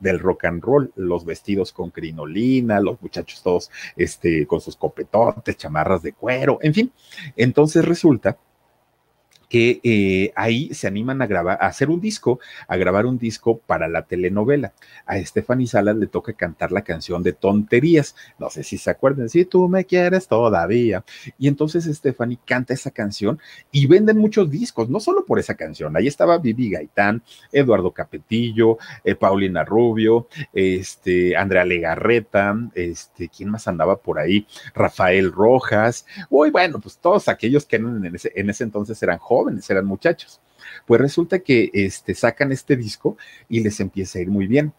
del 0.00 0.18
rock 0.18 0.46
and 0.46 0.62
roll, 0.62 0.92
los 0.96 1.24
vestidos 1.24 1.72
con 1.72 1.90
crinolina, 1.90 2.80
los 2.80 3.00
muchachos 3.00 3.42
todos 3.42 3.70
este, 3.96 4.46
con 4.46 4.60
sus 4.60 4.76
copetotes, 4.76 5.56
chamarras 5.56 6.02
de 6.02 6.12
cuero, 6.12 6.58
en 6.62 6.74
fin. 6.74 6.92
Entonces 7.36 7.84
resulta 7.84 8.38
que 9.54 9.78
eh, 9.84 10.32
ahí 10.34 10.74
se 10.74 10.88
animan 10.88 11.22
a 11.22 11.28
grabar, 11.28 11.58
a 11.60 11.68
hacer 11.68 11.88
un 11.88 12.00
disco, 12.00 12.40
a 12.66 12.76
grabar 12.76 13.06
un 13.06 13.18
disco 13.18 13.58
para 13.58 13.86
la 13.86 14.02
telenovela. 14.02 14.72
A 15.06 15.16
Stephanie 15.18 15.68
Salas 15.68 15.94
le 15.94 16.08
toca 16.08 16.32
cantar 16.32 16.72
la 16.72 16.82
canción 16.82 17.22
de 17.22 17.34
Tonterías. 17.34 18.16
No 18.36 18.50
sé 18.50 18.64
si 18.64 18.78
se 18.78 18.90
acuerdan, 18.90 19.28
si 19.28 19.44
tú 19.44 19.68
me 19.68 19.84
quieres 19.84 20.26
todavía. 20.26 21.04
Y 21.38 21.46
entonces 21.46 21.84
Stephanie 21.84 22.40
canta 22.44 22.74
esa 22.74 22.90
canción 22.90 23.38
y 23.70 23.86
venden 23.86 24.18
muchos 24.18 24.50
discos, 24.50 24.90
no 24.90 24.98
solo 24.98 25.24
por 25.24 25.38
esa 25.38 25.54
canción. 25.54 25.96
Ahí 25.96 26.08
estaba 26.08 26.38
Vivi 26.38 26.70
Gaitán, 26.70 27.22
Eduardo 27.52 27.92
Capetillo, 27.92 28.78
eh, 29.04 29.14
Paulina 29.14 29.64
Rubio, 29.64 30.26
este, 30.52 31.36
Andrea 31.36 31.64
Legarreta, 31.64 32.58
este, 32.74 33.28
¿quién 33.28 33.50
más 33.50 33.68
andaba 33.68 33.98
por 33.98 34.18
ahí? 34.18 34.48
Rafael 34.74 35.30
Rojas. 35.30 36.06
Uy, 36.28 36.50
bueno, 36.50 36.80
pues 36.80 36.98
todos 36.98 37.28
aquellos 37.28 37.64
que 37.64 37.76
en 37.76 38.16
ese, 38.16 38.32
en 38.34 38.50
ese 38.50 38.64
entonces 38.64 39.00
eran 39.00 39.18
jóvenes 39.18 39.43
eran 39.68 39.86
muchachos. 39.86 40.40
Pues 40.86 41.00
resulta 41.00 41.40
que 41.40 41.70
este, 41.72 42.14
sacan 42.14 42.52
este 42.52 42.76
disco 42.76 43.16
y 43.48 43.60
les 43.60 43.80
empieza 43.80 44.18
a 44.18 44.22
ir 44.22 44.28
muy 44.28 44.46
bien 44.46 44.72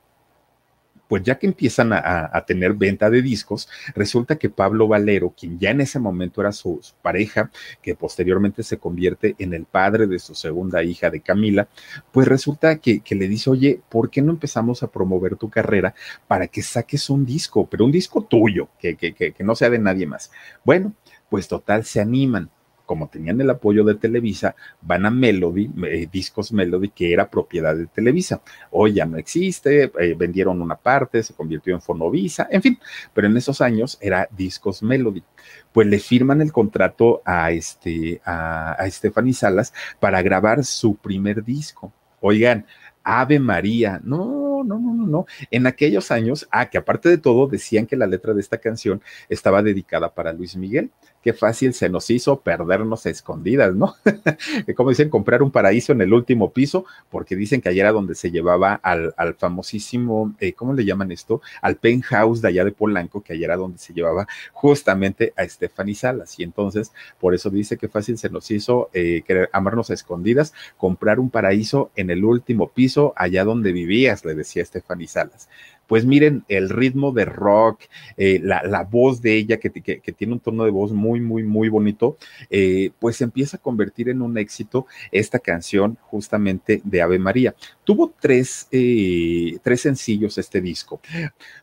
pues 1.08 1.24
ya 1.24 1.38
que 1.38 1.48
empiezan 1.48 1.92
a, 1.94 2.44
tener 2.46 2.74
venta 2.74 3.10
de 3.10 3.22
discos, 3.22 3.70
resulta 3.96 4.38
que 4.38 4.50
Pablo 4.50 4.88
Valero, 4.88 5.34
quien 5.38 5.60
ya 5.60 5.72
en 5.72 5.82
ese 5.82 6.00
momento 6.00 6.42
era 6.42 6.52
su, 6.52 6.82
pareja, 7.02 7.52
que 7.82 7.96
posteriormente 7.96 8.64
se 8.64 8.78
convierte 8.78 9.36
en 9.40 9.54
el 9.54 9.66
padre 9.66 10.08
de 10.08 10.20
su 10.20 10.36
segunda 10.36 10.84
hija 10.84 11.10
de 11.10 11.22
Camila, 11.22 11.68
pues 12.12 12.28
resulta 12.28 12.78
que, 12.78 13.02
le 13.10 13.28
dice, 13.28 13.50
oye, 13.50 13.82
¿por 13.90 14.10
qué 14.10 14.22
no 14.22 14.32
empezamos 14.32 14.84
a 14.84 14.92
promover 14.92 15.36
tu 15.36 15.50
carrera 15.50 15.96
para 16.28 16.48
que 16.48 16.62
saques 16.62 17.10
un 17.10 17.26
disco, 17.26 17.68
pero 17.70 17.86
un 17.86 17.92
disco 17.92 18.24
tuyo, 18.24 18.70
que, 18.80 18.96
que, 18.96 19.14
que 19.14 19.44
no 19.44 19.56
sea 19.56 19.70
de 19.70 19.80
nadie 19.80 20.06
más? 20.06 20.32
Bueno, 20.64 20.94
pues 21.30 21.48
total, 21.48 21.86
se 21.86 22.02
animan 22.02 22.50
como 22.86 23.08
tenían 23.08 23.42
el 23.42 23.50
apoyo 23.50 23.84
de 23.84 23.96
Televisa, 23.96 24.56
van 24.82 25.06
a 25.06 25.10
Melody, 25.10 25.70
eh, 25.86 26.08
Discos 26.12 26.52
Melody, 26.52 26.90
que 26.90 27.12
era 27.14 27.30
propiedad 27.30 27.76
de 27.76 27.88
Televisa. 27.88 28.42
Hoy 28.72 28.94
ya 28.94 29.06
no 29.06 29.18
existe, 29.18 29.92
eh, 30.00 30.16
vendieron 30.18 30.62
una 30.62 30.76
parte, 30.76 31.24
se 31.24 31.34
convirtió 31.34 31.74
en 31.74 31.82
Fonovisa, 31.82 32.48
en 32.50 32.62
fin, 32.62 32.80
pero 33.14 33.28
en 33.28 33.38
esos 33.38 33.62
años 33.62 33.98
era 34.02 34.28
Discos 34.36 34.84
Melody. 34.84 35.24
Pues 35.72 35.88
le 35.88 36.00
firman 36.00 36.42
el 36.42 36.52
contrato 36.52 37.22
a, 37.26 37.52
este, 37.52 38.22
a, 38.24 38.74
a 38.74 38.90
Stephanie 38.90 39.34
Salas 39.34 39.74
para 40.00 40.22
grabar 40.22 40.64
su 40.64 40.96
primer 40.96 41.44
disco. 41.44 41.92
Oigan, 42.22 42.66
Ave 43.04 43.40
María, 43.40 44.02
no, 44.04 44.64
no, 44.64 44.80
no, 44.80 44.94
no, 44.96 45.06
no. 45.06 45.26
En 45.52 45.68
aquellos 45.68 46.10
años, 46.10 46.48
ah, 46.50 46.70
que 46.72 46.80
aparte 46.80 47.08
de 47.08 47.20
todo, 47.20 47.48
decían 47.48 47.86
que 47.86 47.96
la 47.96 48.08
letra 48.08 48.34
de 48.34 48.42
esta 48.42 48.58
canción 48.58 49.02
estaba 49.30 49.62
dedicada 49.62 50.14
para 50.14 50.34
Luis 50.34 50.56
Miguel 50.56 50.90
qué 51.26 51.34
fácil 51.34 51.74
se 51.74 51.90
nos 51.90 52.12
hizo 52.12 52.42
perdernos 52.42 53.08
a 53.08 53.10
escondidas, 53.10 53.74
¿no? 53.74 53.96
Como 54.78 54.92
dicen, 54.92 55.10
comprar 55.10 55.42
un 55.42 55.50
paraíso 55.50 55.92
en 55.92 56.02
el 56.02 56.14
último 56.14 56.52
piso, 56.52 56.86
porque 57.10 57.36
dicen 57.36 57.62
que 57.62 57.70
ayer 57.70 57.82
era 57.82 57.92
donde 57.92 58.14
se 58.14 58.30
llevaba 58.30 58.76
al, 58.76 59.12
famosísimo, 59.40 60.36
eh, 60.40 60.54
¿cómo 60.54 60.74
le 60.74 60.86
llaman 60.86 61.12
esto? 61.12 61.42
Al 61.64 61.78
penthouse 61.78 62.44
de 62.44 62.50
allá 62.50 62.64
de 62.64 62.72
Polanco, 62.72 63.24
que 63.24 63.34
ayer 63.34 63.46
era 63.46 63.58
donde 63.58 63.80
se 63.80 63.92
llevaba 63.92 64.28
justamente 64.54 65.34
a 65.36 65.50
Stephanie 65.50 65.96
Salas. 65.96 66.40
Y 66.40 66.44
entonces, 66.44 66.92
por 67.20 67.34
eso 67.34 67.50
dice 67.50 67.76
que 67.76 67.88
fácil 67.88 68.20
se 68.20 68.30
nos 68.30 68.52
hizo 68.52 68.92
eh, 68.94 69.24
querer 69.26 69.50
amarnos 69.52 69.90
a 69.90 69.96
escondidas, 69.96 70.54
comprar 70.78 71.20
un 71.20 71.32
paraíso 71.32 71.90
en 71.96 72.12
el 72.12 72.24
último 72.24 72.70
piso, 72.70 73.14
allá 73.16 73.44
donde 73.44 73.72
vivías, 73.72 74.24
le 74.26 74.36
decía 74.36 74.64
Stephanie 74.64 75.08
Salas 75.08 75.50
pues 75.88 76.06
miren 76.06 76.44
el 76.48 76.70
ritmo 76.70 77.12
de 77.12 77.26
rock, 77.26 77.82
eh, 78.18 78.40
la, 78.42 78.84
voz 78.84 79.22
de 79.22 79.36
ella 79.36 79.58
que, 79.58 79.70
tiene 79.70 80.34
un 80.34 80.40
tono 80.40 80.66
de 80.66 80.72
voz 80.72 80.92
muy, 80.92 81.20
muy, 81.20 81.44
muy 81.44 81.70
bonito, 81.70 82.18
eh, 82.50 82.92
pues 83.00 83.22
empieza 83.22 83.58
a 83.58 83.62
convertir 83.62 84.10
en 84.10 84.22
un 84.22 84.38
éxito 84.38 84.88
esta 85.12 85.40
canción 85.40 85.98
justamente 86.02 86.82
de 86.84 87.02
Ave 87.02 87.20
María. 87.20 87.56
Tuvo 87.84 88.14
tres, 88.20 88.68
eh, 88.72 89.58
tres 89.64 89.82
sencillos 89.82 90.38
este 90.38 90.62
disco, 90.62 91.02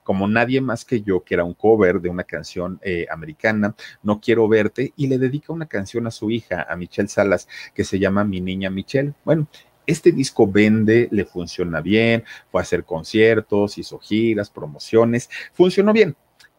como 0.03 0.29
Nadie 0.29 0.61
más 0.61 0.85
que 0.85 1.03
yo, 1.03 1.23
que 1.23 1.35
era 1.35 1.45
un 1.45 1.55
cover 1.55 2.01
de 2.01 2.09
una 2.09 2.25
canción 2.25 2.81
americana, 3.11 3.75
No 4.03 4.21
quiero 4.21 4.49
verte, 4.49 4.93
y 4.97 5.07
le 5.07 5.19
dedica 5.19 5.53
una 5.53 5.67
canción 5.67 6.07
a 6.07 6.11
su 6.11 6.31
hija, 6.31 6.67
a 6.69 6.77
Michelle 6.77 7.09
Salas, 7.09 7.49
que 7.75 7.85
se 7.85 7.99
llama 7.99 8.25
Mi 8.25 8.41
niña 8.41 8.71
Michelle. 8.71 9.15
Bueno, 9.25 9.47
este 9.87 10.13
disco 10.13 10.47
vende, 10.47 11.09
le 11.11 11.25
funciona 11.25 11.81
bien, 11.81 12.25
fue 12.51 12.61
a 12.61 12.63
hacer 12.63 12.85
conciertos, 12.85 13.79
hizo 13.79 13.99
giras, 13.99 14.51
promociones, 14.51 15.29
funcionó 15.53 15.93
bien. 15.93 16.17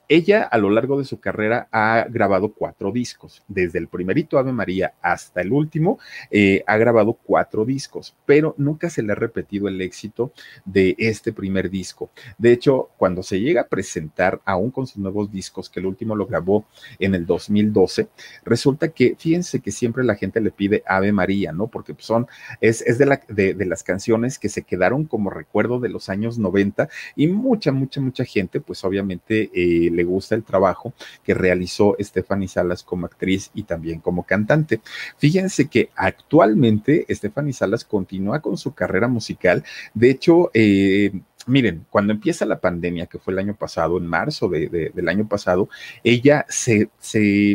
Ella 0.09 0.43
a 0.43 0.57
lo 0.57 0.69
largo 0.69 0.99
de 0.99 1.05
su 1.05 1.19
carrera 1.19 1.69
ha 1.71 2.05
grabado 2.09 2.53
cuatro 2.53 2.91
discos. 2.91 3.41
Desde 3.47 3.79
el 3.79 3.87
primerito 3.87 4.37
Ave 4.37 4.51
María 4.51 4.93
hasta 5.01 5.41
el 5.41 5.53
último, 5.53 5.97
eh, 6.29 6.63
ha 6.67 6.77
grabado 6.77 7.13
cuatro 7.13 7.63
discos, 7.63 8.13
pero 8.25 8.53
nunca 8.57 8.89
se 8.89 9.01
le 9.01 9.13
ha 9.13 9.15
repetido 9.15 9.67
el 9.69 9.81
éxito 9.81 10.33
de 10.65 10.95
este 10.97 11.31
primer 11.31 11.69
disco. 11.69 12.09
De 12.37 12.51
hecho, 12.51 12.89
cuando 12.97 13.23
se 13.23 13.39
llega 13.39 13.61
a 13.61 13.67
presentar 13.67 14.41
aún 14.43 14.71
con 14.71 14.87
sus 14.87 14.97
nuevos 14.97 15.31
discos, 15.31 15.69
que 15.69 15.79
el 15.79 15.85
último 15.85 16.15
lo 16.15 16.25
grabó 16.25 16.65
en 16.99 17.15
el 17.15 17.25
2012, 17.25 18.09
resulta 18.43 18.89
que, 18.89 19.15
fíjense 19.17 19.61
que 19.61 19.71
siempre 19.71 20.03
la 20.03 20.15
gente 20.15 20.41
le 20.41 20.51
pide 20.51 20.83
Ave 20.85 21.13
María, 21.13 21.53
¿no? 21.53 21.67
Porque 21.67 21.95
son, 21.99 22.27
es, 22.59 22.81
es 22.81 22.97
de, 22.97 23.53
de, 23.53 23.65
las 23.65 23.83
canciones 23.83 24.37
que 24.37 24.49
se 24.49 24.63
quedaron 24.63 25.05
como 25.05 25.29
recuerdo 25.29 25.79
de 25.79 25.87
los 25.87 26.09
años 26.09 26.37
90 26.37 26.89
y 27.15 27.27
mucha, 27.27 27.71
mucha, 27.71 28.01
mucha 28.01 28.25
gente, 28.25 28.59
pues 28.59 28.83
obviamente... 28.83 29.49
Eh, 29.53 29.91
le 29.93 30.03
gusta 30.03 30.35
el 30.35 30.43
trabajo 30.43 30.93
que 31.23 31.33
realizó 31.33 31.95
Stephanie 31.99 32.47
Salas 32.47 32.83
como 32.83 33.05
actriz 33.05 33.51
y 33.53 33.63
también 33.63 33.99
como 33.99 34.23
cantante. 34.23 34.81
Fíjense 35.17 35.67
que 35.67 35.89
actualmente 35.95 37.05
Stephanie 37.09 37.53
Salas 37.53 37.85
continúa 37.85 38.41
con 38.41 38.57
su 38.57 38.73
carrera 38.73 39.07
musical. 39.07 39.63
De 39.93 40.09
hecho, 40.09 40.51
eh, 40.53 41.11
Miren, 41.45 41.85
cuando 41.89 42.13
empieza 42.13 42.45
la 42.45 42.59
pandemia, 42.61 43.07
que 43.07 43.19
fue 43.19 43.33
el 43.33 43.39
año 43.39 43.55
pasado, 43.55 43.97
en 43.97 44.07
marzo 44.07 44.47
del 44.47 45.09
año 45.09 45.27
pasado, 45.27 45.67
ella 46.03 46.45
se, 46.47 46.89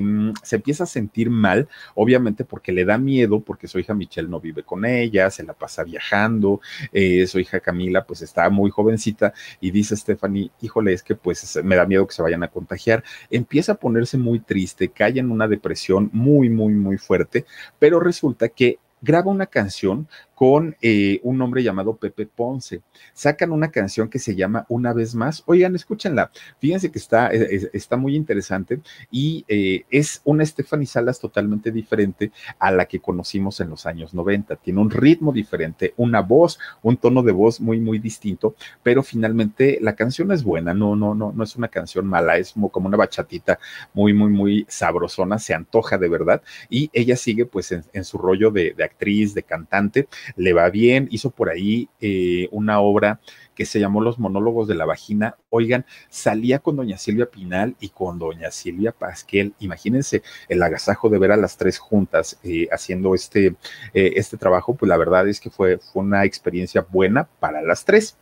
mm, 0.03 0.32
se, 0.43 0.57
empieza 0.57 0.84
a 0.84 0.86
sentir 0.86 1.30
mal, 1.30 1.68
obviamente 1.95 2.45
porque 2.45 2.70
le 2.72 2.84
da 2.84 2.99
miedo, 2.99 3.41
porque 3.41 3.66
su 3.66 3.78
hija 3.78 3.95
Michelle 3.95 4.28
no 4.28 4.41
vive 4.41 4.62
con 4.62 4.84
ella, 4.84 5.30
se 5.30 5.43
la 5.43 5.55
pasa 5.55 5.84
viajando, 5.84 6.61
eh, 6.93 7.26
su 7.26 7.41
hija 7.41 7.61
Camila 7.61 8.05
pues 8.05 8.20
está 8.20 8.51
muy 8.51 8.70
jovencita 8.70 9.32
y 9.61 9.70
dice 9.70 9.97
Stephanie, 9.97 10.51
híjole, 10.61 10.93
es 10.93 11.03
que 11.03 11.14
pues 11.14 11.59
me 11.64 11.76
da 11.76 11.86
miedo 11.86 12.07
que 12.07 12.14
se 12.14 12.22
vayan 12.22 12.43
a 12.43 12.49
contagiar. 12.49 13.03
Empieza 13.30 13.72
a 13.72 13.74
ponerse 13.76 14.18
muy 14.18 14.41
triste, 14.41 14.89
cae 14.89 15.18
en 15.18 15.30
una 15.30 15.49
depresión 15.49 16.11
muy, 16.12 16.51
muy, 16.51 16.74
muy 16.74 16.99
fuerte, 16.99 17.47
pero 17.78 18.01
resulta 18.01 18.49
que 18.51 18.78
graba 19.01 19.31
una 19.31 19.47
canción 19.47 20.09
con 20.39 20.77
eh, 20.83 21.19
un 21.25 21.43
hombre 21.43 21.65
llamado 21.65 21.97
Pepe 21.97 22.25
Ponce. 22.25 22.81
Sacan 23.13 23.51
una 23.51 23.73
canción 23.73 24.09
que 24.09 24.21
se 24.21 24.37
llama 24.37 24.67
Una 24.69 24.93
vez 24.93 25.17
más. 25.17 25.43
Oigan, 25.47 25.75
escúchenla. 25.75 26.31
Fíjense 26.61 26.93
que 26.93 27.01
está, 27.01 27.33
eh, 27.33 27.69
está 27.73 27.97
muy 27.97 28.15
interesante 28.15 28.81
y 29.11 29.45
eh, 29.49 29.85
es 29.91 30.23
una 30.23 30.47
Stephanie 30.47 30.87
Salas 30.87 31.19
totalmente 31.19 31.73
diferente 31.73 32.31
a 32.61 32.71
la 32.71 32.85
que 32.85 33.01
conocimos 33.01 33.59
en 33.59 33.71
los 33.71 33.85
años 33.85 34.15
90. 34.15 34.55
Tiene 34.55 34.81
un 34.81 34.91
ritmo 34.91 35.33
diferente, 35.33 35.93
una 35.97 36.21
voz, 36.21 36.61
un 36.83 36.97
tono 36.99 37.25
de 37.25 37.33
voz 37.33 37.61
muy, 37.61 37.81
muy 37.81 37.99
distinto, 37.99 38.55
pero 38.85 39.03
finalmente 39.03 39.79
la 39.81 39.97
canción 39.97 40.31
es 40.31 40.45
buena. 40.45 40.73
No, 40.73 40.95
no, 40.95 41.17
no, 41.17 41.33
no 41.33 41.43
es 41.43 41.57
una 41.57 41.67
canción 41.67 42.07
mala, 42.07 42.37
es 42.37 42.55
como, 42.71 42.87
una 42.87 42.97
bachatita 42.97 43.59
muy, 43.93 44.15
muy, 44.15 44.31
muy 44.31 44.67
sabrosona, 44.69 45.41
se 45.41 45.53
antoja 45.53 45.99
de 45.99 46.09
verdad 46.09 46.43
y 46.71 46.91
ella 46.93 47.17
sigue 47.17 47.45
pues 47.45 47.73
en, 47.73 48.05
su 48.05 48.19
rollo 48.19 48.53
de, 48.53 48.73
de 48.77 48.85
actriz, 48.89 49.34
de 49.34 49.43
cantante, 49.43 50.09
le 50.36 50.53
va 50.53 50.68
bien, 50.70 51.09
hizo 51.11 51.30
por 51.30 51.49
ahí 51.49 51.89
eh, 52.01 52.49
una 52.51 52.80
obra 52.80 53.20
que 53.55 53.64
se 53.64 53.80
llamó 53.80 54.01
Los 54.01 54.20
monólogos 54.20 54.68
de 54.68 54.76
la 54.76 54.84
vagina. 54.84 55.36
Oigan, 55.51 55.84
salía 56.09 56.61
con 56.61 56.76
doña 56.76 56.97
Silvia 56.97 57.26
Pinal 57.26 57.74
y 57.80 57.89
con 57.89 58.18
doña 58.18 58.53
Silvia 58.53 58.93
Pasquel. 58.93 59.53
Imagínense 59.59 60.22
el 60.49 60.62
agasajo 60.62 61.09
de 61.09 61.18
ver 61.18 61.32
a 61.32 61.36
las 61.36 61.57
tres 61.57 61.78
juntas 61.78 62.39
eh, 62.45 62.68
haciendo 62.70 63.16
este, 63.16 63.57
eh, 63.95 64.12
este 64.14 64.36
trabajo, 64.36 64.74
pues 64.74 64.89
la 64.89 64.97
verdad 64.97 65.26
es 65.26 65.41
que 65.41 65.51
fue, 65.51 65.78
fue 65.78 66.03
una 66.03 66.24
experiencia 66.24 66.86
buena 66.89 67.28
para 67.41 67.61
las 67.61 67.84
tres. 67.84 68.16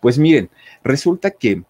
Pues 0.00 0.18
miren, 0.18 0.50
resulta 0.82 1.30
que 1.30 1.62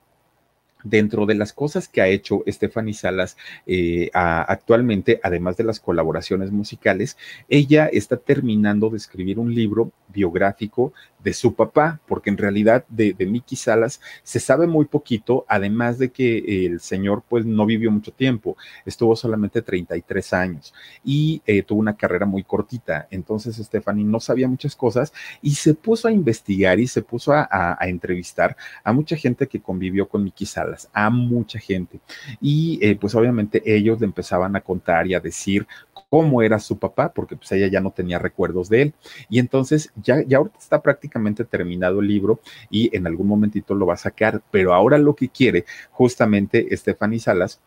Dentro 0.85 1.27
de 1.27 1.35
las 1.35 1.53
cosas 1.53 1.89
que 1.89 2.01
ha 2.01 2.09
hecho 2.09 2.43
Stephanie 2.47 2.95
Salas 2.95 3.37
eh, 3.67 4.11
actualmente, 4.13 5.21
además 5.23 5.57
de 5.57 5.65
las 5.65 5.81
colaboraciones 5.81 6.51
musicales, 6.51 7.17
ella 7.49 7.87
está 7.87 8.17
terminando 8.17 8.91
de 8.91 8.97
escribir 8.97 9.39
un 9.39 9.55
libro 9.55 9.93
biográfico 10.09 10.93
de 11.23 11.33
su 11.33 11.55
papá, 11.55 12.01
porque 12.07 12.31
en 12.31 12.39
realidad 12.39 12.85
de, 12.89 13.13
de 13.13 13.27
Miki 13.27 13.57
Salas 13.57 14.01
se 14.23 14.41
sabe 14.41 14.67
muy 14.67 14.87
poquito, 14.87 15.45
además 15.49 15.99
de 15.99 16.11
que 16.11 16.67
el 16.67 16.81
señor 16.81 17.23
pues 17.29 17.45
no 17.45 17.67
vivió 17.67 17.91
mucho 17.91 18.13
tiempo, 18.13 18.57
estuvo 18.85 19.15
solamente 19.17 19.63
33 19.63 20.33
años 20.33 20.75
y 21.05 21.43
eh, 21.47 21.63
tuvo 21.63 21.81
una 21.81 21.97
carrera 21.97 22.27
muy 22.27 22.43
cortita, 22.43 23.07
entonces 23.11 23.57
Stephanie 23.57 24.05
no 24.05 24.21
sabía 24.21 24.49
muchas 24.49 24.75
cosas 24.77 25.13
y 25.43 25.53
se 25.53 25.75
puso 25.75 26.09
a 26.09 26.13
investigar 26.13 26.81
y 26.81 26.87
se 26.87 27.03
puso 27.03 27.33
a, 27.33 27.49
a, 27.51 27.89
entrevistar 27.89 28.57
a 28.85 28.93
mucha 28.93 29.17
gente 29.17 29.47
que 29.47 29.61
convivió 29.61 30.09
con 30.09 30.25
Miki 30.25 30.47
Salas, 30.47 30.89
a 30.93 31.11
mucha 31.11 31.59
gente. 31.59 32.01
Y 32.41 32.79
eh, 32.83 32.97
pues 32.97 33.15
obviamente 33.15 33.63
ellos 33.65 34.01
le 34.01 34.07
empezaban 34.07 34.57
a 34.57 34.61
contar 34.61 35.07
y 35.07 35.15
a 35.15 35.21
decir 35.21 35.67
cómo 36.11 36.43
era 36.43 36.59
su 36.59 36.79
papá, 36.79 37.13
porque 37.15 37.37
pues 37.37 37.51
ella 37.53 37.69
ya 37.69 37.81
no 37.81 37.93
tenía 37.93 38.19
recuerdos 38.19 38.69
de 38.69 38.83
él. 38.83 38.95
Y 39.31 39.39
entonces 39.39 39.93
ya, 40.03 40.23
ya 40.27 40.39
ahorita 40.39 40.59
está 40.59 40.83
prácticamente 40.83 41.45
terminado 41.45 42.01
el 42.01 42.09
libro 42.09 42.41
y 42.69 42.95
en 42.95 43.07
algún 43.07 43.29
momentito 43.29 43.75
lo 43.75 43.87
va 43.87 43.95
a 43.95 43.97
sacar, 43.97 44.43
pero 44.51 44.75
ahora 44.75 44.99
lo 44.99 45.15
que 45.15 45.29
quiere 45.29 45.65
justamente 45.93 46.77
Stephanie 46.77 47.21
Salas 47.21 47.61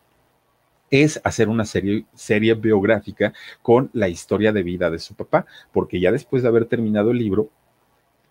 es 0.92 1.20
hacer 1.24 1.50
una 1.50 1.66
serie, 1.66 2.06
serie 2.14 2.54
biográfica 2.54 3.34
con 3.64 3.90
la 3.94 4.10
historia 4.10 4.52
de 4.52 4.62
vida 4.62 4.92
de 4.92 5.00
su 5.00 5.16
papá, 5.16 5.48
porque 5.72 6.00
ya 6.00 6.12
después 6.12 6.44
de 6.44 6.50
haber 6.50 6.66
terminado 6.66 7.10
el 7.12 7.18
libro, 7.18 7.50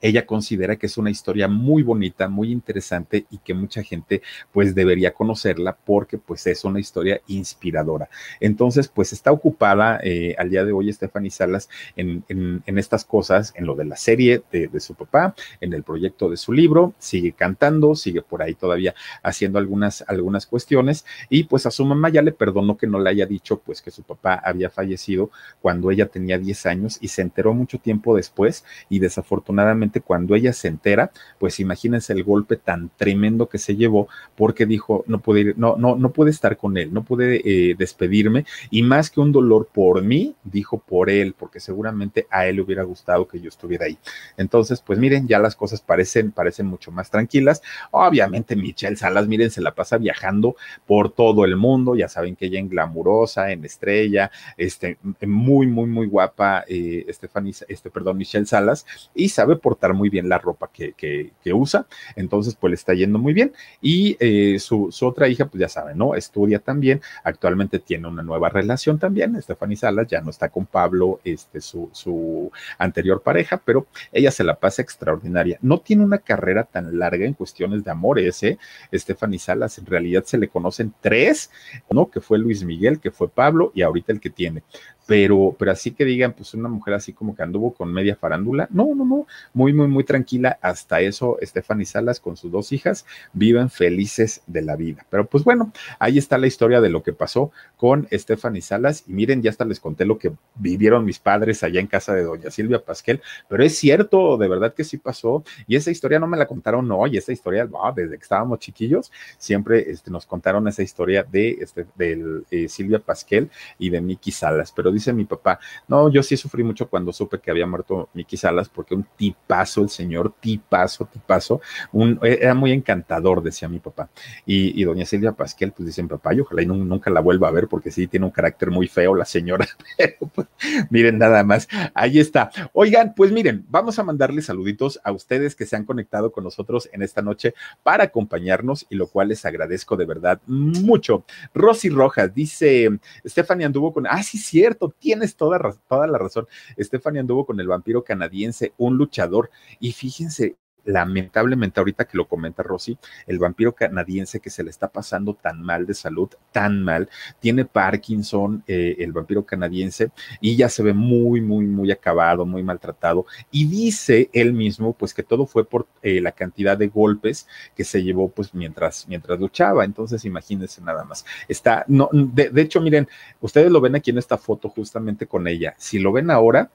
ella 0.02 0.26
considera 0.26 0.76
que 0.76 0.86
es 0.86 0.98
una 0.98 1.10
historia 1.10 1.48
muy 1.48 1.82
bonita, 1.82 2.28
muy 2.28 2.50
interesante 2.50 3.24
y 3.30 3.38
que 3.38 3.54
mucha 3.54 3.82
gente 3.82 4.20
pues 4.50 4.74
debería 4.74 5.14
conocerla 5.14 5.76
porque 5.76 6.18
pues 6.18 6.46
es 6.46 6.64
una 6.64 6.80
historia 6.80 7.20
inspiradora. 7.28 8.10
Entonces 8.40 8.88
pues 8.88 9.12
está 9.12 9.32
ocupada 9.32 10.00
eh, 10.02 10.34
al 10.38 10.50
día 10.50 10.64
de 10.64 10.72
hoy 10.72 10.92
Stephanie 10.92 11.30
Salas 11.30 11.68
en, 11.96 12.24
en, 12.28 12.78
estas 12.78 13.04
cosas, 13.04 13.52
en 13.56 13.64
lo 13.64 13.76
de 13.76 13.84
la 13.84 13.96
serie 13.96 14.42
de, 14.50 14.66
de, 14.66 14.80
su 14.80 14.94
papá, 14.94 15.34
en 15.60 15.72
el 15.72 15.84
proyecto 15.84 16.28
de 16.28 16.36
su 16.36 16.52
libro, 16.52 16.94
sigue 16.98 17.32
cantando, 17.32 17.94
sigue 17.94 18.22
por 18.22 18.42
ahí 18.42 18.54
todavía 18.54 18.94
haciendo 19.22 19.58
algunas, 19.58 20.04
algunas 20.08 20.46
cuestiones 20.46 21.04
y 21.28 21.44
pues 21.44 21.66
a 21.66 21.70
su 21.70 21.84
mamá 21.84 22.08
ya 22.08 22.22
le 22.22 22.32
perdonó 22.32 22.76
que 22.76 22.88
no 22.88 22.98
le 22.98 23.10
haya 23.10 23.26
dicho 23.26 23.60
pues 23.60 23.80
que 23.80 23.92
su 23.92 24.02
papá 24.02 24.34
había 24.34 24.68
fallecido 24.68 25.30
cuando 25.60 25.90
ella 25.90 26.06
tenía 26.06 26.38
10 26.38 26.66
años 26.66 26.98
y 27.00 27.08
se 27.08 27.22
enteró 27.22 27.54
mucho 27.54 27.78
tiempo 27.78 28.16
después 28.16 28.64
y 28.88 28.98
desafortunadamente 28.98 29.91
cuando 30.00 30.34
ella 30.34 30.52
se 30.52 30.68
entera, 30.68 31.10
pues 31.38 31.60
imagínense 31.60 32.12
el 32.12 32.24
golpe 32.24 32.56
tan 32.56 32.90
tremendo 32.96 33.48
que 33.48 33.58
se 33.58 33.76
llevó 33.76 34.08
porque 34.36 34.66
dijo, 34.66 35.04
no 35.06 35.20
puede 35.20 35.40
ir, 35.40 35.54
no, 35.58 35.76
no, 35.76 35.96
no 35.96 36.10
puede 36.12 36.30
estar 36.30 36.56
con 36.56 36.76
él, 36.76 36.92
no 36.92 37.04
puede 37.04 37.42
eh, 37.44 37.74
despedirme 37.76 38.44
y 38.70 38.82
más 38.82 39.10
que 39.10 39.20
un 39.20 39.32
dolor 39.32 39.68
por 39.72 40.02
mí, 40.02 40.34
dijo 40.44 40.78
por 40.78 41.10
él, 41.10 41.34
porque 41.38 41.60
seguramente 41.60 42.26
a 42.30 42.46
él 42.46 42.56
le 42.56 42.62
hubiera 42.62 42.82
gustado 42.82 43.26
que 43.26 43.40
yo 43.40 43.48
estuviera 43.48 43.86
ahí. 43.86 43.98
Entonces, 44.36 44.80
pues 44.80 44.98
miren, 44.98 45.28
ya 45.28 45.38
las 45.38 45.56
cosas 45.56 45.80
parecen, 45.80 46.32
parecen 46.32 46.66
mucho 46.66 46.90
más 46.90 47.10
tranquilas. 47.10 47.62
Obviamente 47.90 48.56
Michelle 48.56 48.96
Salas, 48.96 49.26
miren, 49.28 49.50
se 49.50 49.60
la 49.60 49.74
pasa 49.74 49.98
viajando 49.98 50.56
por 50.86 51.10
todo 51.12 51.44
el 51.44 51.56
mundo, 51.56 51.94
ya 51.94 52.08
saben 52.08 52.36
que 52.36 52.46
ella 52.46 52.58
en 52.58 52.68
glamurosa, 52.68 53.52
en 53.52 53.64
estrella, 53.64 54.30
este, 54.56 54.98
muy, 55.26 55.66
muy, 55.66 55.86
muy 55.86 56.06
guapa, 56.06 56.64
eh, 56.68 57.06
este, 57.08 57.90
perdón, 57.90 58.18
Michelle 58.18 58.46
Salas, 58.46 58.86
y 59.14 59.28
sabe 59.28 59.56
por 59.56 59.76
muy 59.92 60.08
bien 60.08 60.28
la 60.28 60.38
ropa 60.38 60.70
que, 60.72 60.92
que, 60.92 61.52
usa, 61.52 61.86
entonces 62.14 62.54
pues 62.54 62.70
le 62.70 62.74
está 62.76 62.94
yendo 62.94 63.18
muy 63.18 63.32
bien. 63.32 63.52
Y 63.80 64.16
eh, 64.20 64.58
su, 64.60 64.88
su, 64.92 65.06
otra 65.06 65.28
hija, 65.28 65.46
pues 65.46 65.60
ya 65.60 65.68
saben, 65.68 65.98
¿no? 65.98 66.14
Estudia 66.14 66.60
también, 66.60 67.00
actualmente 67.24 67.80
tiene 67.80 68.06
una 68.06 68.22
nueva 68.22 68.48
relación 68.48 68.98
también, 68.98 69.40
Stephanie 69.42 69.76
Salas 69.76 70.06
ya 70.06 70.20
no 70.20 70.30
está 70.30 70.48
con 70.48 70.66
Pablo, 70.66 71.20
este, 71.24 71.60
su, 71.60 71.90
su 71.92 72.50
anterior 72.78 73.22
pareja, 73.22 73.60
pero 73.64 73.86
ella 74.12 74.30
se 74.30 74.44
la 74.44 74.54
pasa 74.54 74.82
extraordinaria. 74.82 75.58
No 75.62 75.80
tiene 75.80 76.04
una 76.04 76.18
carrera 76.18 76.64
tan 76.64 76.98
larga 76.98 77.26
en 77.26 77.34
cuestiones 77.34 77.82
de 77.82 77.90
amores, 77.90 78.42
¿eh? 78.44 78.58
Stephanie 78.94 79.38
Salas, 79.38 79.78
en 79.78 79.86
realidad 79.86 80.24
se 80.24 80.38
le 80.38 80.48
conocen 80.48 80.94
tres, 81.00 81.50
¿no? 81.90 82.10
Que 82.10 82.20
fue 82.20 82.38
Luis 82.38 82.62
Miguel, 82.62 83.00
que 83.00 83.10
fue 83.10 83.28
Pablo 83.28 83.72
y 83.74 83.82
ahorita 83.82 84.12
el 84.12 84.20
que 84.20 84.30
tiene 84.30 84.62
pero, 85.06 85.54
pero 85.58 85.72
así 85.72 85.90
que 85.92 86.04
digan, 86.04 86.32
pues 86.32 86.54
una 86.54 86.68
mujer 86.68 86.94
así 86.94 87.12
como 87.12 87.34
que 87.34 87.42
anduvo 87.42 87.74
con 87.74 87.92
media 87.92 88.16
farándula, 88.16 88.68
no, 88.70 88.94
no, 88.94 89.04
no, 89.04 89.26
muy, 89.52 89.72
muy, 89.72 89.88
muy 89.88 90.04
tranquila, 90.04 90.58
hasta 90.62 91.00
eso 91.00 91.38
Stephanie 91.42 91.86
Salas 91.86 92.20
con 92.20 92.36
sus 92.36 92.50
dos 92.50 92.72
hijas 92.72 93.04
viven 93.32 93.70
felices 93.70 94.42
de 94.46 94.62
la 94.62 94.76
vida. 94.76 95.04
Pero 95.10 95.26
pues 95.26 95.44
bueno, 95.44 95.72
ahí 95.98 96.18
está 96.18 96.38
la 96.38 96.46
historia 96.46 96.80
de 96.80 96.88
lo 96.88 97.02
que 97.02 97.12
pasó 97.12 97.50
con 97.76 98.06
Stephanie 98.12 98.62
Salas 98.62 99.04
y 99.06 99.12
miren, 99.12 99.42
ya 99.42 99.50
hasta 99.50 99.64
les 99.64 99.80
conté 99.80 100.04
lo 100.04 100.18
que 100.18 100.32
vivieron 100.54 101.04
mis 101.04 101.18
padres 101.18 101.62
allá 101.62 101.80
en 101.80 101.86
casa 101.86 102.14
de 102.14 102.22
doña 102.22 102.50
Silvia 102.50 102.84
Pasquel, 102.84 103.20
pero 103.48 103.64
es 103.64 103.76
cierto, 103.76 104.36
de 104.36 104.48
verdad 104.48 104.74
que 104.74 104.84
sí 104.84 104.98
pasó 104.98 105.42
y 105.66 105.76
esa 105.76 105.90
historia 105.90 106.18
no 106.18 106.26
me 106.26 106.36
la 106.36 106.46
contaron 106.46 106.90
hoy, 106.92 107.16
esa 107.16 107.32
historia, 107.32 107.68
oh, 107.72 107.92
desde 107.94 108.16
que 108.16 108.22
estábamos 108.22 108.60
chiquillos, 108.60 109.10
siempre 109.38 109.90
este, 109.90 110.10
nos 110.10 110.26
contaron 110.26 110.68
esa 110.68 110.82
historia 110.82 111.24
de, 111.24 111.58
este, 111.60 111.86
de 111.96 112.42
eh, 112.50 112.68
Silvia 112.68 112.98
Pasquel 113.00 113.50
y 113.78 113.90
de 113.90 114.00
Miki 114.00 114.30
Salas, 114.30 114.72
pero 114.74 114.91
dice 114.92 115.12
mi 115.12 115.24
papá, 115.24 115.58
no, 115.88 116.08
yo 116.10 116.22
sí 116.22 116.36
sufrí 116.36 116.62
mucho 116.62 116.88
cuando 116.88 117.12
supe 117.12 117.40
que 117.40 117.50
había 117.50 117.66
muerto 117.66 118.08
Miki 118.14 118.36
Salas, 118.36 118.68
porque 118.68 118.94
un 118.94 119.06
tipazo, 119.16 119.82
el 119.82 119.88
señor, 119.88 120.34
tipazo, 120.40 121.06
tipazo, 121.06 121.60
un, 121.92 122.18
era 122.22 122.54
muy 122.54 122.72
encantador, 122.72 123.42
decía 123.42 123.68
mi 123.68 123.78
papá. 123.78 124.08
Y, 124.46 124.82
doña 124.84 125.04
Silvia 125.04 125.32
Pasquel, 125.32 125.72
pues 125.72 125.86
dice 125.86 126.02
mi 126.02 126.08
papá, 126.08 126.34
y 126.34 126.40
ojalá 126.40 126.62
y 126.62 126.66
nunca 126.66 127.10
la 127.10 127.20
vuelva 127.20 127.48
a 127.48 127.52
ver, 127.52 127.68
porque 127.68 127.90
sí 127.90 128.06
tiene 128.06 128.26
un 128.26 128.32
carácter 128.32 128.70
muy 128.70 128.88
feo 128.88 129.14
la 129.14 129.24
señora, 129.24 129.66
pero 129.96 130.16
pues, 130.34 130.48
miren 130.90 131.18
nada 131.18 131.44
más, 131.44 131.68
ahí 131.94 132.18
está. 132.18 132.50
Oigan, 132.72 133.14
pues 133.14 133.32
miren, 133.32 133.64
vamos 133.68 133.98
a 133.98 134.04
mandarle 134.04 134.42
saluditos 134.42 135.00
a 135.04 135.12
ustedes 135.12 135.54
que 135.54 135.66
se 135.66 135.76
han 135.76 135.84
conectado 135.84 136.32
con 136.32 136.44
nosotros 136.44 136.88
en 136.92 137.02
esta 137.02 137.22
noche 137.22 137.54
para 137.82 138.04
acompañarnos 138.04 138.86
y 138.88 138.96
lo 138.96 139.06
cual 139.06 139.28
les 139.28 139.44
agradezco 139.44 139.96
de 139.96 140.04
verdad 140.04 140.40
mucho. 140.46 141.24
Rosy 141.54 141.88
Rojas 141.88 142.34
dice, 142.34 142.90
Stephanie 143.24 143.66
anduvo 143.66 143.92
con, 143.92 144.06
ah, 144.06 144.22
sí, 144.22 144.38
cierto, 144.38 144.81
tienes 144.90 145.36
toda, 145.36 145.58
toda 145.88 146.06
la 146.06 146.18
razón. 146.18 146.46
Stephanie 146.78 147.20
anduvo 147.20 147.46
con 147.46 147.60
el 147.60 147.68
vampiro 147.68 148.04
canadiense, 148.04 148.72
un 148.78 148.96
luchador, 148.96 149.50
y 149.80 149.92
fíjense, 149.92 150.56
lamentablemente 150.84 151.80
ahorita 151.80 152.04
que 152.04 152.16
lo 152.16 152.26
comenta 152.26 152.62
Rosy, 152.62 152.98
el 153.26 153.38
vampiro 153.38 153.74
canadiense 153.74 154.40
que 154.40 154.50
se 154.50 154.64
le 154.64 154.70
está 154.70 154.88
pasando 154.88 155.34
tan 155.34 155.62
mal 155.62 155.86
de 155.86 155.94
salud, 155.94 156.28
tan 156.52 156.82
mal, 156.82 157.08
tiene 157.40 157.64
Parkinson, 157.64 158.62
eh, 158.66 158.96
el 158.98 159.12
vampiro 159.12 159.44
canadiense, 159.44 160.10
y 160.40 160.56
ya 160.56 160.68
se 160.68 160.82
ve 160.82 160.92
muy, 160.92 161.40
muy, 161.40 161.66
muy 161.66 161.90
acabado, 161.90 162.44
muy 162.46 162.62
maltratado, 162.62 163.26
y 163.50 163.66
dice 163.66 164.30
él 164.32 164.52
mismo, 164.52 164.92
pues 164.92 165.14
que 165.14 165.22
todo 165.22 165.46
fue 165.46 165.64
por 165.64 165.86
eh, 166.02 166.20
la 166.20 166.32
cantidad 166.32 166.76
de 166.76 166.88
golpes 166.88 167.46
que 167.76 167.84
se 167.84 168.02
llevó, 168.02 168.28
pues 168.28 168.54
mientras, 168.54 169.06
mientras 169.08 169.38
luchaba, 169.38 169.84
entonces 169.84 170.24
imagínense 170.24 170.80
nada 170.80 171.04
más. 171.04 171.24
Está, 171.48 171.84
no, 171.88 172.08
de, 172.12 172.50
de 172.50 172.62
hecho, 172.62 172.80
miren, 172.80 173.08
ustedes 173.40 173.70
lo 173.70 173.80
ven 173.80 173.94
aquí 173.94 174.10
en 174.10 174.18
esta 174.18 174.38
foto 174.38 174.68
justamente 174.68 175.26
con 175.26 175.46
ella, 175.46 175.74
si 175.78 175.98
lo 175.98 176.12
ven 176.12 176.30
ahora, 176.30 176.70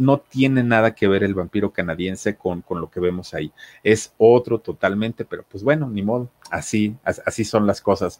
no 0.00 0.18
tiene 0.18 0.64
nada 0.64 0.94
que 0.94 1.06
ver 1.06 1.22
el 1.22 1.34
vampiro 1.34 1.72
canadiense 1.72 2.34
con, 2.36 2.62
con 2.62 2.80
lo 2.80 2.90
que 2.90 3.00
vemos 3.00 3.34
ahí. 3.34 3.52
Es 3.84 4.14
otro 4.16 4.58
totalmente, 4.58 5.24
pero 5.24 5.44
pues 5.48 5.62
bueno, 5.62 5.88
ni 5.90 6.02
modo. 6.02 6.30
Así, 6.50 6.96
así 7.04 7.44
son 7.44 7.66
las 7.66 7.80
cosas. 7.80 8.18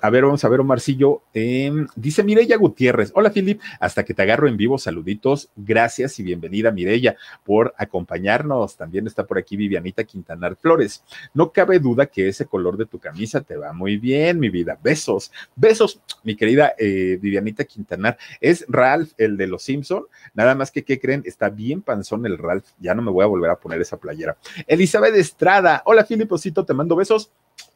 A 0.00 0.10
ver, 0.10 0.24
vamos 0.24 0.44
a 0.44 0.50
ver, 0.50 0.60
Omarcillo. 0.60 1.22
Eh, 1.32 1.72
dice 1.96 2.22
Mireya 2.22 2.58
Gutiérrez. 2.58 3.10
Hola, 3.14 3.30
Filip. 3.30 3.60
Hasta 3.80 4.04
que 4.04 4.12
te 4.12 4.20
agarro 4.20 4.46
en 4.46 4.58
vivo, 4.58 4.76
saluditos. 4.76 5.48
Gracias 5.56 6.18
y 6.20 6.22
bienvenida, 6.22 6.70
Mireya, 6.70 7.16
por 7.42 7.74
acompañarnos. 7.78 8.76
También 8.76 9.06
está 9.06 9.24
por 9.24 9.38
aquí 9.38 9.56
Vivianita 9.56 10.04
Quintanar 10.04 10.56
Flores. 10.56 11.02
No 11.32 11.52
cabe 11.52 11.78
duda 11.78 12.04
que 12.04 12.28
ese 12.28 12.44
color 12.44 12.76
de 12.76 12.84
tu 12.84 12.98
camisa 12.98 13.40
te 13.40 13.56
va 13.56 13.72
muy 13.72 13.96
bien, 13.96 14.38
mi 14.38 14.50
vida. 14.50 14.78
Besos, 14.82 15.32
besos, 15.56 16.00
mi 16.22 16.36
querida 16.36 16.74
eh, 16.78 17.18
Vivianita 17.20 17.64
Quintanar. 17.64 18.18
Es 18.42 18.66
Ralph, 18.68 19.12
el 19.16 19.38
de 19.38 19.46
los 19.46 19.62
Simpson. 19.62 20.04
Nada 20.34 20.54
más 20.54 20.70
que, 20.70 20.84
¿qué 20.84 21.00
creen? 21.00 21.13
Está 21.24 21.50
bien 21.50 21.82
panzón 21.82 22.26
el 22.26 22.38
Ralph. 22.38 22.66
Ya 22.78 22.94
no 22.94 23.02
me 23.02 23.10
voy 23.10 23.24
a 23.24 23.28
volver 23.28 23.50
a 23.50 23.56
poner 23.56 23.80
esa 23.80 23.96
playera. 23.96 24.36
Elizabeth 24.66 25.14
Estrada. 25.14 25.82
Hola, 25.84 26.04
Filiposito, 26.04 26.64
te 26.64 26.74
mando 26.74 26.96
besos 26.96 27.30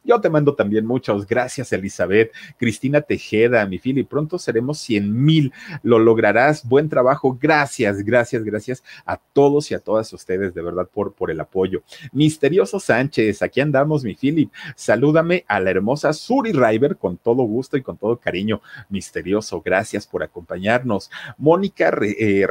Yo 0.09 0.19
te 0.19 0.27
mando 0.31 0.55
también 0.55 0.87
muchos. 0.87 1.27
Gracias, 1.27 1.71
Elizabeth. 1.71 2.31
Cristina 2.57 3.01
Tejeda, 3.01 3.63
mi 3.67 3.77
Philip. 3.77 4.09
Pronto 4.09 4.39
seremos 4.39 4.79
100 4.79 5.23
mil. 5.23 5.53
Lo 5.83 5.99
lograrás. 5.99 6.67
Buen 6.67 6.89
trabajo. 6.89 7.37
Gracias, 7.39 8.01
gracias, 8.03 8.43
gracias 8.43 8.83
a 9.05 9.17
todos 9.17 9.69
y 9.69 9.75
a 9.75 9.79
todas 9.79 10.11
ustedes, 10.11 10.55
de 10.55 10.63
verdad, 10.63 10.89
por, 10.91 11.13
por 11.13 11.29
el 11.29 11.39
apoyo. 11.39 11.83
Misterioso 12.11 12.79
Sánchez, 12.79 13.43
aquí 13.43 13.61
andamos, 13.61 14.03
mi 14.03 14.15
Philip. 14.15 14.51
Salúdame 14.75 15.45
a 15.47 15.59
la 15.59 15.69
hermosa 15.69 16.11
Suri 16.11 16.53
River 16.53 16.97
con 16.97 17.17
todo 17.17 17.43
gusto 17.43 17.77
y 17.77 17.83
con 17.83 17.95
todo 17.95 18.17
cariño. 18.17 18.63
Misterioso, 18.89 19.61
gracias 19.61 20.07
por 20.07 20.23
acompañarnos. 20.23 21.11
Mónica 21.37 21.95
eh, 22.01 22.47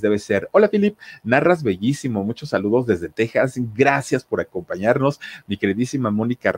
debe 0.00 0.18
ser. 0.18 0.48
Hola, 0.52 0.68
Philip. 0.68 0.96
Narras 1.24 1.62
bellísimo. 1.62 2.24
Muchos 2.24 2.48
saludos 2.48 2.86
desde 2.86 3.10
Texas. 3.10 3.60
Gracias 3.74 4.24
por 4.24 4.40
acompañarnos, 4.40 5.20
mi 5.46 5.58
queridísima 5.58 6.10
Mónica 6.10 6.52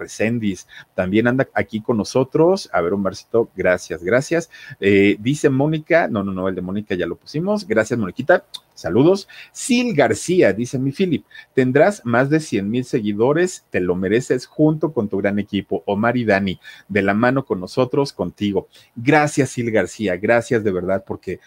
También 0.95 1.27
anda 1.27 1.49
aquí 1.55 1.81
con 1.81 1.97
nosotros. 1.97 2.69
A 2.73 2.81
ver, 2.81 2.95
un 2.95 3.03
barcito. 3.03 3.51
Gracias, 3.57 4.03
gracias. 4.03 4.51
Eh, 4.81 5.17
dice 5.21 5.51
Mónica, 5.51 6.09
no, 6.09 6.23
no, 6.23 6.33
no, 6.33 6.49
el 6.49 6.55
de 6.55 6.61
Mónica 6.61 6.95
ya 6.95 7.07
lo 7.07 7.17
pusimos. 7.17 7.67
Gracias, 7.67 7.99
Moniquita. 7.99 8.45
Saludos. 8.75 9.29
Sil 9.55 9.95
García, 9.95 10.53
dice 10.53 10.79
mi 10.79 10.91
Philip, 10.91 11.25
tendrás 11.55 12.05
más 12.05 12.29
de 12.29 12.41
100 12.41 12.69
mil 12.69 12.85
seguidores, 12.85 13.65
te 13.71 13.81
lo 13.81 13.95
mereces 13.95 14.47
junto 14.47 14.93
con 14.93 15.09
tu 15.09 15.19
gran 15.19 15.39
equipo, 15.39 15.85
Omar 15.87 16.17
y 16.17 16.25
Dani, 16.25 16.59
de 16.89 17.03
la 17.03 17.15
mano 17.15 17.45
con 17.45 17.61
nosotros, 17.61 18.13
contigo. 18.13 18.69
Gracias, 18.97 19.51
Sil 19.55 19.71
García, 19.71 20.17
gracias 20.17 20.65
de 20.65 20.73
verdad, 20.73 21.05
porque 21.07 21.39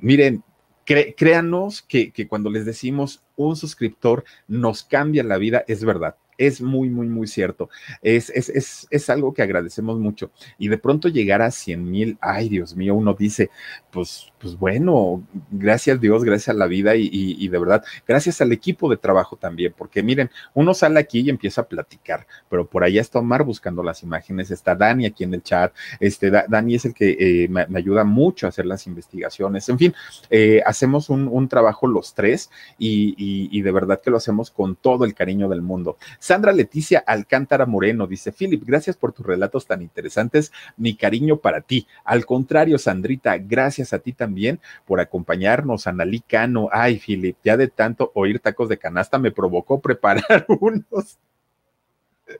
miren, 0.00 0.42
créanos 0.84 1.82
que, 1.82 2.10
que 2.10 2.26
cuando 2.26 2.50
les 2.50 2.64
decimos 2.64 3.22
un 3.36 3.54
suscriptor 3.54 4.24
nos 4.48 4.82
cambia 4.82 5.22
la 5.22 5.36
vida, 5.36 5.64
es 5.68 5.84
verdad 5.84 6.16
es 6.38 6.60
muy, 6.60 6.88
muy, 6.88 7.08
muy 7.08 7.26
cierto. 7.26 7.68
Es, 8.00 8.30
es, 8.30 8.48
es, 8.48 8.86
es, 8.90 9.10
algo 9.10 9.32
que 9.32 9.42
agradecemos 9.42 9.98
mucho. 9.98 10.30
Y 10.58 10.68
de 10.68 10.78
pronto 10.78 11.08
llegar 11.08 11.42
a 11.42 11.50
100 11.50 11.90
mil, 11.90 12.18
ay 12.20 12.48
Dios 12.48 12.74
mío, 12.74 12.94
uno 12.94 13.14
dice, 13.14 13.50
pues, 13.90 14.32
pues 14.38 14.58
bueno, 14.58 15.22
gracias 15.50 15.96
a 15.96 16.00
Dios, 16.00 16.24
gracias 16.24 16.54
a 16.54 16.58
la 16.58 16.66
vida 16.66 16.96
y, 16.96 17.08
y, 17.12 17.48
de 17.48 17.58
verdad, 17.58 17.84
gracias 18.06 18.40
al 18.40 18.52
equipo 18.52 18.90
de 18.90 18.96
trabajo 18.96 19.36
también, 19.36 19.74
porque 19.76 20.02
miren, 20.02 20.30
uno 20.54 20.74
sale 20.74 20.98
aquí 20.98 21.20
y 21.20 21.30
empieza 21.30 21.60
a 21.60 21.68
platicar, 21.68 22.26
pero 22.48 22.66
por 22.66 22.82
allá 22.82 23.00
está 23.00 23.18
Omar 23.18 23.44
buscando 23.44 23.82
las 23.82 24.02
imágenes, 24.02 24.50
está 24.50 24.74
Dani 24.74 25.06
aquí 25.06 25.24
en 25.24 25.34
el 25.34 25.42
chat, 25.42 25.72
este, 26.00 26.30
Dani 26.30 26.74
es 26.74 26.84
el 26.86 26.94
que 26.94 27.16
eh, 27.18 27.48
me, 27.48 27.66
ayuda 27.76 28.02
mucho 28.04 28.46
a 28.46 28.48
hacer 28.48 28.66
las 28.66 28.86
investigaciones, 28.86 29.68
en 29.68 29.78
fin, 29.78 29.94
eh, 30.30 30.60
hacemos 30.66 31.08
un, 31.08 31.28
un, 31.28 31.48
trabajo 31.48 31.86
los 31.86 32.14
tres 32.14 32.50
y, 32.78 33.14
y 33.16 33.60
de 33.60 33.72
verdad 33.72 34.00
que 34.02 34.10
lo 34.10 34.16
hacemos 34.16 34.50
con 34.50 34.74
todo 34.74 35.04
el 35.04 35.14
cariño 35.14 35.48
del 35.48 35.60
mundo. 35.60 35.98
Sandra 36.22 36.52
Leticia 36.52 37.02
Alcántara 37.04 37.66
Moreno 37.66 38.06
dice, 38.06 38.30
Philip, 38.30 38.62
gracias 38.64 38.96
por 38.96 39.12
tus 39.12 39.26
relatos 39.26 39.66
tan 39.66 39.82
interesantes, 39.82 40.52
mi 40.76 40.94
cariño 40.94 41.38
para 41.38 41.62
ti. 41.62 41.88
Al 42.04 42.26
contrario, 42.26 42.78
Sandrita, 42.78 43.36
gracias 43.38 43.92
a 43.92 43.98
ti 43.98 44.12
también 44.12 44.60
por 44.86 45.00
acompañarnos, 45.00 45.88
Analí 45.88 46.20
Cano. 46.20 46.68
Ay, 46.70 47.00
Philip, 47.04 47.36
ya 47.42 47.56
de 47.56 47.66
tanto 47.66 48.12
oír 48.14 48.38
tacos 48.38 48.68
de 48.68 48.78
canasta 48.78 49.18
me 49.18 49.32
provocó 49.32 49.80
preparar 49.80 50.46
unos. 50.60 51.18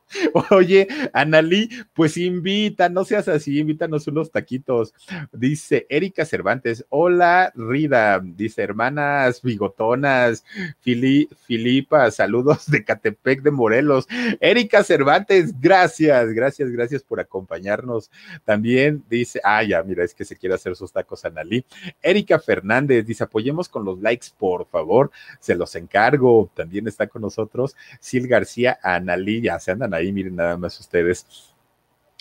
Oye, 0.50 0.88
Analí, 1.12 1.68
pues 1.94 2.16
invita, 2.16 2.88
no 2.88 3.04
seas 3.04 3.28
así, 3.28 3.58
invítanos 3.58 4.06
unos 4.06 4.30
taquitos. 4.30 4.94
Dice 5.32 5.86
Erika 5.88 6.24
Cervantes, 6.24 6.84
hola 6.88 7.52
Rida, 7.54 8.20
dice 8.20 8.62
hermanas 8.62 9.42
bigotonas, 9.42 10.44
Filipa, 10.80 12.10
saludos 12.10 12.70
de 12.70 12.84
Catepec 12.84 13.42
de 13.42 13.50
Morelos. 13.50 14.06
Erika 14.40 14.84
Cervantes, 14.84 15.58
gracias, 15.60 16.28
gracias, 16.32 16.70
gracias 16.70 17.02
por 17.02 17.20
acompañarnos. 17.20 18.10
También 18.44 19.02
dice, 19.08 19.40
ah, 19.44 19.62
ya, 19.62 19.82
mira, 19.82 20.04
es 20.04 20.14
que 20.14 20.24
se 20.24 20.36
quiere 20.36 20.54
hacer 20.54 20.76
sus 20.76 20.92
tacos 20.92 21.24
Analí. 21.24 21.64
Erika 22.02 22.38
Fernández 22.38 23.06
dice, 23.06 23.24
apoyemos 23.24 23.68
con 23.68 23.84
los 23.84 24.00
likes, 24.00 24.28
por 24.38 24.66
favor, 24.66 25.10
se 25.40 25.54
los 25.54 25.74
encargo. 25.74 26.50
También 26.54 26.88
está 26.88 27.06
con 27.06 27.22
nosotros 27.22 27.76
Sil 28.00 28.26
García, 28.28 28.78
Analí, 28.82 29.42
ya 29.42 29.58
se 29.58 29.72
ahí, 29.92 30.12
miren 30.12 30.36
nada 30.36 30.56
más 30.56 30.78
ustedes. 30.78 31.26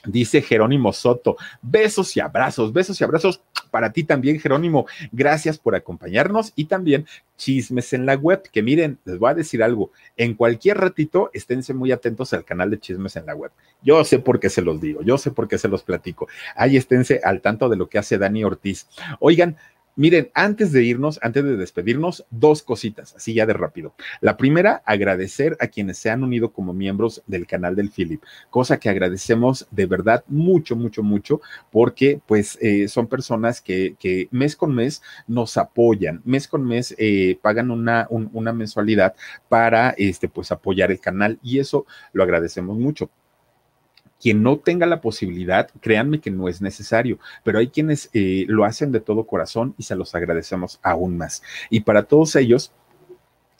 Dice 0.05 0.41
Jerónimo 0.41 0.93
Soto, 0.93 1.38
besos 1.62 2.18
y 2.18 2.20
abrazos, 2.20 2.74
besos 2.74 2.99
y 2.99 3.03
abrazos 3.03 3.41
para 3.70 3.93
ti 3.93 4.03
también, 4.03 4.39
Jerónimo. 4.39 4.88
Gracias 5.12 5.59
por 5.59 5.76
acompañarnos 5.76 6.53
y 6.55 6.66
también 6.66 7.05
chismes 7.38 7.93
en 7.93 8.05
la 8.05 8.16
web, 8.16 8.41
que 8.51 8.64
miren, 8.64 8.99
les 9.05 9.20
voy 9.20 9.32
a 9.32 9.36
decir 9.36 9.62
algo, 9.64 9.91
en 10.18 10.34
cualquier 10.34 10.78
ratito 10.78 11.30
esténse 11.34 11.74
muy 11.74 11.91
atentos 11.91 12.34
al 12.34 12.45
canal 12.45 12.70
de 12.70 12.80
chismes 12.80 13.16
en 13.16 13.26
la 13.26 13.36
web. 13.36 13.51
Yo 13.82 14.03
sé 14.03 14.20
por 14.20 14.39
qué 14.39 14.49
se 14.49 14.62
los 14.62 14.82
digo, 14.82 15.01
yo 15.03 15.18
sé 15.18 15.32
por 15.32 15.47
qué 15.47 15.57
se 15.57 15.68
los 15.68 15.84
platico. 15.84 16.28
Ahí 16.55 16.78
esténse 16.78 17.22
al 17.24 17.41
tanto 17.41 17.70
de 17.70 17.78
lo 17.78 17.88
que 17.88 17.99
hace 17.99 18.18
Dani 18.18 18.43
Ortiz. 18.43 18.88
Oigan, 19.20 19.55
Miren, 20.01 20.31
antes 20.33 20.71
de 20.71 20.83
irnos, 20.83 21.19
antes 21.21 21.43
de 21.43 21.55
despedirnos, 21.55 22.25
dos 22.31 22.63
cositas, 22.63 23.13
así 23.15 23.35
ya 23.35 23.45
de 23.45 23.53
rápido. 23.53 23.93
La 24.19 24.35
primera, 24.35 24.81
agradecer 24.87 25.55
a 25.59 25.67
quienes 25.67 25.99
se 25.99 26.09
han 26.09 26.23
unido 26.23 26.51
como 26.51 26.73
miembros 26.73 27.21
del 27.27 27.45
canal 27.45 27.75
del 27.75 27.91
Philip, 27.91 28.19
cosa 28.49 28.79
que 28.79 28.89
agradecemos 28.89 29.67
de 29.69 29.85
verdad 29.85 30.23
mucho, 30.27 30.75
mucho, 30.75 31.03
mucho, 31.03 31.39
porque 31.71 32.19
pues 32.25 32.57
eh, 32.61 32.87
son 32.87 33.05
personas 33.05 33.61
que, 33.61 33.95
que, 33.99 34.27
mes 34.31 34.55
con 34.55 34.73
mes 34.73 35.03
nos 35.27 35.55
apoyan, 35.55 36.23
mes 36.25 36.47
con 36.47 36.65
mes 36.65 36.95
eh, 36.97 37.37
pagan 37.39 37.69
una, 37.69 38.07
una 38.09 38.53
mensualidad 38.53 39.13
para 39.49 39.91
este, 39.91 40.27
pues 40.27 40.51
apoyar 40.51 40.89
el 40.89 40.99
canal 40.99 41.37
y 41.43 41.59
eso 41.59 41.85
lo 42.11 42.23
agradecemos 42.23 42.75
mucho. 42.75 43.11
Quien 44.22 44.43
no 44.43 44.57
tenga 44.59 44.86
la 44.86 45.01
posibilidad, 45.01 45.69
créanme 45.82 46.19
que 46.19 46.32
no 46.32 46.47
es 46.47 46.61
necesario, 46.61 47.19
pero 47.43 47.59
hay 47.59 47.69
quienes 47.69 48.09
eh, 48.13 48.45
lo 48.47 48.65
hacen 48.65 48.91
de 48.91 48.99
todo 48.99 49.26
corazón 49.26 49.74
y 49.78 49.84
se 49.84 49.95
los 49.95 50.13
agradecemos 50.15 50.80
aún 50.84 51.17
más. 51.17 51.41
Y 51.69 51.82
para 51.82 52.03
todos 52.03 52.36
ellos, 52.36 52.72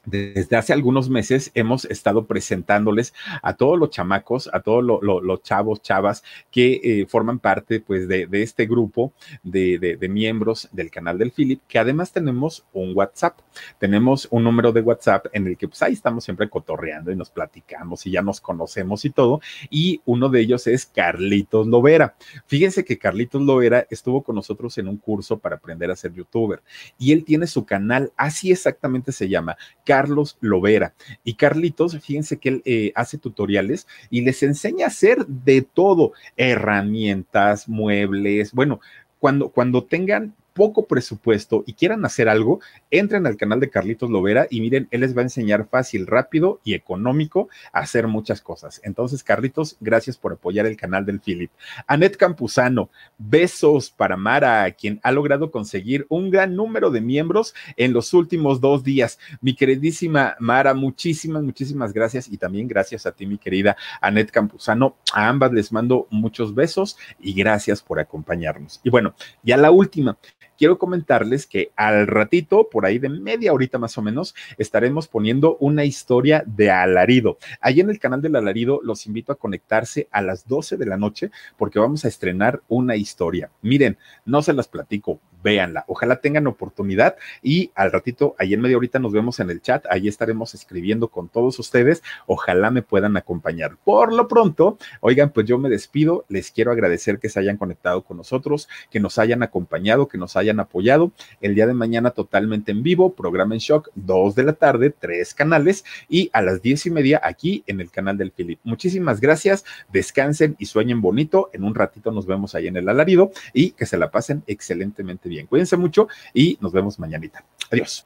desde 0.06 0.56
hace 0.56 0.74
algunos 0.74 1.10
meses 1.10 1.52
hemos 1.54 1.86
estado 1.86 2.26
presentándoles 2.26 3.14
a 3.44 3.56
todos 3.56 3.78
los 3.78 3.92
chamacos, 3.92 4.50
a 4.52 4.62
todos 4.62 4.84
los 4.84 5.44
chavos, 5.44 5.82
chavas 5.82 6.24
que 6.50 6.82
eh, 6.84 7.06
forman 7.06 7.40
parte 7.40 7.80
pues 7.80 8.08
de, 8.08 8.28
este 8.32 8.66
grupo 8.66 9.14
de, 9.44 9.98
miembros 10.10 10.68
del 10.72 10.90
canal 10.90 11.18
del 11.18 11.32
Philip, 11.32 11.62
que 11.68 11.80
además 11.80 12.12
tenemos 12.12 12.66
un 12.74 12.96
WhatsApp, 12.96 13.40
tenemos 13.78 14.28
un 14.32 14.44
número 14.44 14.72
de 14.72 14.82
WhatsApp 14.82 15.28
en 15.34 15.48
el 15.48 15.58
que 15.58 15.68
pues 15.68 15.82
ahí 15.84 15.94
estamos 15.94 16.24
siempre 16.24 16.50
cotorreando 16.50 17.12
y 17.12 17.16
nos 17.16 17.30
platicamos 17.30 18.06
y 18.06 18.12
ya 18.12 18.22
nos 18.22 18.42
conocemos 18.42 19.06
y 19.06 19.12
todo, 19.12 19.40
y 19.70 20.02
uno 20.06 20.30
de 20.30 20.42
ellos 20.42 20.68
es 20.68 20.86
Carlitos 20.86 21.68
Lovera. 21.68 22.16
Fíjense 22.48 22.84
que 22.84 22.98
Carlitos 22.98 23.42
Lovera 23.42 23.86
estuvo 23.90 24.24
con 24.24 24.36
nosotros 24.36 24.78
en 24.80 24.88
un 24.88 24.98
curso 24.98 25.38
para 25.38 25.58
aprender 25.58 25.92
a 25.92 25.96
ser 25.96 26.14
youtuber 26.14 26.62
y 26.98 27.12
él 27.12 27.24
tiene 27.24 27.48
su 27.48 27.66
canal, 27.66 28.12
así 28.18 28.52
exactamente 28.52 29.12
se 29.12 29.30
llama 29.30 29.58
Carlos 29.92 30.38
Lovera. 30.40 30.94
Y 31.26 31.34
Carlitos, 31.34 32.00
fíjense 32.00 32.38
que 32.38 32.48
él 32.48 32.62
eh, 32.64 32.94
hace 32.96 33.18
tutoriales 33.18 33.88
y 34.10 34.22
les 34.22 34.42
enseña 34.42 34.86
a 34.86 34.88
hacer 34.88 35.26
de 35.26 35.64
todo, 35.64 36.14
herramientas, 36.38 37.68
muebles, 37.68 38.54
bueno, 38.54 38.80
cuando, 39.20 39.50
cuando 39.50 39.84
tengan 39.84 40.34
poco 40.54 40.86
presupuesto 40.86 41.64
y 41.66 41.74
quieran 41.74 42.06
hacer 42.06 42.30
algo, 42.30 42.60
entren 42.90 43.26
al 43.26 43.38
canal 43.38 43.60
de 43.60 43.70
Carlitos 43.70 44.10
Lovera 44.10 44.48
y 44.50 44.62
miren, 44.62 44.88
él 44.92 45.02
les 45.02 45.16
va 45.16 45.22
a 45.22 45.24
enseñar 45.24 45.68
fácil, 45.70 46.08
rápido 46.08 46.60
y 46.64 46.74
económico 46.74 47.50
a 47.72 47.80
hacer 47.80 48.08
muchas 48.08 48.42
cosas. 48.42 48.82
Entonces, 48.84 49.24
Carlitos, 49.24 49.78
gracias 49.80 50.18
por 50.18 50.34
apoyar 50.34 50.66
el 50.66 50.78
canal 50.78 51.06
del 51.06 51.20
Philip. 51.20 51.52
Anet 51.88 52.18
Campuzano, 52.18 52.90
besos 53.18 53.90
para 53.90 54.18
Mara, 54.18 54.70
quien 54.72 55.00
ha 55.04 55.12
logrado 55.12 55.52
conseguir 55.52 56.06
un 56.10 56.30
gran 56.30 56.56
número 56.56 56.92
de 56.92 57.02
miembros 57.02 57.54
en 57.78 57.94
los 57.94 58.14
últimos 58.14 58.62
dos 58.62 58.84
días. 58.84 59.20
Mi 59.42 59.56
queridísima 59.56 60.36
Mara, 60.40 60.74
muchísimas, 60.74 61.44
muchísimas 61.44 61.94
gracias 61.94 62.28
y 62.28 62.38
también 62.38 62.68
gracias 62.68 63.06
a 63.06 63.12
ti, 63.12 63.26
mi 63.26 63.38
querida 63.38 63.78
Anet 64.02 64.32
Campuzano. 64.32 64.98
A 65.14 65.28
ambas 65.28 65.52
les 65.54 65.72
mando 65.72 66.08
muchos 66.10 66.54
besos 66.54 66.98
y 67.20 67.34
gracias 67.34 67.82
por 67.82 68.00
acompañarnos. 68.00 68.80
Y 68.84 68.90
bueno, 68.90 69.14
ya 69.44 69.58
la 69.58 69.72
última 69.72 70.18
quiero 70.62 70.78
comentarles 70.78 71.48
que 71.48 71.72
al 71.76 72.06
ratito, 72.06 72.70
por 72.70 72.86
ahí 72.86 73.00
de 73.00 73.10
media 73.10 73.52
horita 73.52 73.80
más 73.80 73.98
o 73.98 74.04
menos, 74.04 74.36
estaremos 74.60 75.08
poniendo 75.08 75.58
una 75.60 75.86
historia 75.86 76.44
de 76.46 76.70
alarido. 76.70 77.40
Allí 77.62 77.82
en 77.82 77.90
el 77.90 77.98
canal 77.98 78.22
del 78.22 78.36
alarido 78.36 78.80
los 78.84 79.08
invito 79.08 79.32
a 79.32 79.40
conectarse 79.40 80.08
a 80.12 80.22
las 80.22 80.48
12 80.48 80.78
de 80.78 80.86
la 80.86 80.98
noche 80.98 81.32
porque 81.58 81.80
vamos 81.80 82.06
a 82.06 82.10
estrenar 82.10 82.62
una 82.68 82.96
historia. 82.96 83.50
Miren, 83.64 83.98
no 84.24 84.44
se 84.44 84.54
las 84.54 84.68
platico, 84.68 85.20
véanla. 85.44 85.86
Ojalá 85.88 86.18
tengan 86.18 86.48
oportunidad 86.48 87.16
y 87.42 87.72
al 87.76 87.92
ratito, 87.92 88.36
ahí 88.38 88.54
en 88.54 88.62
media 88.62 88.78
horita 88.78 89.00
nos 89.00 89.12
vemos 89.12 89.40
en 89.40 89.50
el 89.50 89.62
chat, 89.62 89.86
ahí 89.90 90.08
estaremos 90.08 90.54
escribiendo 90.54 91.08
con 91.08 91.30
todos 91.30 91.60
ustedes. 91.60 92.04
Ojalá 92.28 92.72
me 92.72 92.82
puedan 92.82 93.18
acompañar. 93.18 93.78
Por 93.84 94.14
lo 94.14 94.28
pronto, 94.28 94.78
oigan, 95.00 95.32
pues 95.32 95.48
yo 95.48 95.58
me 95.58 95.70
despido, 95.70 96.26
les 96.30 96.52
quiero 96.52 96.72
agradecer 96.72 97.20
que 97.20 97.30
se 97.30 97.40
hayan 97.40 97.58
conectado 97.58 98.04
con 98.04 98.18
nosotros, 98.18 98.68
que 98.90 99.00
nos 99.00 99.18
hayan 99.18 99.44
acompañado, 99.44 100.08
que 100.08 100.18
nos 100.18 100.36
hayan 100.36 100.60
apoyado. 100.60 101.12
El 101.42 101.56
día 101.56 101.68
de 101.68 101.74
mañana 101.74 102.12
totalmente 102.12 102.72
en 102.72 102.84
vivo, 102.84 103.14
programa 103.14 103.56
en 103.56 103.60
shock, 103.60 103.90
dos 103.96 104.36
de 104.36 104.44
la 104.44 104.54
tarde, 104.54 104.90
tres 104.98 105.34
canales 105.34 105.86
y 106.10 106.30
a 106.34 106.42
las 106.42 106.62
diez 106.62 106.86
y 106.86 106.92
media 106.92 107.20
aquí 107.24 107.64
en 107.68 107.82
el 107.82 107.90
canal 107.90 108.18
del 108.18 108.32
Philip. 108.32 108.60
Muchísimas 108.64 109.22
gracias, 109.22 109.66
descansen 109.92 110.56
y 110.60 110.66
sueñen 110.66 111.02
bonito. 111.02 111.50
En 111.54 111.64
un 111.64 111.76
ratito 111.76 112.12
nos 112.12 112.26
vemos 112.26 112.56
ahí 112.56 112.68
en 112.68 112.78
el 112.78 112.90
alarido 112.90 113.32
y 113.54 113.72
que 113.72 113.86
se 113.86 113.98
la 113.98 114.12
pasen 114.12 114.44
excelentemente 114.48 115.30
bien. 115.32 115.48
Cuídense 115.48 115.78
mucho 115.78 116.08
y 116.34 116.58
nos 116.62 116.72
vemos 116.72 117.00
mañanita. 117.00 117.44
Adiós. 117.72 118.06